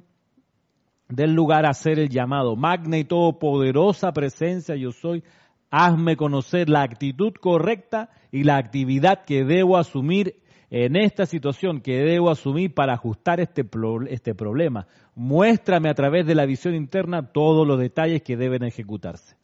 del 1.08 1.32
lugar 1.32 1.64
hacer 1.64 2.00
el 2.00 2.08
llamado. 2.08 2.56
Magna 2.56 2.98
y 2.98 3.04
todopoderosa 3.04 4.12
presencia 4.12 4.74
yo 4.74 4.90
soy, 4.90 5.22
hazme 5.70 6.16
conocer 6.16 6.68
la 6.68 6.82
actitud 6.82 7.34
correcta 7.34 8.10
y 8.32 8.42
la 8.42 8.56
actividad 8.56 9.24
que 9.24 9.44
debo 9.44 9.76
asumir 9.76 10.42
en 10.76 10.96
esta 10.96 11.24
situación, 11.24 11.80
que 11.80 11.98
debo 11.98 12.30
asumir 12.30 12.74
para 12.74 12.94
ajustar 12.94 13.38
este, 13.38 13.64
este 14.08 14.34
problema. 14.34 14.88
Muéstrame 15.14 15.88
a 15.88 15.94
través 15.94 16.26
de 16.26 16.34
la 16.34 16.46
visión 16.46 16.74
interna 16.74 17.30
todos 17.30 17.64
los 17.64 17.78
detalles 17.78 18.22
que 18.22 18.36
deben 18.36 18.64
ejecutarse. 18.64 19.36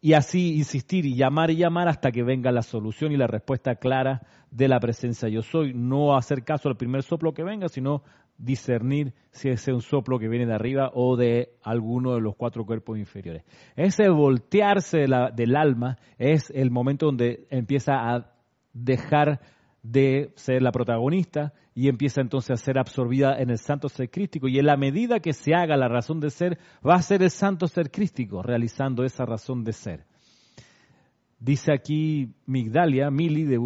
Y 0.00 0.14
así 0.14 0.56
insistir 0.56 1.04
y 1.04 1.16
llamar 1.16 1.50
y 1.50 1.56
llamar 1.56 1.88
hasta 1.88 2.12
que 2.12 2.22
venga 2.22 2.50
la 2.50 2.62
solución 2.62 3.12
y 3.12 3.18
la 3.18 3.26
respuesta 3.26 3.74
clara 3.74 4.22
de 4.50 4.68
la 4.68 4.80
presencia 4.80 5.28
yo 5.28 5.42
soy. 5.42 5.74
No 5.74 6.16
hacer 6.16 6.44
caso 6.44 6.70
al 6.70 6.78
primer 6.78 7.02
soplo 7.02 7.34
que 7.34 7.44
venga, 7.44 7.68
sino 7.68 8.02
discernir 8.38 9.12
si 9.32 9.50
es 9.50 9.68
un 9.68 9.82
soplo 9.82 10.18
que 10.18 10.28
viene 10.28 10.46
de 10.46 10.54
arriba 10.54 10.90
o 10.94 11.14
de 11.18 11.50
alguno 11.62 12.14
de 12.14 12.22
los 12.22 12.36
cuatro 12.36 12.64
cuerpos 12.64 12.96
inferiores. 12.96 13.44
Ese 13.76 14.08
voltearse 14.08 15.04
del 15.34 15.56
alma 15.56 15.98
es 16.16 16.50
el 16.54 16.70
momento 16.70 17.04
donde 17.04 17.46
empieza 17.50 17.92
a 17.96 18.32
dejar 18.72 19.40
de 19.82 20.32
ser 20.36 20.62
la 20.62 20.72
protagonista 20.72 21.52
y 21.74 21.88
empieza 21.88 22.20
entonces 22.20 22.50
a 22.50 22.62
ser 22.62 22.78
absorbida 22.78 23.38
en 23.38 23.50
el 23.50 23.58
santo 23.58 23.88
ser 23.88 24.10
crístico. 24.10 24.48
Y 24.48 24.58
en 24.58 24.66
la 24.66 24.76
medida 24.76 25.20
que 25.20 25.32
se 25.32 25.54
haga 25.54 25.76
la 25.76 25.88
razón 25.88 26.20
de 26.20 26.30
ser, 26.30 26.58
va 26.86 26.94
a 26.94 27.02
ser 27.02 27.22
el 27.22 27.30
santo 27.30 27.66
ser 27.66 27.90
crístico 27.90 28.42
realizando 28.42 29.04
esa 29.04 29.24
razón 29.24 29.64
de 29.64 29.72
ser. 29.72 30.06
Dice 31.38 31.72
aquí 31.72 32.34
Migdalia, 32.44 33.10
Mili, 33.10 33.44
de, 33.44 33.58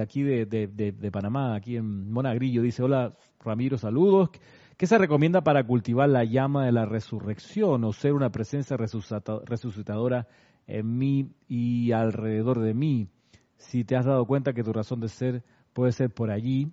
aquí 0.00 0.22
de, 0.22 1.10
Panamá, 1.12 1.56
aquí 1.56 1.76
en 1.76 2.12
Monagrillo, 2.12 2.62
dice, 2.62 2.84
hola 2.84 3.16
Ramiro, 3.40 3.78
saludos. 3.78 4.30
¿Qué 4.76 4.86
se 4.86 4.96
recomienda 4.96 5.40
para 5.40 5.66
cultivar 5.66 6.08
la 6.08 6.22
llama 6.22 6.66
de 6.66 6.72
la 6.72 6.84
resurrección 6.84 7.82
o 7.82 7.92
ser 7.92 8.12
una 8.12 8.30
presencia 8.30 8.76
resucitadora 8.76 10.28
en 10.68 10.98
mí 10.98 11.32
y 11.48 11.90
alrededor 11.90 12.60
de 12.60 12.74
mí? 12.74 13.08
Si 13.56 13.84
te 13.84 13.96
has 13.96 14.04
dado 14.04 14.24
cuenta 14.26 14.52
que 14.52 14.62
tu 14.62 14.72
razón 14.72 15.00
de 15.00 15.08
ser 15.08 15.42
puede 15.76 15.92
ser 15.92 16.08
por 16.08 16.30
allí. 16.30 16.72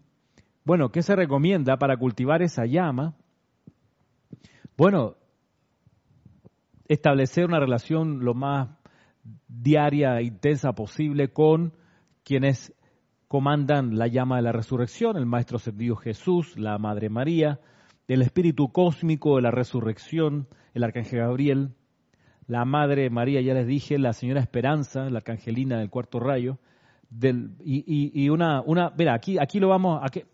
Bueno, 0.64 0.89
¿qué 0.89 1.01
se 1.01 1.14
recomienda 1.14 1.76
para 1.76 1.97
cultivar 1.97 2.41
esa 2.41 2.66
llama? 2.66 3.18
Bueno, 4.78 5.18
establecer 6.88 7.45
una 7.45 7.60
relación 7.60 8.24
lo 8.24 8.34
más 8.34 8.70
diaria 9.49 10.18
e 10.20 10.24
intensa 10.24 10.72
posible 10.72 11.34
con 11.34 11.74
quienes 12.24 12.74
comandan 13.28 13.97
la 13.97 14.08
llama 14.08 14.38
de 14.38 14.43
la 14.43 14.54
resurrección, 14.54 15.18
el 15.18 15.26
Maestro 15.26 15.58
Ascendido 15.58 15.97
Jesús, 15.97 16.58
la 16.58 16.78
Madre 16.78 17.10
María, 17.10 17.60
el 18.08 18.22
Espíritu 18.22 18.72
Cósmico 18.72 19.36
de 19.36 19.41
la 19.41 19.51
Resurrección, 19.51 20.47
el 20.74 20.86
Arcángel 20.86 21.20
Gabriel, 21.20 21.76
la 22.47 22.64
Madre 22.64 23.10
María, 23.10 23.41
ya 23.41 23.54
les 23.54 23.68
dije, 23.68 23.99
la 23.99 24.14
Señora 24.14 24.39
Esperanza, 24.39 25.10
la 25.10 25.18
Arcangelina 25.18 25.78
del 25.78 25.89
cuarto 25.89 26.22
rayo, 26.22 26.58
del, 27.20 27.55
y, 27.64 28.30
una, 28.30 28.61
una, 28.61 28.91
mira, 28.97 29.14
aquí, 29.14 29.38
aquí 29.39 29.59
lo 29.59 29.70
vamos 29.70 29.99
a 30.01 30.09
que, 30.09 30.26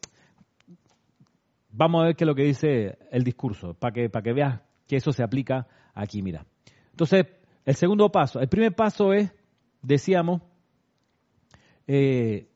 vamos 1.72 2.02
a 2.02 2.06
ver 2.06 2.16
qué 2.16 2.24
es 2.24 2.28
lo 2.28 2.36
que 2.36 2.44
dice 2.44 2.98
el 3.12 3.24
discurso, 3.24 3.74
para 3.74 3.94
que, 3.94 4.10
para 4.10 4.24
que 4.24 4.34
veas 4.34 4.62
que 4.88 4.96
eso 4.96 5.12
se 5.12 5.24
aplica 5.24 5.68
aquí, 5.94 6.22
mira. 6.22 6.46
Entonces, 6.92 7.26
el 7.66 7.76
segundo 7.76 8.12
paso, 8.12 8.40
el 8.40 8.48
primer 8.48 8.76
paso 8.76 9.14
es, 9.14 9.32
decíamos, 9.82 10.42
eh, 11.88 12.50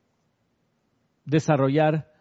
desarrollar 1.25 2.11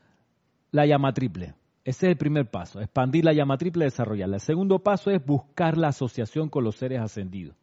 la 0.71 0.87
llama 0.87 1.13
triple. 1.13 1.55
Ese 1.85 2.07
es 2.07 2.13
el 2.13 2.17
primer 2.17 2.51
paso, 2.51 2.81
expandir 2.81 3.25
la 3.25 3.33
llama 3.33 3.57
triple, 3.57 3.85
desarrollarla. 3.85 4.37
El 4.37 4.41
segundo 4.41 4.79
paso 4.81 5.11
es 5.11 5.25
buscar 5.25 5.77
la 5.77 5.89
asociación 5.89 6.49
con 6.49 6.63
los 6.65 6.77
seres 6.77 7.01
ascendidos, 7.01 7.57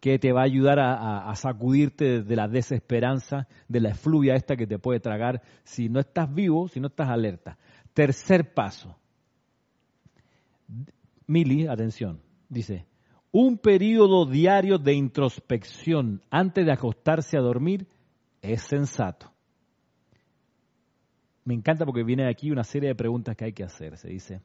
que 0.00 0.18
te 0.18 0.32
va 0.32 0.42
a 0.42 0.44
ayudar 0.44 0.78
a, 0.78 1.34
sacudirte 1.36 2.22
de 2.22 2.36
la 2.36 2.48
desesperanza, 2.48 3.48
de 3.68 3.80
la 3.80 3.90
efluvia 3.90 4.34
esta 4.34 4.56
que 4.56 4.66
te 4.66 4.78
puede 4.78 5.00
tragar 5.00 5.42
si 5.64 5.88
no 5.88 6.00
estás 6.00 6.32
vivo, 6.32 6.68
si 6.68 6.80
no 6.80 6.88
estás 6.88 7.08
alerta. 7.08 7.58
Tercer 7.94 8.52
paso. 8.52 8.96
Mili, 11.26 11.66
atención, 11.66 12.20
dice, 12.48 12.86
un 13.32 13.58
periodo 13.58 14.26
diario 14.26 14.78
de 14.78 14.94
introspección 14.94 16.22
antes 16.30 16.64
de 16.64 16.72
acostarse 16.72 17.36
a 17.36 17.40
dormir 17.40 17.86
es 18.42 18.62
sensato 18.62 19.32
me 21.46 21.54
encanta 21.54 21.86
porque 21.86 22.02
viene 22.02 22.28
aquí 22.28 22.50
una 22.50 22.64
serie 22.64 22.88
de 22.88 22.94
preguntas 22.96 23.36
que 23.36 23.44
hay 23.44 23.52
que 23.52 23.62
hacer. 23.62 23.96
Se 23.96 24.08
dice, 24.08 24.40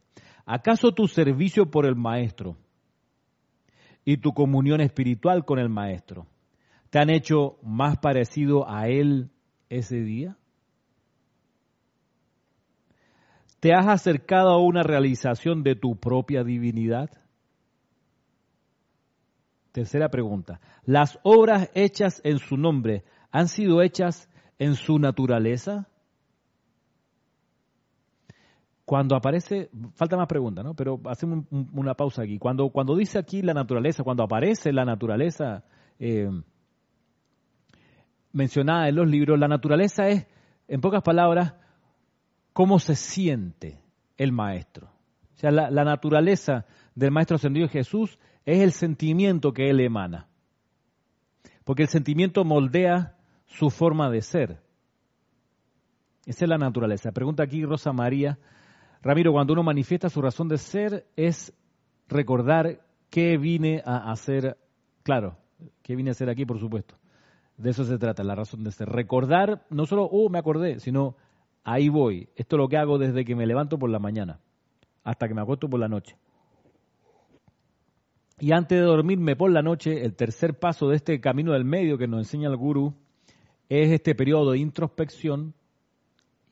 ¿acaso 0.46 0.92
tu 0.92 1.08
servicio 1.08 1.68
por 1.68 1.84
el 1.84 1.96
Maestro 1.96 2.56
y 4.04 4.18
tu 4.18 4.32
comunión 4.32 4.80
espiritual 4.80 5.44
con 5.44 5.58
el 5.58 5.68
Maestro 5.68 6.26
te 6.90 6.98
han 6.98 7.08
hecho 7.08 7.58
más 7.62 7.98
parecido 7.98 8.68
a 8.68 8.88
Él 8.88 9.30
ese 9.70 10.02
día? 10.02 10.36
¿Te 13.60 13.72
has 13.72 13.86
acercado 13.86 14.50
a 14.50 14.62
una 14.62 14.82
realización 14.82 15.62
de 15.62 15.76
tu 15.76 15.96
propia 15.96 16.44
divinidad? 16.44 17.08
Tercera 19.72 20.10
pregunta. 20.10 20.60
¿Las 20.84 21.18
obras 21.22 21.70
hechas 21.74 22.20
en 22.24 22.38
su 22.38 22.56
nombre 22.56 23.04
han 23.30 23.48
sido 23.48 23.80
hechas 23.80 24.28
en 24.58 24.74
su 24.74 24.98
naturaleza? 24.98 25.88
Cuando 28.84 29.14
aparece, 29.14 29.70
falta 29.94 30.16
más 30.16 30.26
preguntas, 30.26 30.64
¿no? 30.64 30.74
Pero 30.74 31.00
hacemos 31.06 31.44
una 31.50 31.94
pausa 31.94 32.22
aquí. 32.22 32.38
Cuando, 32.38 32.70
cuando 32.70 32.96
dice 32.96 33.18
aquí 33.18 33.42
la 33.42 33.54
naturaleza, 33.54 34.02
cuando 34.02 34.24
aparece 34.24 34.72
la 34.72 34.84
naturaleza 34.84 35.64
eh, 35.98 36.28
mencionada 38.32 38.88
en 38.88 38.96
los 38.96 39.08
libros, 39.08 39.38
la 39.38 39.48
naturaleza 39.48 40.08
es, 40.08 40.26
en 40.66 40.80
pocas 40.80 41.02
palabras, 41.02 41.54
cómo 42.52 42.78
se 42.78 42.96
siente 42.96 43.80
el 44.16 44.32
maestro. 44.32 44.88
O 45.34 45.38
sea, 45.42 45.50
la 45.50 45.84
naturaleza 45.84 46.66
del 46.94 47.10
maestro 47.10 47.36
ascendido 47.36 47.68
Jesús 47.68 48.18
es 48.44 48.60
el 48.60 48.72
sentimiento 48.72 49.52
que 49.52 49.70
él 49.70 49.80
emana. 49.80 50.28
Porque 51.64 51.82
el 51.82 51.88
sentimiento 51.88 52.44
moldea 52.44 53.16
su 53.46 53.70
forma 53.70 54.10
de 54.10 54.22
ser. 54.22 54.62
Esa 56.26 56.44
es 56.44 56.48
la 56.48 56.58
naturaleza. 56.58 57.12
Pregunta 57.12 57.42
aquí 57.42 57.64
Rosa 57.64 57.92
María 57.92 58.38
Ramiro, 59.02 59.32
cuando 59.32 59.52
uno 59.52 59.64
manifiesta 59.64 60.08
su 60.08 60.22
razón 60.22 60.48
de 60.48 60.58
ser 60.58 61.06
es 61.16 61.52
recordar 62.08 62.80
qué 63.10 63.36
vine 63.36 63.82
a 63.84 64.12
hacer, 64.12 64.56
claro, 65.02 65.36
qué 65.82 65.96
vine 65.96 66.10
a 66.10 66.12
hacer 66.12 66.30
aquí, 66.30 66.46
por 66.46 66.60
supuesto. 66.60 66.94
De 67.56 67.70
eso 67.70 67.84
se 67.84 67.98
trata, 67.98 68.22
la 68.22 68.34
razón 68.34 68.62
de 68.62 68.70
ser. 68.70 68.88
Recordar, 68.88 69.66
no 69.70 69.86
solo, 69.86 70.04
oh, 70.04 70.28
me 70.28 70.38
acordé, 70.38 70.78
sino, 70.78 71.16
ahí 71.64 71.88
voy. 71.88 72.28
Esto 72.36 72.56
es 72.56 72.58
lo 72.58 72.68
que 72.68 72.76
hago 72.76 72.98
desde 72.98 73.24
que 73.24 73.34
me 73.34 73.46
levanto 73.46 73.78
por 73.78 73.90
la 73.90 73.98
mañana 73.98 74.40
hasta 75.04 75.26
que 75.26 75.34
me 75.34 75.42
acuesto 75.42 75.68
por 75.68 75.80
la 75.80 75.88
noche. 75.88 76.16
Y 78.38 78.52
antes 78.52 78.78
de 78.78 78.84
dormirme 78.84 79.36
por 79.36 79.50
la 79.50 79.62
noche, 79.62 80.04
el 80.04 80.14
tercer 80.14 80.58
paso 80.58 80.88
de 80.88 80.96
este 80.96 81.20
camino 81.20 81.52
del 81.52 81.64
medio 81.64 81.98
que 81.98 82.08
nos 82.08 82.20
enseña 82.20 82.48
el 82.48 82.56
gurú 82.56 82.94
es 83.68 83.90
este 83.90 84.14
periodo 84.14 84.52
de 84.52 84.58
introspección 84.58 85.54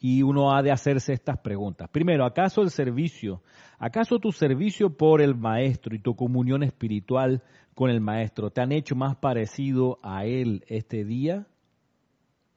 y 0.00 0.22
uno 0.22 0.56
ha 0.56 0.62
de 0.62 0.72
hacerse 0.72 1.12
estas 1.12 1.38
preguntas. 1.38 1.90
Primero, 1.90 2.24
¿acaso 2.24 2.62
el 2.62 2.70
servicio, 2.70 3.42
acaso 3.78 4.18
tu 4.18 4.32
servicio 4.32 4.96
por 4.96 5.20
el 5.20 5.36
maestro 5.36 5.94
y 5.94 5.98
tu 5.98 6.16
comunión 6.16 6.62
espiritual 6.62 7.42
con 7.74 7.90
el 7.90 8.00
maestro 8.00 8.50
te 8.50 8.62
han 8.62 8.72
hecho 8.72 8.96
más 8.96 9.16
parecido 9.16 9.98
a 10.02 10.24
él 10.24 10.64
este 10.68 11.04
día? 11.04 11.46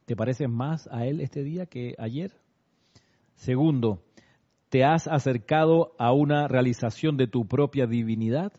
¿Te 0.06 0.16
pareces 0.16 0.48
más 0.48 0.88
a 0.90 1.06
él 1.06 1.20
este 1.20 1.44
día 1.44 1.66
que 1.66 1.94
ayer? 1.98 2.32
Segundo, 3.34 4.02
¿te 4.70 4.82
has 4.82 5.06
acercado 5.06 5.94
a 5.98 6.12
una 6.12 6.48
realización 6.48 7.18
de 7.18 7.26
tu 7.26 7.46
propia 7.46 7.86
divinidad? 7.86 8.52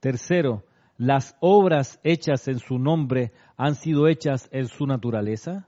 Tercero, 0.00 0.64
¿las 0.98 1.34
obras 1.40 1.98
hechas 2.04 2.46
en 2.46 2.58
su 2.58 2.78
nombre 2.78 3.32
han 3.56 3.74
sido 3.74 4.06
hechas 4.06 4.50
en 4.52 4.66
su 4.66 4.86
naturaleza? 4.86 5.66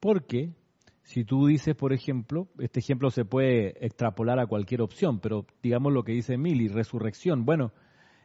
Porque 0.00 0.50
si 1.02 1.24
tú 1.24 1.46
dices, 1.46 1.76
por 1.76 1.92
ejemplo, 1.92 2.48
este 2.58 2.80
ejemplo 2.80 3.10
se 3.10 3.24
puede 3.24 3.84
extrapolar 3.84 4.38
a 4.38 4.46
cualquier 4.46 4.80
opción, 4.80 5.20
pero 5.20 5.46
digamos 5.62 5.92
lo 5.92 6.04
que 6.04 6.12
dice 6.12 6.38
Mili, 6.38 6.68
resurrección. 6.68 7.44
Bueno, 7.44 7.72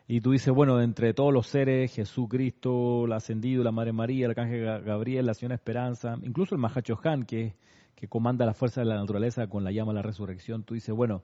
y 0.07 0.21
tú 0.21 0.31
dices, 0.31 0.53
bueno, 0.53 0.81
entre 0.81 1.13
todos 1.13 1.33
los 1.33 1.47
seres, 1.47 1.93
Jesucristo, 1.93 3.05
el 3.05 3.13
ascendido, 3.13 3.63
la 3.63 3.71
Madre 3.71 3.91
María, 3.91 4.25
el 4.25 4.31
Arcángel 4.31 4.83
Gabriel, 4.83 5.25
la 5.25 5.33
Señora 5.33 5.55
Esperanza, 5.55 6.15
incluso 6.21 6.53
el 6.53 6.61
Mahacho 6.61 6.99
Han, 7.03 7.23
que, 7.23 7.55
que 7.95 8.07
comanda 8.07 8.45
la 8.45 8.53
fuerza 8.53 8.81
de 8.81 8.87
la 8.87 8.95
naturaleza 8.95 9.47
con 9.47 9.63
la 9.63 9.71
llama 9.71 9.91
de 9.91 9.95
la 9.95 10.01
resurrección, 10.03 10.63
tú 10.63 10.75
dices, 10.75 10.93
bueno, 10.95 11.23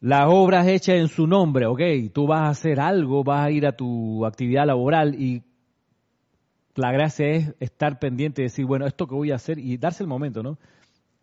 las 0.00 0.26
obras 0.28 0.66
hechas 0.68 0.96
en 0.96 1.08
su 1.08 1.26
nombre, 1.26 1.66
ok, 1.66 1.80
tú 2.14 2.26
vas 2.26 2.42
a 2.42 2.50
hacer 2.50 2.80
algo, 2.80 3.24
vas 3.24 3.46
a 3.46 3.50
ir 3.50 3.66
a 3.66 3.72
tu 3.72 4.24
actividad 4.24 4.64
laboral 4.64 5.14
y 5.20 5.42
la 6.78 6.92
gracia 6.92 7.28
es 7.28 7.54
estar 7.58 7.98
pendiente 7.98 8.40
y 8.40 8.44
decir, 8.44 8.64
bueno, 8.64 8.86
esto 8.86 9.08
que 9.08 9.14
voy 9.14 9.32
a 9.32 9.34
hacer 9.34 9.58
y 9.58 9.76
darse 9.78 10.04
el 10.04 10.08
momento, 10.08 10.42
¿no? 10.42 10.58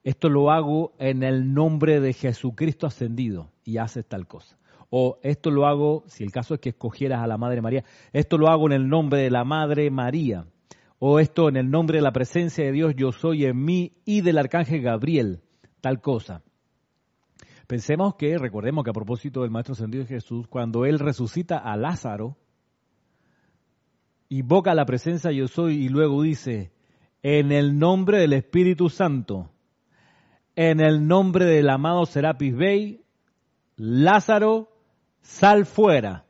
Esto 0.04 0.28
lo 0.28 0.52
hago 0.52 0.94
en 1.00 1.24
el 1.24 1.54
nombre 1.54 2.02
de 2.02 2.12
Jesucristo 2.12 2.86
ascendido 2.86 3.52
y 3.64 3.78
haces 3.78 4.06
tal 4.06 4.28
cosa. 4.28 4.58
O 4.90 5.18
esto 5.24 5.52
lo 5.52 5.66
hago, 5.66 6.04
si 6.08 6.24
el 6.24 6.32
caso 6.32 6.54
es 6.54 6.60
que 6.60 6.70
escogieras 6.70 7.24
a 7.24 7.28
la 7.28 7.38
Madre 7.38 7.62
María, 7.62 7.86
esto 8.12 8.38
lo 8.38 8.50
hago 8.50 8.68
en 8.68 8.74
el 8.74 8.90
nombre 8.90 9.22
de 9.22 9.32
la 9.32 9.46
Madre 9.46 9.90
María. 9.90 10.46
O 11.00 11.20
esto 11.20 11.48
en 11.48 11.56
el 11.56 11.72
nombre 11.72 12.00
de 12.00 12.04
la 12.04 12.12
presencia 12.12 12.66
de 12.66 12.72
Dios, 12.72 12.94
yo 12.96 13.12
soy 13.12 13.46
en 13.46 13.64
mí 13.64 13.94
y 14.04 14.22
del 14.22 14.38
Arcángel 14.38 14.82
Gabriel, 14.82 15.42
tal 15.80 16.02
cosa. 16.02 16.44
Pensemos 17.66 18.16
que, 18.16 18.38
recordemos 18.38 18.84
que 18.84 18.90
a 18.90 18.94
propósito 18.94 19.42
del 19.42 19.52
Maestro 19.52 19.74
Ascendido 19.74 20.06
Jesús, 20.06 20.48
cuando 20.48 20.86
Él 20.86 21.00
resucita 21.00 21.58
a 21.58 21.78
Lázaro, 21.78 22.38
invoca 24.30 24.74
la 24.74 24.86
presencia 24.86 25.32
yo 25.32 25.48
soy 25.48 25.86
y 25.86 25.90
luego 25.90 26.22
dice, 26.22 26.72
en 27.24 27.52
el 27.52 27.80
nombre 27.80 28.20
del 28.20 28.34
Espíritu 28.34 28.90
Santo, 28.90 29.52
en 30.56 30.80
el 30.80 31.08
nombre 31.08 31.46
del 31.46 31.70
amado 31.70 32.06
Serapis 32.06 32.56
Bey, 32.56 33.04
Lázaro, 33.76 34.70
sal 35.22 35.66
fuera. 35.66 36.26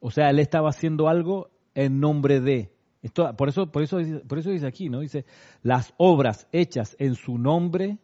O 0.00 0.10
sea, 0.10 0.30
él 0.30 0.38
estaba 0.38 0.70
haciendo 0.70 1.08
algo 1.08 1.50
en 1.74 2.00
nombre 2.00 2.40
de. 2.40 2.72
Esto, 3.02 3.34
por, 3.36 3.48
eso, 3.48 3.70
por, 3.70 3.82
eso, 3.82 3.98
por 4.26 4.38
eso 4.38 4.50
dice 4.50 4.66
aquí, 4.66 4.88
¿no? 4.88 5.00
Dice, 5.00 5.26
las 5.62 5.92
obras 5.98 6.48
hechas 6.52 6.96
en 6.98 7.14
su 7.14 7.38
nombre 7.38 7.98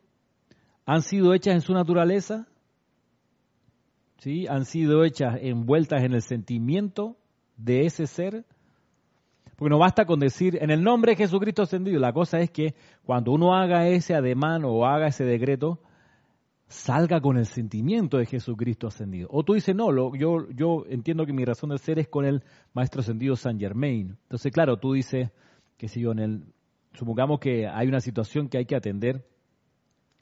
han 0.84 1.02
sido 1.02 1.34
hechas 1.34 1.54
en 1.54 1.60
su 1.62 1.72
naturaleza 1.72 2.46
¿sí? 4.20 4.46
han 4.46 4.64
sido 4.64 5.04
hechas 5.04 5.38
envueltas 5.40 6.02
en 6.02 6.12
el 6.12 6.22
sentimiento 6.22 7.16
de 7.56 7.86
ese 7.86 8.06
ser. 8.06 8.44
Porque 9.56 9.70
no 9.70 9.78
basta 9.78 10.06
con 10.06 10.20
decir, 10.20 10.58
en 10.62 10.70
el 10.70 10.82
nombre 10.82 11.12
de 11.12 11.16
Jesucristo 11.16 11.62
ascendido, 11.62 11.98
la 11.98 12.12
cosa 12.12 12.38
es 12.38 12.50
que 12.50 12.74
cuando 13.04 13.32
uno 13.32 13.54
haga 13.54 13.88
ese 13.88 14.14
ademán 14.14 14.64
o 14.64 14.86
haga 14.86 15.08
ese 15.08 15.24
decreto, 15.24 15.80
salga 16.66 17.20
con 17.20 17.36
el 17.36 17.46
sentimiento 17.46 18.16
de 18.16 18.26
Jesucristo 18.26 18.86
ascendido. 18.86 19.28
O 19.30 19.42
tú 19.42 19.54
dices, 19.54 19.74
no, 19.74 19.90
lo, 19.90 20.14
yo, 20.14 20.48
yo 20.50 20.84
entiendo 20.88 21.26
que 21.26 21.32
mi 21.32 21.44
razón 21.44 21.70
de 21.70 21.78
ser 21.78 21.98
es 21.98 22.08
con 22.08 22.24
el 22.24 22.42
Maestro 22.72 23.00
ascendido 23.00 23.36
San 23.36 23.58
Germain. 23.58 24.16
Entonces, 24.22 24.52
claro, 24.52 24.78
tú 24.78 24.94
dices 24.94 25.30
que 25.76 25.88
si 25.88 26.00
yo 26.00 26.12
en 26.12 26.18
el, 26.20 26.42
supongamos 26.94 27.40
que 27.40 27.66
hay 27.66 27.86
una 27.86 28.00
situación 28.00 28.48
que 28.48 28.58
hay 28.58 28.66
que 28.66 28.76
atender, 28.76 29.26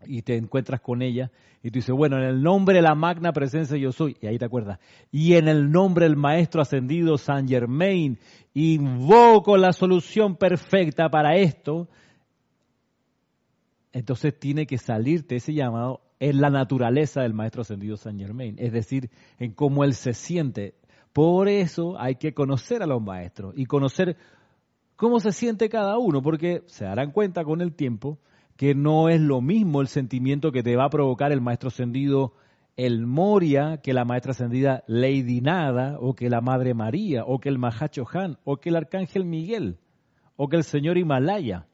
y 0.06 0.22
te 0.22 0.36
encuentras 0.36 0.80
con 0.80 1.02
ella 1.02 1.30
y 1.62 1.70
tú 1.70 1.78
dices, 1.80 1.94
bueno, 1.94 2.18
en 2.18 2.24
el 2.24 2.42
nombre 2.42 2.76
de 2.76 2.82
la 2.82 2.94
magna 2.94 3.32
presencia 3.32 3.76
yo 3.76 3.92
soy, 3.92 4.16
y 4.20 4.26
ahí 4.26 4.38
te 4.38 4.44
acuerdas, 4.44 4.78
y 5.10 5.34
en 5.34 5.48
el 5.48 5.70
nombre 5.70 6.04
del 6.06 6.16
Maestro 6.16 6.62
Ascendido 6.62 7.18
San 7.18 7.48
Germain, 7.48 8.18
invoco 8.54 9.56
la 9.56 9.72
solución 9.72 10.36
perfecta 10.36 11.08
para 11.08 11.36
esto, 11.36 11.88
entonces 13.92 14.38
tiene 14.38 14.66
que 14.66 14.78
salirte 14.78 15.36
ese 15.36 15.52
llamado 15.52 16.00
en 16.20 16.40
la 16.40 16.50
naturaleza 16.50 17.22
del 17.22 17.34
Maestro 17.34 17.62
Ascendido 17.62 17.96
San 17.96 18.18
Germain, 18.18 18.54
es 18.58 18.72
decir, 18.72 19.10
en 19.38 19.52
cómo 19.52 19.84
él 19.84 19.94
se 19.94 20.12
siente. 20.12 20.74
Por 21.12 21.48
eso 21.48 21.98
hay 21.98 22.16
que 22.16 22.34
conocer 22.34 22.82
a 22.82 22.86
los 22.86 23.02
maestros 23.02 23.54
y 23.56 23.66
conocer 23.66 24.16
cómo 24.94 25.18
se 25.18 25.32
siente 25.32 25.68
cada 25.68 25.98
uno, 25.98 26.22
porque 26.22 26.62
se 26.66 26.84
darán 26.84 27.10
cuenta 27.10 27.44
con 27.44 27.60
el 27.60 27.74
tiempo 27.74 28.18
que 28.58 28.74
no 28.74 29.08
es 29.08 29.20
lo 29.20 29.40
mismo 29.40 29.80
el 29.80 29.88
sentimiento 29.88 30.52
que 30.52 30.62
te 30.62 30.76
va 30.76 30.84
a 30.84 30.90
provocar 30.90 31.32
el 31.32 31.40
maestro 31.40 31.68
ascendido 31.68 32.34
el 32.76 33.06
Moria, 33.06 33.78
que 33.82 33.94
la 33.94 34.04
maestra 34.04 34.32
ascendida 34.32 34.84
Lady 34.86 35.40
Nada, 35.40 35.96
o 35.98 36.14
que 36.14 36.28
la 36.28 36.40
Madre 36.40 36.74
María, 36.74 37.24
o 37.24 37.40
que 37.40 37.48
el 37.48 37.58
Mahacho 37.58 38.04
Han, 38.12 38.36
o 38.44 38.58
que 38.58 38.68
el 38.68 38.76
Arcángel 38.76 39.24
Miguel, 39.24 39.78
o 40.36 40.48
que 40.48 40.56
el 40.56 40.64
señor 40.64 40.98
Himalaya 40.98 41.66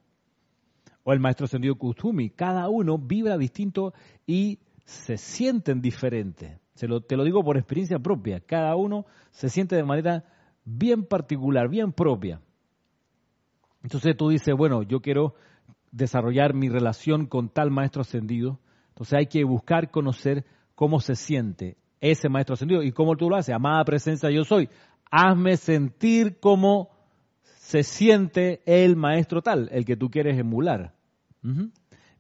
o 1.05 1.13
el 1.13 1.21
maestro 1.21 1.45
ascendido 1.45 1.77
Kusumi. 1.77 2.31
Cada 2.31 2.69
uno 2.69 2.99
vibra 2.99 3.39
distinto 3.39 3.95
y 4.27 4.59
se 4.85 5.17
sienten 5.17 5.81
diferentes. 5.81 6.59
Se 6.75 6.89
lo, 6.89 7.01
te 7.03 7.17
lo 7.17 7.25
digo 7.25 7.45
por 7.45 7.57
experiencia 7.57 7.99
propia. 7.99 8.41
Cada 8.41 8.75
uno 8.77 9.07
se 9.31 9.49
siente 9.49 9.77
de 9.77 9.85
manera 9.85 10.25
bien 10.65 11.05
particular, 11.05 11.69
bien 11.69 11.93
propia. 11.93 12.41
Entonces 13.83 14.17
tú 14.17 14.31
dices, 14.31 14.55
bueno, 14.57 14.83
yo 14.83 15.01
quiero 15.01 15.35
desarrollar 15.95 16.55
mi 16.55 16.69
relación 16.69 17.27
con 17.27 17.49
tal 17.49 17.71
maestro 17.71 18.03
ascendido. 18.03 18.59
Entonces 18.89 19.19
hay 19.19 19.27
que 19.27 19.45
buscar 19.45 19.91
conocer 19.91 20.45
cómo 20.75 21.01
se 21.01 21.15
siente 21.15 21.77
ese 22.01 22.29
maestro 22.29 22.55
ascendido 22.55 22.83
y 22.83 22.93
cómo 22.93 23.17
tú 23.17 23.31
lo 23.31 23.37
haces. 23.37 23.55
Amada 23.55 23.85
presencia 23.85 24.31
yo 24.31 24.45
soy. 24.45 24.69
Hazme 25.11 25.57
sentir 25.57 26.39
cómo 26.41 26.91
se 27.43 27.83
siente 27.83 28.61
el 28.67 28.97
maestro 28.97 29.41
tal, 29.41 29.69
el 29.73 29.85
que 29.85 29.97
tú 29.97 30.11
quieres 30.11 30.39
emular. 30.39 30.95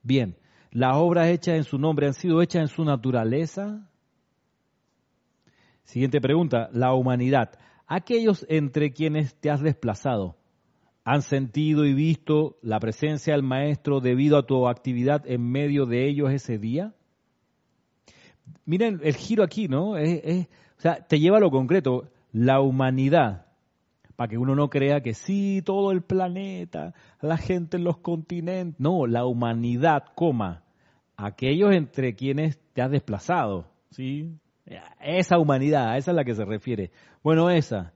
Bien, 0.03 0.37
las 0.71 0.97
obras 0.97 1.29
hechas 1.29 1.57
en 1.57 1.65
su 1.65 1.79
nombre 1.79 2.07
han 2.07 2.15
sido 2.15 2.41
hechas 2.41 2.63
en 2.63 2.69
su 2.69 2.85
naturaleza. 2.85 3.91
Siguiente 5.83 6.21
pregunta, 6.21 6.69
la 6.73 6.95
humanidad. 6.95 7.59
Aquellos 7.87 8.47
entre 8.49 8.93
quienes 8.93 9.35
te 9.35 9.51
has 9.51 9.61
desplazado, 9.61 10.37
¿han 11.05 11.23
sentido 11.23 11.85
y 11.85 11.95
visto 11.95 12.57
la 12.63 12.81
presencia 12.81 13.35
del 13.35 13.43
Maestro 13.43 14.01
debido 14.01 14.39
a 14.39 14.47
tu 14.47 14.67
actividad 14.67 15.23
en 15.27 15.51
medio 15.51 15.87
de 15.87 16.09
ellos 16.09 16.33
ese 16.33 16.59
día? 16.59 16.95
Miren 18.65 19.01
el 19.03 19.15
giro 19.15 19.45
aquí, 19.45 19.69
¿no? 19.69 19.91
o 19.93 19.97
sea, 20.79 21.07
te 21.07 21.21
lleva 21.21 21.37
a 21.37 21.41
lo 21.41 21.51
concreto. 21.51 22.11
La 22.33 22.61
humanidad 22.61 23.45
para 24.17 24.29
que 24.29 24.39
uno 24.39 24.55
no 24.55 24.71
crea 24.71 25.01
que 25.01 25.15
sí, 25.15 25.63
todo 25.65 25.91
el 25.91 26.03
planeta, 26.03 26.95
la 27.21 27.37
gente 27.37 27.77
en 27.77 27.85
los 27.85 27.99
continentes. 27.99 28.79
No, 28.79 29.07
la 29.07 29.25
humanidad, 29.25 30.05
coma, 30.15 30.63
aquellos 31.17 31.75
entre 31.75 32.15
quienes 32.15 32.59
te 32.73 32.83
has 32.83 32.91
desplazado, 32.91 33.67
¿sí? 33.91 34.39
Esa 35.01 35.39
humanidad, 35.39 35.97
esa 35.99 36.13
es 36.13 36.15
la 36.17 36.25
que 36.25 36.35
se 36.35 36.45
refiere. 36.45 36.91
Bueno, 37.23 37.51
esa 37.51 37.93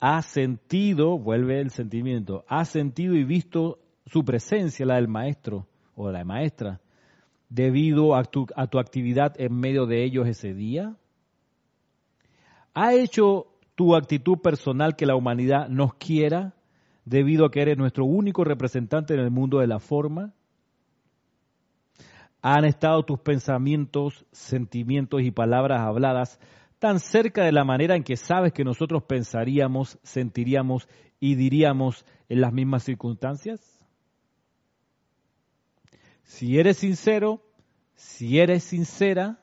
ha 0.00 0.22
sentido, 0.22 1.18
vuelve 1.18 1.60
el 1.60 1.70
sentimiento, 1.70 2.44
ha 2.48 2.64
sentido 2.64 3.14
y 3.14 3.24
visto 3.24 3.78
su 4.06 4.24
presencia, 4.24 4.86
la 4.86 4.96
del 4.96 5.08
maestro 5.08 5.66
o 5.94 6.10
la 6.10 6.24
maestra, 6.24 6.80
debido 7.48 8.16
a 8.16 8.24
tu, 8.24 8.46
a 8.56 8.66
tu 8.66 8.78
actividad 8.78 9.38
en 9.38 9.54
medio 9.54 9.86
de 9.86 10.02
ellos 10.02 10.26
ese 10.26 10.54
día. 10.54 10.96
Ha 12.72 12.94
hecho 12.94 13.46
tu 13.74 13.94
actitud 13.94 14.38
personal 14.38 14.96
que 14.96 15.06
la 15.06 15.16
humanidad 15.16 15.68
nos 15.68 15.94
quiera 15.94 16.54
debido 17.04 17.44
a 17.44 17.50
que 17.50 17.60
eres 17.60 17.76
nuestro 17.76 18.04
único 18.04 18.44
representante 18.44 19.14
en 19.14 19.20
el 19.20 19.30
mundo 19.30 19.58
de 19.58 19.66
la 19.66 19.80
forma? 19.80 20.32
¿Han 22.42 22.64
estado 22.64 23.02
tus 23.02 23.18
pensamientos, 23.18 24.24
sentimientos 24.32 25.22
y 25.22 25.30
palabras 25.30 25.80
habladas 25.80 26.38
tan 26.80 26.98
cerca 26.98 27.44
de 27.44 27.52
la 27.52 27.62
manera 27.62 27.94
en 27.94 28.02
que 28.02 28.16
sabes 28.16 28.52
que 28.52 28.64
nosotros 28.64 29.04
pensaríamos, 29.04 29.98
sentiríamos 30.02 30.88
y 31.20 31.34
diríamos 31.34 32.06
en 32.28 32.40
las 32.40 32.52
mismas 32.52 32.82
circunstancias? 32.82 33.60
Si 36.24 36.58
eres 36.58 36.78
sincero, 36.78 37.42
si 37.94 38.40
eres 38.40 38.64
sincera, 38.64 39.38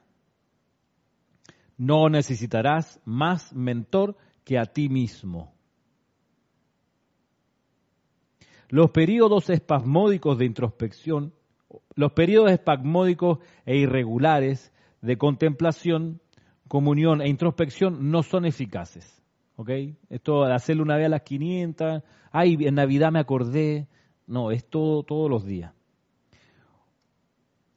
no 1.78 2.10
necesitarás 2.10 3.00
más 3.06 3.54
mentor 3.54 4.18
que 4.44 4.58
a 4.58 4.66
ti 4.66 4.90
mismo. 4.90 5.54
Los 8.68 8.90
periodos 8.90 9.52
espasmódicos 9.52 10.40
de 10.40 10.46
introspección, 10.46 11.36
los 11.94 12.14
periodos 12.14 12.52
espasmódicos 12.52 13.40
e 13.66 13.78
irregulares 13.78 14.74
de 15.02 15.18
contemplación, 15.20 16.20
comunión 16.68 17.22
e 17.22 17.30
introspección 17.30 18.12
no 18.12 18.24
son 18.24 18.46
eficaces. 18.46 19.22
¿Ok? 19.56 19.70
Esto 20.10 20.46
de 20.46 20.54
hacerlo 20.54 20.84
una 20.84 20.98
vez 20.98 21.08
a 21.08 21.10
las 21.10 21.22
500, 21.24 22.04
ay, 22.32 22.58
en 22.60 22.76
Navidad 22.76 23.12
me 23.12 23.20
acordé. 23.20 23.88
No, 24.28 24.52
es 24.52 24.66
todo, 24.70 25.04
todos 25.04 25.30
los 25.30 25.46
días. 25.46 25.74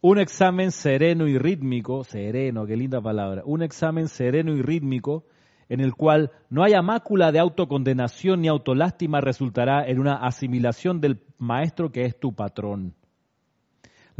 Un 0.03 0.19
examen 0.19 0.73
sereno 0.73 1.29
y 1.29 1.39
rítmico, 1.39 2.05
sereno, 2.05 2.67
qué 2.67 2.77
linda 2.77 3.01
palabra, 3.01 3.43
un 3.45 3.63
examen 3.63 4.09
sereno 4.09 4.55
y 4.55 4.63
rítmico 4.63 5.25
en 5.71 5.81
el 5.81 5.95
cual 5.95 6.33
no 6.51 6.65
haya 6.65 6.83
mácula 6.83 7.33
de 7.33 7.39
autocondenación 7.39 8.41
ni 8.41 8.49
autolástima 8.49 9.21
resultará 9.21 9.87
en 9.87 10.01
una 10.01 10.17
asimilación 10.17 11.01
del 11.01 11.23
maestro 11.39 11.93
que 11.93 12.05
es 12.05 12.19
tu 12.19 12.35
patrón. 12.35 12.95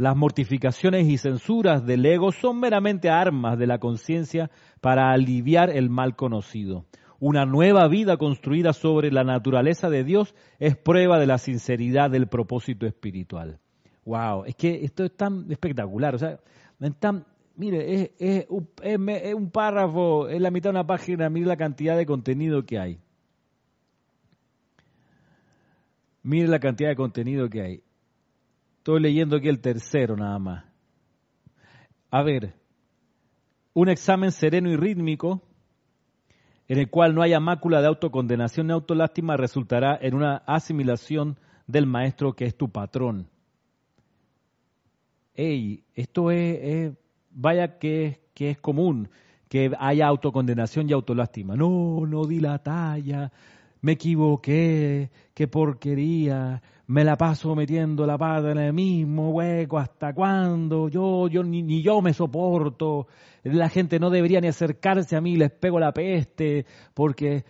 Las 0.01 0.17
mortificaciones 0.17 1.07
y 1.07 1.19
censuras 1.19 1.85
del 1.85 2.03
ego 2.03 2.31
son 2.31 2.59
meramente 2.59 3.11
armas 3.11 3.59
de 3.59 3.67
la 3.67 3.77
conciencia 3.77 4.49
para 4.79 5.11
aliviar 5.11 5.69
el 5.69 5.91
mal 5.91 6.15
conocido. 6.15 6.87
Una 7.19 7.45
nueva 7.45 7.87
vida 7.87 8.17
construida 8.17 8.73
sobre 8.73 9.11
la 9.11 9.23
naturaleza 9.23 9.91
de 9.91 10.03
Dios 10.03 10.33
es 10.57 10.75
prueba 10.75 11.19
de 11.19 11.27
la 11.27 11.37
sinceridad 11.37 12.09
del 12.09 12.25
propósito 12.25 12.87
espiritual. 12.87 13.59
Wow, 14.03 14.45
es 14.45 14.55
que 14.55 14.83
esto 14.83 15.03
es 15.03 15.15
tan 15.15 15.45
espectacular, 15.51 16.15
o 16.15 16.17
sea, 16.17 16.39
tan 16.97 17.23
Mire, 17.55 18.11
es, 18.17 18.47
un, 18.49 19.51
párrafo, 19.51 20.29
es 20.29 20.41
la 20.41 20.49
mitad 20.49 20.71
de 20.71 20.79
una 20.79 20.87
página, 20.87 21.29
mire 21.29 21.45
la 21.45 21.57
cantidad 21.57 21.95
de 21.95 22.07
contenido 22.07 22.65
que 22.65 22.79
hay. 22.79 22.99
Mire 26.23 26.47
la 26.47 26.59
cantidad 26.59 26.89
de 26.89 26.95
contenido 26.95 27.47
que 27.51 27.61
hay. 27.61 27.83
Estoy 28.81 28.99
leyendo 28.99 29.35
aquí 29.35 29.47
el 29.47 29.59
tercero 29.59 30.17
nada 30.17 30.39
más. 30.39 30.65
A 32.09 32.23
ver, 32.23 32.55
un 33.75 33.89
examen 33.89 34.31
sereno 34.31 34.71
y 34.71 34.75
rítmico 34.75 35.43
en 36.67 36.79
el 36.79 36.89
cual 36.89 37.13
no 37.13 37.21
haya 37.21 37.39
mácula 37.39 37.79
de 37.79 37.85
autocondenación 37.85 38.65
ni 38.65 38.73
autolástima 38.73 39.37
resultará 39.37 39.99
en 40.01 40.15
una 40.15 40.37
asimilación 40.47 41.37
del 41.67 41.85
maestro 41.85 42.33
que 42.33 42.45
es 42.45 42.57
tu 42.57 42.71
patrón. 42.71 43.29
Ey, 45.35 45.83
esto 45.93 46.31
es 46.31 46.91
vaya 47.29 47.77
que, 47.77 48.23
que 48.33 48.49
es 48.49 48.57
común 48.57 49.11
que 49.47 49.71
haya 49.77 50.07
autocondenación 50.07 50.89
y 50.89 50.93
autolástima. 50.93 51.55
No, 51.55 52.07
no 52.07 52.25
di 52.25 52.39
la 52.39 52.57
me 53.81 53.91
equivoqué, 53.91 55.11
qué 55.35 55.47
porquería, 55.47 56.61
me 56.91 57.05
la 57.05 57.15
paso 57.15 57.55
metiendo 57.55 58.05
la 58.05 58.17
pata 58.17 58.51
en 58.51 58.57
el 58.57 58.73
mismo 58.73 59.29
hueco, 59.29 59.79
¿hasta 59.79 60.13
cuándo? 60.13 60.89
Yo, 60.89 61.29
yo 61.29 61.41
ni, 61.41 61.63
ni, 61.63 61.81
yo 61.81 62.01
me 62.01 62.13
soporto, 62.13 63.07
la 63.43 63.69
gente 63.69 63.97
no 63.97 64.09
debería 64.09 64.41
ni 64.41 64.49
acercarse 64.49 65.15
a 65.15 65.21
mí, 65.21 65.37
les 65.37 65.51
pego 65.51 65.79
la 65.79 65.93
peste, 65.93 66.65
porque, 66.93 67.45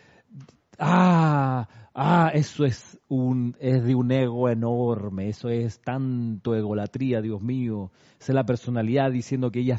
ah, 0.78 1.68
ah, 1.96 2.32
eso 2.36 2.66
es 2.66 3.00
un, 3.08 3.56
es 3.60 3.84
de 3.84 3.96
un 3.96 4.12
ego 4.12 4.48
enorme, 4.48 5.30
eso 5.30 5.50
es 5.50 5.82
tanto 5.82 6.56
egolatría, 6.56 7.20
Dios 7.20 7.42
mío, 7.42 7.92
es 8.20 8.30
la 8.30 8.46
personalidad 8.46 9.12
diciendo 9.12 9.50
que 9.52 9.62
ella 9.62 9.78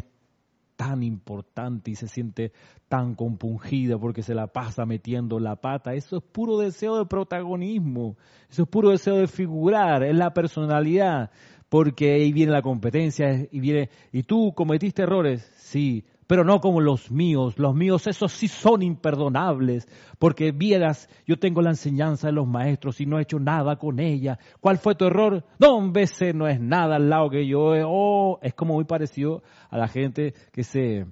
tan 0.82 1.04
importante 1.04 1.92
y 1.92 1.94
se 1.94 2.08
siente 2.08 2.50
tan 2.88 3.14
compungida 3.14 3.98
porque 3.98 4.24
se 4.24 4.34
la 4.34 4.48
pasa 4.48 4.84
metiendo 4.84 5.38
la 5.38 5.54
pata. 5.54 5.94
Eso 5.94 6.16
es 6.16 6.24
puro 6.24 6.58
deseo 6.58 6.98
de 6.98 7.06
protagonismo, 7.06 8.16
eso 8.50 8.64
es 8.64 8.68
puro 8.68 8.90
deseo 8.90 9.16
de 9.18 9.28
figurar, 9.28 10.02
es 10.02 10.16
la 10.16 10.34
personalidad, 10.34 11.30
porque 11.68 12.14
ahí 12.14 12.32
viene 12.32 12.50
la 12.50 12.62
competencia 12.62 13.46
y 13.48 13.60
viene, 13.60 13.90
y 14.10 14.24
tú 14.24 14.52
cometiste 14.56 15.04
errores, 15.04 15.48
sí, 15.56 16.04
pero 16.32 16.44
no 16.44 16.62
como 16.62 16.80
los 16.80 17.10
míos. 17.10 17.58
Los 17.58 17.74
míos, 17.74 18.06
esos 18.06 18.32
sí 18.32 18.48
son 18.48 18.82
imperdonables, 18.82 19.86
porque 20.18 20.50
vieras, 20.50 21.10
yo 21.26 21.36
tengo 21.36 21.60
la 21.60 21.68
enseñanza 21.68 22.28
de 22.28 22.32
los 22.32 22.48
maestros 22.48 23.02
y 23.02 23.04
no 23.04 23.18
he 23.18 23.22
hecho 23.24 23.38
nada 23.38 23.76
con 23.76 24.00
ella. 24.00 24.38
¿Cuál 24.58 24.78
fue 24.78 24.94
tu 24.94 25.04
error? 25.04 25.44
No, 25.58 25.92
ese 25.94 26.32
no 26.32 26.48
es 26.48 26.58
nada 26.58 26.96
al 26.96 27.10
lado 27.10 27.28
que 27.28 27.46
yo. 27.46 27.74
Oh, 27.86 28.38
es 28.40 28.54
como 28.54 28.72
muy 28.72 28.84
parecido 28.84 29.42
a 29.68 29.76
la 29.76 29.88
gente 29.88 30.32
que 30.52 30.62
se, 30.62 31.04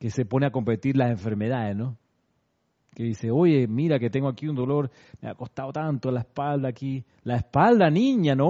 que 0.00 0.10
se 0.10 0.24
pone 0.24 0.46
a 0.46 0.50
competir 0.50 0.96
las 0.96 1.12
enfermedades, 1.12 1.76
¿no? 1.76 1.96
Que 2.96 3.04
dice, 3.04 3.30
oye, 3.30 3.68
mira 3.68 4.00
que 4.00 4.10
tengo 4.10 4.26
aquí 4.26 4.48
un 4.48 4.56
dolor, 4.56 4.90
me 5.20 5.28
ha 5.28 5.36
costado 5.36 5.72
tanto 5.72 6.10
la 6.10 6.22
espalda 6.22 6.68
aquí. 6.68 7.04
La 7.22 7.36
espalda, 7.36 7.88
niña, 7.90 8.34
no, 8.34 8.48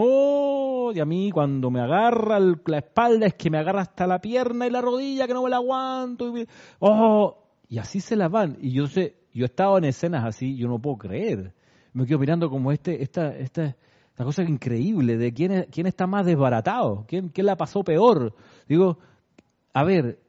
y 0.92 1.00
a 1.00 1.04
mí 1.04 1.30
cuando 1.30 1.70
me 1.70 1.80
agarra 1.80 2.38
la 2.40 2.78
espalda 2.78 3.26
es 3.26 3.34
que 3.34 3.50
me 3.50 3.58
agarra 3.58 3.82
hasta 3.82 4.06
la 4.06 4.20
pierna 4.20 4.66
y 4.66 4.70
la 4.70 4.80
rodilla 4.80 5.26
que 5.26 5.34
no 5.34 5.42
me 5.42 5.50
la 5.50 5.56
aguanto. 5.56 6.36
Y, 6.36 6.46
oh, 6.80 7.44
y 7.68 7.78
así 7.78 8.00
se 8.00 8.16
las 8.16 8.30
van. 8.30 8.58
Y 8.60 8.72
yo 8.72 8.86
sé, 8.86 9.16
yo 9.32 9.44
he 9.44 9.46
estado 9.46 9.78
en 9.78 9.84
escenas 9.84 10.24
así, 10.24 10.56
yo 10.56 10.68
no 10.68 10.78
puedo 10.78 10.98
creer. 10.98 11.54
Me 11.92 12.06
quedo 12.06 12.18
mirando 12.18 12.50
como 12.50 12.72
este, 12.72 13.02
esta, 13.02 13.36
esta, 13.36 13.76
esta 14.08 14.24
cosa 14.24 14.42
increíble 14.42 15.16
de 15.16 15.32
quién, 15.32 15.66
quién 15.70 15.86
está 15.86 16.06
más 16.06 16.26
desbaratado, 16.26 17.04
quién, 17.08 17.28
quién 17.28 17.46
la 17.46 17.56
pasó 17.56 17.82
peor. 17.82 18.34
Digo, 18.68 18.98
a 19.72 19.84
ver, 19.84 20.20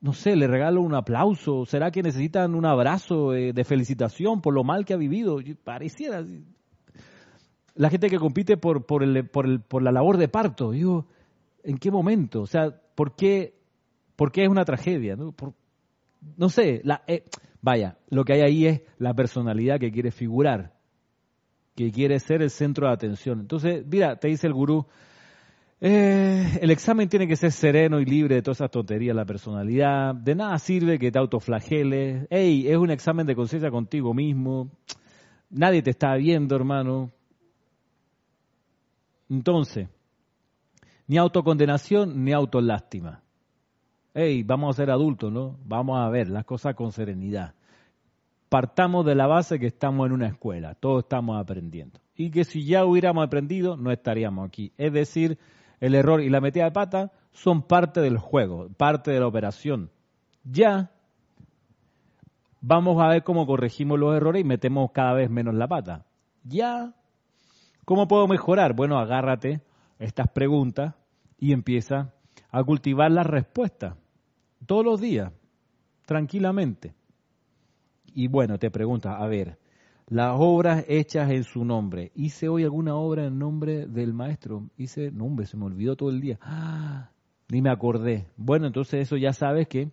no 0.00 0.12
sé, 0.12 0.36
le 0.36 0.46
regalo 0.46 0.82
un 0.82 0.94
aplauso, 0.94 1.64
¿será 1.66 1.90
que 1.90 2.02
necesitan 2.02 2.54
un 2.54 2.66
abrazo 2.66 3.30
de 3.30 3.64
felicitación 3.64 4.40
por 4.40 4.52
lo 4.52 4.62
mal 4.62 4.84
que 4.84 4.94
ha 4.94 4.98
vivido? 4.98 5.38
Pareciera, 5.64 6.24
la 7.74 7.90
gente 7.90 8.08
que 8.08 8.18
compite 8.18 8.56
por, 8.56 8.86
por, 8.86 9.02
el, 9.02 9.28
por, 9.28 9.46
el, 9.46 9.60
por 9.60 9.82
la 9.82 9.92
labor 9.92 10.16
de 10.16 10.28
parto. 10.28 10.70
Digo, 10.70 11.06
¿en 11.62 11.78
qué 11.78 11.90
momento? 11.90 12.42
O 12.42 12.46
sea, 12.46 12.70
¿por 12.94 13.16
qué, 13.16 13.54
por 14.16 14.30
qué 14.30 14.44
es 14.44 14.48
una 14.48 14.64
tragedia? 14.64 15.16
No, 16.36 16.48
sé, 16.48 16.80
la, 16.84 17.02
eh, 17.06 17.24
vaya, 17.60 17.98
lo 18.08 18.24
que 18.24 18.34
hay 18.34 18.40
ahí 18.42 18.66
es 18.66 18.82
la 18.98 19.14
personalidad 19.14 19.80
que 19.80 19.90
quiere 19.90 20.10
figurar, 20.10 20.72
que 21.74 21.90
quiere 21.90 22.20
ser 22.20 22.42
el 22.42 22.50
centro 22.50 22.86
de 22.86 22.92
atención. 22.92 23.40
Entonces, 23.40 23.84
mira, 23.86 24.16
te 24.16 24.28
dice 24.28 24.46
el 24.46 24.54
gurú, 24.54 24.86
eh, 25.80 26.58
el 26.62 26.70
examen 26.70 27.08
tiene 27.08 27.26
que 27.26 27.36
ser 27.36 27.52
sereno 27.52 28.00
y 28.00 28.04
libre 28.04 28.36
de 28.36 28.42
todas 28.42 28.58
esas 28.58 28.70
tonterías, 28.70 29.14
la 29.14 29.24
personalidad. 29.24 30.14
De 30.14 30.34
nada 30.34 30.58
sirve 30.58 30.98
que 30.98 31.10
te 31.10 31.18
autoflageles. 31.18 32.26
Hey, 32.30 32.66
es 32.68 32.76
un 32.76 32.90
examen 32.90 33.26
de 33.26 33.34
conciencia 33.34 33.70
contigo 33.70 34.14
mismo. 34.14 34.70
Nadie 35.50 35.82
te 35.82 35.90
está 35.90 36.14
viendo, 36.14 36.56
hermano. 36.56 37.12
Entonces, 39.28 39.88
ni 41.06 41.16
autocondenación 41.16 42.24
ni 42.24 42.32
autolástima. 42.32 43.22
Hey, 44.14 44.42
vamos 44.44 44.74
a 44.74 44.82
ser 44.82 44.90
adultos, 44.90 45.32
¿no? 45.32 45.58
Vamos 45.64 45.98
a 45.98 46.08
ver 46.08 46.28
las 46.28 46.44
cosas 46.44 46.74
con 46.74 46.92
serenidad. 46.92 47.54
Partamos 48.48 49.04
de 49.04 49.14
la 49.14 49.26
base 49.26 49.58
que 49.58 49.66
estamos 49.66 50.06
en 50.06 50.12
una 50.12 50.28
escuela, 50.28 50.74
todos 50.74 51.02
estamos 51.02 51.40
aprendiendo. 51.40 52.00
Y 52.14 52.30
que 52.30 52.44
si 52.44 52.64
ya 52.64 52.84
hubiéramos 52.84 53.26
aprendido, 53.26 53.76
no 53.76 53.90
estaríamos 53.90 54.46
aquí. 54.46 54.72
Es 54.78 54.92
decir, 54.92 55.38
el 55.80 55.94
error 55.94 56.20
y 56.20 56.30
la 56.30 56.40
metida 56.40 56.64
de 56.64 56.70
pata 56.70 57.12
son 57.32 57.62
parte 57.62 58.00
del 58.00 58.18
juego, 58.18 58.68
parte 58.76 59.10
de 59.10 59.18
la 59.18 59.26
operación. 59.26 59.90
Ya 60.44 60.92
vamos 62.60 63.02
a 63.02 63.08
ver 63.08 63.24
cómo 63.24 63.46
corregimos 63.46 63.98
los 63.98 64.14
errores 64.14 64.42
y 64.42 64.44
metemos 64.44 64.92
cada 64.92 65.14
vez 65.14 65.28
menos 65.28 65.54
la 65.54 65.66
pata. 65.66 66.06
Ya 66.44 66.94
¿Cómo 67.84 68.08
puedo 68.08 68.26
mejorar? 68.26 68.74
Bueno, 68.74 68.98
agárrate 68.98 69.60
estas 69.98 70.28
preguntas 70.28 70.94
y 71.38 71.52
empieza 71.52 72.14
a 72.50 72.64
cultivar 72.64 73.10
las 73.10 73.26
respuestas 73.26 73.96
todos 74.66 74.84
los 74.84 75.00
días, 75.00 75.32
tranquilamente. 76.06 76.94
Y 78.14 78.28
bueno, 78.28 78.58
te 78.58 78.70
preguntas, 78.70 79.16
a 79.18 79.26
ver, 79.26 79.58
las 80.06 80.36
obras 80.38 80.84
hechas 80.88 81.30
en 81.30 81.44
su 81.44 81.64
nombre. 81.64 82.12
¿Hice 82.14 82.48
hoy 82.48 82.64
alguna 82.64 82.94
obra 82.94 83.26
en 83.26 83.38
nombre 83.38 83.86
del 83.86 84.14
maestro? 84.14 84.70
Hice, 84.76 85.10
no 85.10 85.24
hombre, 85.24 85.46
se 85.46 85.56
me 85.56 85.64
olvidó 85.64 85.96
todo 85.96 86.10
el 86.10 86.20
día. 86.20 86.38
¡Ah! 86.40 87.10
Ni 87.48 87.60
me 87.60 87.70
acordé. 87.70 88.28
Bueno, 88.36 88.66
entonces 88.66 89.02
eso 89.02 89.16
ya 89.16 89.32
sabes 89.32 89.68
que 89.68 89.90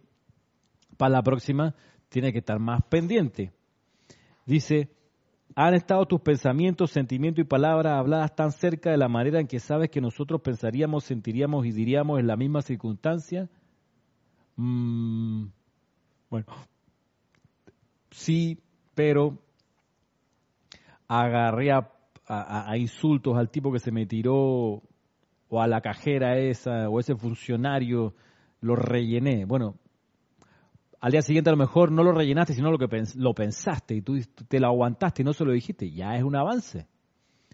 para 0.98 1.12
la 1.12 1.24
próxima 1.24 1.76
tiene 2.10 2.32
que 2.32 2.40
estar 2.40 2.60
más 2.60 2.82
pendiente. 2.84 3.52
Dice, 4.46 4.90
¿Han 5.56 5.74
estado 5.74 6.06
tus 6.06 6.22
pensamientos, 6.22 6.92
sentimientos 6.92 7.44
y 7.44 7.48
palabras 7.48 7.94
habladas 7.94 8.36
tan 8.36 8.52
cerca 8.52 8.92
de 8.92 8.98
la 8.98 9.10
manera 9.10 9.40
en 9.40 9.48
que 9.48 9.60
sabes 9.60 9.90
que 9.90 10.00
nosotros 10.00 10.42
pensaríamos, 10.42 11.04
sentiríamos 11.04 11.66
y 11.66 11.72
diríamos 11.72 12.20
en 12.20 12.28
la 12.28 12.38
misma 12.38 12.62
circunstancia? 12.62 13.50
Mm, 14.56 15.48
bueno, 16.30 16.46
sí, 18.12 18.60
pero 18.96 19.38
agarré 21.08 21.72
a, 21.72 21.88
insultos 22.78 23.36
al 23.36 23.50
tipo 23.50 23.74
que 23.74 23.80
se 23.80 23.92
me 23.92 24.06
tiró 24.06 24.82
o 25.50 25.62
a 25.62 25.68
la 25.68 25.82
cajera 25.82 26.38
esa 26.38 26.90
o 26.90 27.02
ese 27.02 27.16
funcionario, 27.16 28.16
lo 28.62 28.78
rellené. 28.78 29.44
Bueno, 29.44 29.76
al 31.02 31.12
día 31.12 31.24
siguiente 31.24 31.50
a 31.50 31.54
lo 31.54 31.58
mejor 31.58 31.92
no 31.92 32.04
lo 32.04 32.12
rellenaste, 32.12 32.54
sino 32.54 32.72
lo 32.72 32.78
que 32.78 32.88
lo 33.16 33.34
pensaste 33.34 33.96
y 33.96 34.02
tú 34.02 34.20
te 34.48 34.60
lo 34.60 34.68
aguantaste 34.68 35.24
y 35.24 35.26
no 35.26 35.34
se 35.34 35.44
lo 35.44 35.52
dijiste, 35.52 35.90
ya 35.92 36.16
es 36.16 36.24
un 36.24 36.36
avance. 36.36 36.86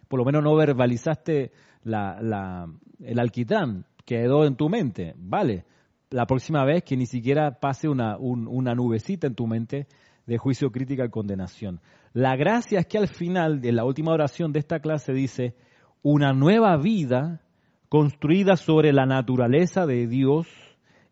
Por 0.09 0.19
lo 0.19 0.25
menos 0.25 0.43
no 0.43 0.53
verbalizaste 0.55 1.53
la, 1.83 2.67
el 2.99 3.19
alquitrán, 3.19 3.85
quedó 4.05 4.45
en 4.45 4.57
tu 4.57 4.67
mente, 4.67 5.13
vale. 5.17 5.65
La 6.09 6.25
próxima 6.25 6.65
vez 6.65 6.83
que 6.83 6.97
ni 6.97 7.05
siquiera 7.05 7.59
pase 7.59 7.87
una, 7.87 8.17
una 8.17 8.75
nubecita 8.75 9.27
en 9.27 9.35
tu 9.35 9.47
mente 9.47 9.87
de 10.25 10.37
juicio, 10.37 10.69
crítica 10.69 11.05
y 11.05 11.09
condenación. 11.09 11.79
La 12.11 12.35
gracia 12.35 12.79
es 12.79 12.85
que 12.85 12.97
al 12.97 13.07
final 13.07 13.61
de 13.61 13.71
la 13.71 13.85
última 13.85 14.11
oración 14.11 14.51
de 14.51 14.59
esta 14.59 14.79
clase 14.79 15.13
dice, 15.13 15.55
una 16.01 16.33
nueva 16.33 16.75
vida 16.75 17.41
construida 17.87 18.57
sobre 18.57 18.91
la 18.91 19.05
naturaleza 19.05 19.85
de 19.85 20.05
Dios 20.07 20.47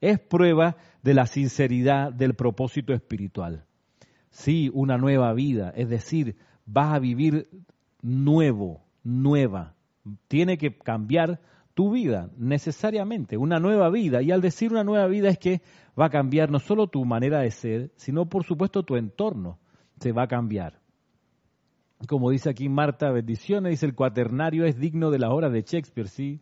es 0.02 0.20
prueba 0.20 0.76
de 1.06 1.14
la 1.14 1.28
sinceridad 1.28 2.12
del 2.12 2.34
propósito 2.34 2.92
espiritual. 2.92 3.64
Sí, 4.32 4.72
una 4.74 4.98
nueva 4.98 5.34
vida, 5.34 5.72
es 5.76 5.88
decir, 5.88 6.36
vas 6.66 6.96
a 6.96 7.00
vivir 7.00 7.48
nuevo, 8.02 8.82
nueva. 9.04 9.76
Tiene 10.28 10.58
que 10.58 10.76
cambiar 10.76 11.40
tu 11.76 11.92
vida 11.92 12.32
necesariamente, 12.38 13.38
una 13.38 13.60
nueva 13.60 13.92
vida. 13.92 14.24
Y 14.24 14.32
al 14.32 14.42
decir 14.42 14.72
una 14.72 14.84
nueva 14.84 15.06
vida 15.06 15.30
es 15.30 15.38
que 15.38 15.62
va 15.98 16.08
a 16.08 16.10
cambiar 16.10 16.50
no 16.50 16.58
solo 16.58 16.88
tu 16.88 17.06
manera 17.06 17.42
de 17.42 17.52
ser, 17.52 17.92
sino 17.98 18.28
por 18.28 18.44
supuesto 18.44 18.82
tu 18.82 18.96
entorno 18.96 19.60
se 20.00 20.12
va 20.12 20.24
a 20.24 20.28
cambiar. 20.28 20.82
Como 22.08 22.32
dice 22.32 22.50
aquí 22.50 22.68
Marta, 22.68 23.12
bendiciones, 23.12 23.70
dice 23.70 23.86
el 23.86 23.94
cuaternario 23.94 24.66
es 24.66 24.80
digno 24.80 25.12
de 25.12 25.20
las 25.20 25.30
obras 25.30 25.54
de 25.54 25.62
Shakespeare, 25.62 26.10
sí. 26.10 26.42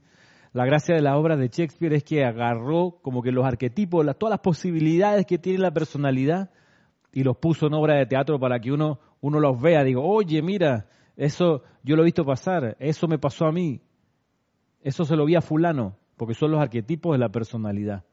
La 0.53 0.65
gracia 0.65 0.93
de 0.93 1.01
la 1.01 1.17
obra 1.17 1.35
de 1.35 1.49
Shakespeare 1.49 1.95
es 1.95 2.03
que 2.03 2.23
agarró 2.23 2.99
como 3.01 3.23
que 3.23 3.31
los 3.31 3.43
arquetipos, 3.43 4.05
todas 4.19 4.33
las 4.33 4.39
posibilidades 4.39 5.25
que 5.25 5.39
tiene 5.39 5.57
la 5.57 5.73
personalidad 5.73 6.51
y 7.11 7.23
los 7.23 7.37
puso 7.37 7.65
en 7.65 7.73
obra 7.73 7.95
de 7.95 8.05
teatro 8.05 8.39
para 8.39 8.59
que 8.59 8.71
uno, 8.71 8.99
uno 9.19 9.39
los 9.39 9.59
vea. 9.59 9.83
Digo, 9.83 10.03
oye, 10.05 10.43
mira, 10.43 10.87
eso 11.15 11.63
yo 11.81 11.95
lo 11.95 12.03
he 12.03 12.05
visto 12.05 12.23
pasar, 12.23 12.77
eso 12.79 13.07
me 13.07 13.17
pasó 13.17 13.47
a 13.47 13.51
mí, 13.51 13.81
eso 14.81 15.05
se 15.05 15.15
lo 15.15 15.25
vi 15.25 15.35
a 15.35 15.41
fulano, 15.41 15.97
porque 16.17 16.35
son 16.35 16.51
los 16.51 16.61
arquetipos 16.61 17.13
de 17.13 17.17
la 17.17 17.29
personalidad. 17.29 18.03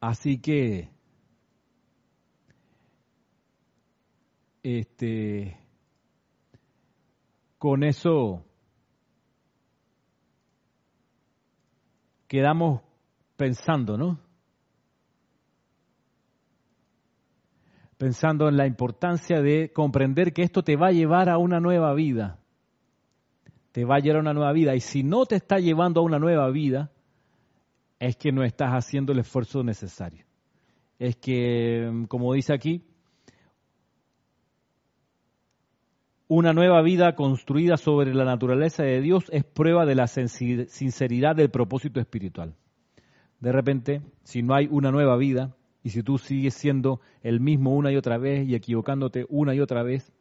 Así 0.00 0.38
que, 0.40 0.88
este, 4.62 5.58
con 7.58 7.84
eso 7.84 8.42
quedamos 12.28 12.82
pensando, 13.36 13.96
¿no? 13.96 14.18
Pensando 17.98 18.48
en 18.48 18.56
la 18.56 18.66
importancia 18.66 19.40
de 19.40 19.72
comprender 19.72 20.32
que 20.32 20.42
esto 20.42 20.62
te 20.62 20.76
va 20.76 20.88
a 20.88 20.92
llevar 20.92 21.28
a 21.30 21.38
una 21.38 21.60
nueva 21.60 21.94
vida. 21.94 22.38
Te 23.72 23.84
va 23.84 23.96
a 23.96 23.98
llevar 24.00 24.18
a 24.18 24.20
una 24.20 24.34
nueva 24.34 24.52
vida. 24.52 24.74
Y 24.74 24.80
si 24.80 25.02
no 25.02 25.24
te 25.24 25.36
está 25.36 25.58
llevando 25.58 26.00
a 26.00 26.04
una 26.04 26.18
nueva 26.18 26.50
vida, 26.50 26.90
es 27.98 28.16
que 28.16 28.32
no 28.32 28.44
estás 28.44 28.72
haciendo 28.72 29.12
el 29.12 29.20
esfuerzo 29.20 29.62
necesario. 29.62 30.26
Es 30.98 31.16
que, 31.16 32.04
como 32.08 32.32
dice 32.34 32.52
aquí, 32.52 32.82
Una 36.28 36.52
nueva 36.52 36.82
vida 36.82 37.14
construida 37.14 37.76
sobre 37.76 38.12
la 38.12 38.24
naturaleza 38.24 38.82
de 38.82 39.00
Dios 39.00 39.26
es 39.30 39.44
prueba 39.44 39.86
de 39.86 39.94
la 39.94 40.08
sinceridad 40.08 41.36
del 41.36 41.50
propósito 41.50 42.00
espiritual. 42.00 42.56
De 43.38 43.52
repente, 43.52 44.02
si 44.24 44.42
no 44.42 44.54
hay 44.54 44.66
una 44.68 44.90
nueva 44.90 45.16
vida 45.16 45.54
y 45.84 45.90
si 45.90 46.02
tú 46.02 46.18
sigues 46.18 46.54
siendo 46.54 47.00
el 47.22 47.38
mismo 47.38 47.76
una 47.76 47.92
y 47.92 47.96
otra 47.96 48.18
vez 48.18 48.48
y 48.48 48.56
equivocándote 48.56 49.24
una 49.28 49.54
y 49.54 49.60
otra 49.60 49.84
vez, 49.84 50.12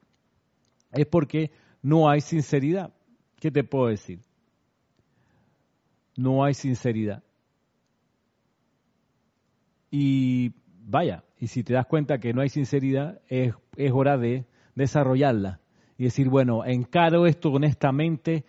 es 0.91 1.07
porque 1.07 1.49
no 1.81 2.07
hay 2.07 2.21
sinceridad. 2.21 2.93
¿Qué 3.39 3.49
te 3.49 3.63
puedo 3.63 3.87
decir? 3.87 4.19
No 6.15 6.43
hay 6.43 6.53
sinceridad. 6.53 7.23
Y 9.89 10.53
vaya, 10.85 11.23
y 11.39 11.47
si 11.47 11.63
te 11.63 11.73
das 11.73 11.87
cuenta 11.87 12.19
que 12.19 12.31
no 12.31 12.41
hay 12.41 12.49
sinceridad, 12.49 13.21
es, 13.27 13.55
es 13.75 13.91
hora 13.91 14.19
de 14.19 14.45
desarrollarla 14.75 15.61
y 15.97 16.05
decir, 16.05 16.29
bueno, 16.29 16.65
encaro 16.65 17.25
esto 17.25 17.51
honestamente, 17.51 18.45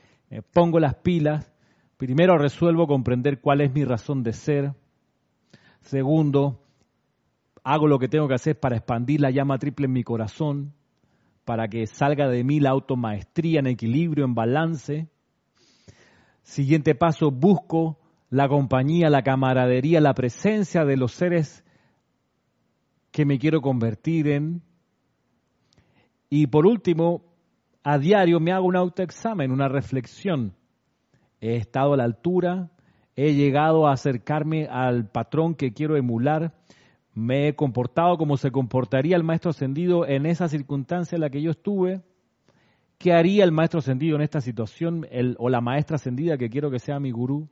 pongo 0.53 0.80
las 0.80 0.94
pilas, 0.97 1.53
primero 1.97 2.38
resuelvo 2.38 2.86
comprender 2.86 3.40
cuál 3.40 3.61
es 3.61 3.72
mi 3.72 3.84
razón 3.84 4.22
de 4.22 4.32
ser, 4.32 4.72
segundo, 5.80 6.61
hago 7.62 7.86
lo 7.88 7.99
que 7.99 8.09
tengo 8.09 8.28
que 8.28 8.34
hacer 8.34 8.59
para 8.59 8.76
expandir 8.76 9.20
la 9.20 9.30
llama 9.30 9.59
triple 9.59 9.86
en 9.86 9.92
mi 9.92 10.05
corazón, 10.05 10.72
para 11.44 11.68
que 11.68 11.86
salga 11.86 12.28
de 12.28 12.42
mí 12.42 12.61
la 12.61 12.70
automaestría 12.70 13.61
en 13.61 13.68
equilibrio, 13.68 14.24
en 14.24 14.34
balance. 14.34 15.09
Siguiente 16.42 16.94
paso, 16.94 17.30
busco 17.30 17.99
la 18.30 18.49
compañía, 18.49 19.11
la 19.11 19.22
camaradería, 19.22 20.01
la 20.01 20.14
presencia 20.14 20.84
de 20.84 20.97
los 20.97 21.12
seres 21.12 21.64
que 23.12 23.24
me 23.24 23.38
quiero 23.38 23.61
convertir 23.61 24.28
en. 24.28 24.62
Y 26.28 26.49
por 26.49 26.66
último, 26.66 27.22
a 27.89 27.99
diario 27.99 28.41
me 28.41 28.51
hago 28.51 28.66
un 28.66 28.74
autoexamen, 28.74 29.53
una 29.53 29.68
reflexión. 29.68 30.57
He 31.41 31.55
estado 31.55 31.95
a 31.95 31.97
la 31.97 32.03
altura, 32.03 32.68
he 33.14 33.32
llegado 33.34 33.87
a 33.87 33.93
acercarme 33.93 34.66
al 34.66 35.09
patrón 35.09 35.55
que 35.55 35.72
quiero 35.72 35.97
emular, 35.97 36.53
me 37.14 37.47
he 37.47 37.55
comportado 37.55 38.18
como 38.18 38.39
se 38.39 38.51
comportaría 38.51 39.14
el 39.14 39.22
maestro 39.22 39.53
ascendido 39.53 40.05
en 40.05 40.26
esa 40.26 40.49
circunstancia 40.49 41.14
en 41.14 41.20
la 41.20 41.30
que 41.30 41.41
yo 41.41 41.53
estuve. 41.53 42.03
¿Qué 42.99 43.12
haría 43.12 43.45
el 43.45 43.53
maestro 43.53 43.78
ascendido 43.78 44.16
en 44.16 44.22
esta 44.22 44.41
situación 44.41 45.07
o 45.39 45.49
la 45.49 45.61
maestra 45.61 45.95
ascendida 45.95 46.37
que 46.37 46.51
quiero 46.51 46.72
que 46.72 46.80
sea 46.80 46.99
mi 46.99 47.12
gurú? 47.12 47.49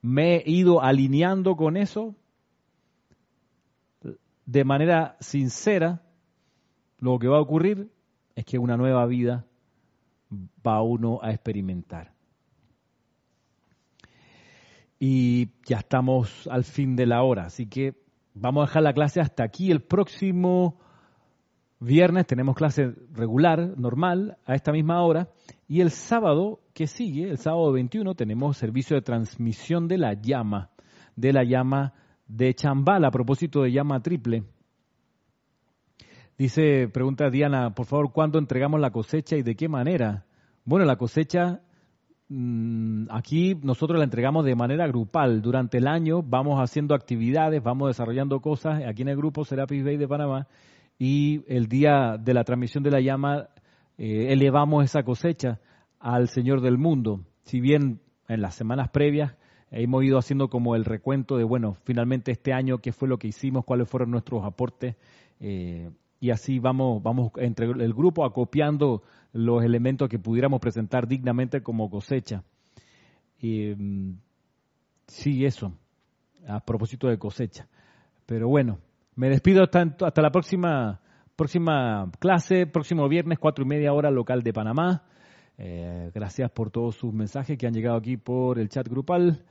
¿Me 0.00 0.36
he 0.36 0.42
ido 0.48 0.80
alineando 0.80 1.56
con 1.56 1.76
eso? 1.76 2.14
De 4.46 4.62
manera 4.62 5.16
sincera, 5.18 6.02
lo 7.00 7.18
que 7.18 7.26
va 7.26 7.38
a 7.38 7.42
ocurrir 7.42 7.90
es 8.34 8.44
que 8.44 8.58
una 8.58 8.76
nueva 8.76 9.06
vida 9.06 9.46
va 10.66 10.82
uno 10.82 11.18
a 11.22 11.30
experimentar. 11.30 12.12
Y 14.98 15.50
ya 15.64 15.78
estamos 15.78 16.46
al 16.48 16.64
fin 16.64 16.94
de 16.94 17.06
la 17.06 17.22
hora, 17.22 17.46
así 17.46 17.66
que 17.66 17.94
vamos 18.34 18.62
a 18.62 18.66
dejar 18.66 18.82
la 18.82 18.92
clase 18.92 19.20
hasta 19.20 19.44
aquí. 19.44 19.70
El 19.70 19.82
próximo 19.82 20.78
Viernes 21.82 22.28
tenemos 22.28 22.54
clase 22.54 22.94
regular, 23.12 23.76
normal, 23.76 24.38
a 24.46 24.54
esta 24.54 24.70
misma 24.70 25.02
hora. 25.02 25.30
Y 25.66 25.80
el 25.80 25.90
sábado 25.90 26.60
que 26.74 26.86
sigue, 26.86 27.28
el 27.28 27.38
sábado 27.38 27.72
21, 27.72 28.14
tenemos 28.14 28.56
servicio 28.56 28.94
de 28.94 29.02
transmisión 29.02 29.88
de 29.88 29.98
la 29.98 30.14
llama, 30.14 30.70
de 31.16 31.32
la 31.32 31.42
llama 31.42 31.92
de 32.28 32.54
Chambal, 32.54 33.04
a 33.04 33.10
propósito 33.10 33.62
de 33.62 33.72
llama 33.72 34.00
triple. 34.00 34.44
Dice, 36.38 36.88
pregunta 36.88 37.30
Diana, 37.30 37.74
por 37.74 37.86
favor, 37.86 38.12
¿cuándo 38.12 38.38
entregamos 38.38 38.80
la 38.80 38.90
cosecha 38.90 39.36
y 39.36 39.42
de 39.42 39.54
qué 39.54 39.68
manera? 39.68 40.24
Bueno, 40.64 40.84
la 40.86 40.96
cosecha 40.96 41.60
mm, 42.28 43.06
aquí 43.10 43.54
nosotros 43.62 43.98
la 43.98 44.04
entregamos 44.04 44.44
de 44.44 44.54
manera 44.54 44.86
grupal. 44.86 45.42
Durante 45.42 45.78
el 45.78 45.86
año 45.86 46.22
vamos 46.22 46.58
haciendo 46.58 46.94
actividades, 46.94 47.62
vamos 47.62 47.88
desarrollando 47.88 48.40
cosas 48.40 48.82
aquí 48.86 49.02
en 49.02 49.08
el 49.08 49.16
grupo 49.16 49.44
Serapis 49.44 49.84
Bay 49.84 49.96
de 49.96 50.08
Panamá 50.08 50.48
y 50.98 51.44
el 51.48 51.66
día 51.66 52.16
de 52.18 52.34
la 52.34 52.44
transmisión 52.44 52.82
de 52.82 52.90
la 52.90 53.00
llama 53.00 53.48
eh, 53.98 54.32
elevamos 54.32 54.84
esa 54.84 55.02
cosecha 55.02 55.60
al 56.00 56.28
Señor 56.28 56.60
del 56.60 56.78
mundo. 56.78 57.20
Si 57.42 57.60
bien 57.60 58.00
en 58.28 58.40
las 58.40 58.54
semanas 58.54 58.88
previas 58.90 59.36
hemos 59.70 60.04
ido 60.04 60.18
haciendo 60.18 60.48
como 60.48 60.76
el 60.76 60.84
recuento 60.84 61.36
de, 61.36 61.44
bueno, 61.44 61.76
finalmente 61.84 62.30
este 62.32 62.52
año, 62.52 62.78
qué 62.78 62.92
fue 62.92 63.08
lo 63.08 63.18
que 63.18 63.28
hicimos, 63.28 63.64
cuáles 63.64 63.88
fueron 63.88 64.10
nuestros 64.10 64.44
aportes, 64.44 64.96
eh, 65.40 65.90
y 66.22 66.30
así 66.30 66.60
vamos, 66.60 67.02
vamos 67.02 67.32
entre 67.38 67.66
el 67.66 67.92
grupo 67.92 68.24
acopiando 68.24 69.02
los 69.32 69.64
elementos 69.64 70.08
que 70.08 70.20
pudiéramos 70.20 70.60
presentar 70.60 71.08
dignamente 71.08 71.64
como 71.64 71.90
cosecha. 71.90 72.44
Mm, 73.42 74.12
sí, 75.08 75.44
eso, 75.44 75.72
a 76.46 76.60
propósito 76.60 77.08
de 77.08 77.18
cosecha. 77.18 77.66
Pero 78.24 78.46
bueno, 78.46 78.78
me 79.16 79.30
despido 79.30 79.64
hasta, 79.64 80.22
la 80.22 80.30
próxima, 80.30 81.00
próxima 81.34 82.08
clase, 82.20 82.68
próximo 82.68 83.08
viernes, 83.08 83.40
cuatro 83.40 83.64
y 83.64 83.68
media 83.68 83.92
hora 83.92 84.12
local 84.12 84.44
de 84.44 84.52
Panamá. 84.52 85.02
Eh, 85.58 86.12
gracias 86.14 86.52
por 86.52 86.70
todos 86.70 86.94
sus 86.94 87.12
mensajes 87.12 87.58
que 87.58 87.66
han 87.66 87.74
llegado 87.74 87.96
aquí 87.96 88.16
por 88.16 88.60
el 88.60 88.68
chat 88.68 88.88
grupal, 88.88 89.44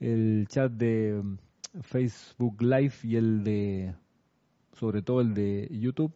el 0.00 0.48
chat 0.48 0.72
de 0.72 1.22
Facebook 1.82 2.60
Live 2.62 2.94
y 3.04 3.14
el 3.14 3.44
de, 3.44 3.94
sobre 4.78 5.02
todo 5.02 5.20
el 5.20 5.34
de 5.34 5.68
YouTube. 5.70 6.12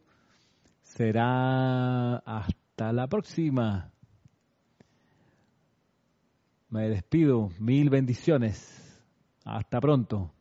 Será 0.82 2.16
hasta 2.16 2.92
la 2.92 3.06
próxima. 3.06 3.92
Me 6.68 6.88
despido. 6.88 7.50
Mil 7.58 7.90
bendiciones. 7.90 9.02
Hasta 9.44 9.80
pronto. 9.80 10.32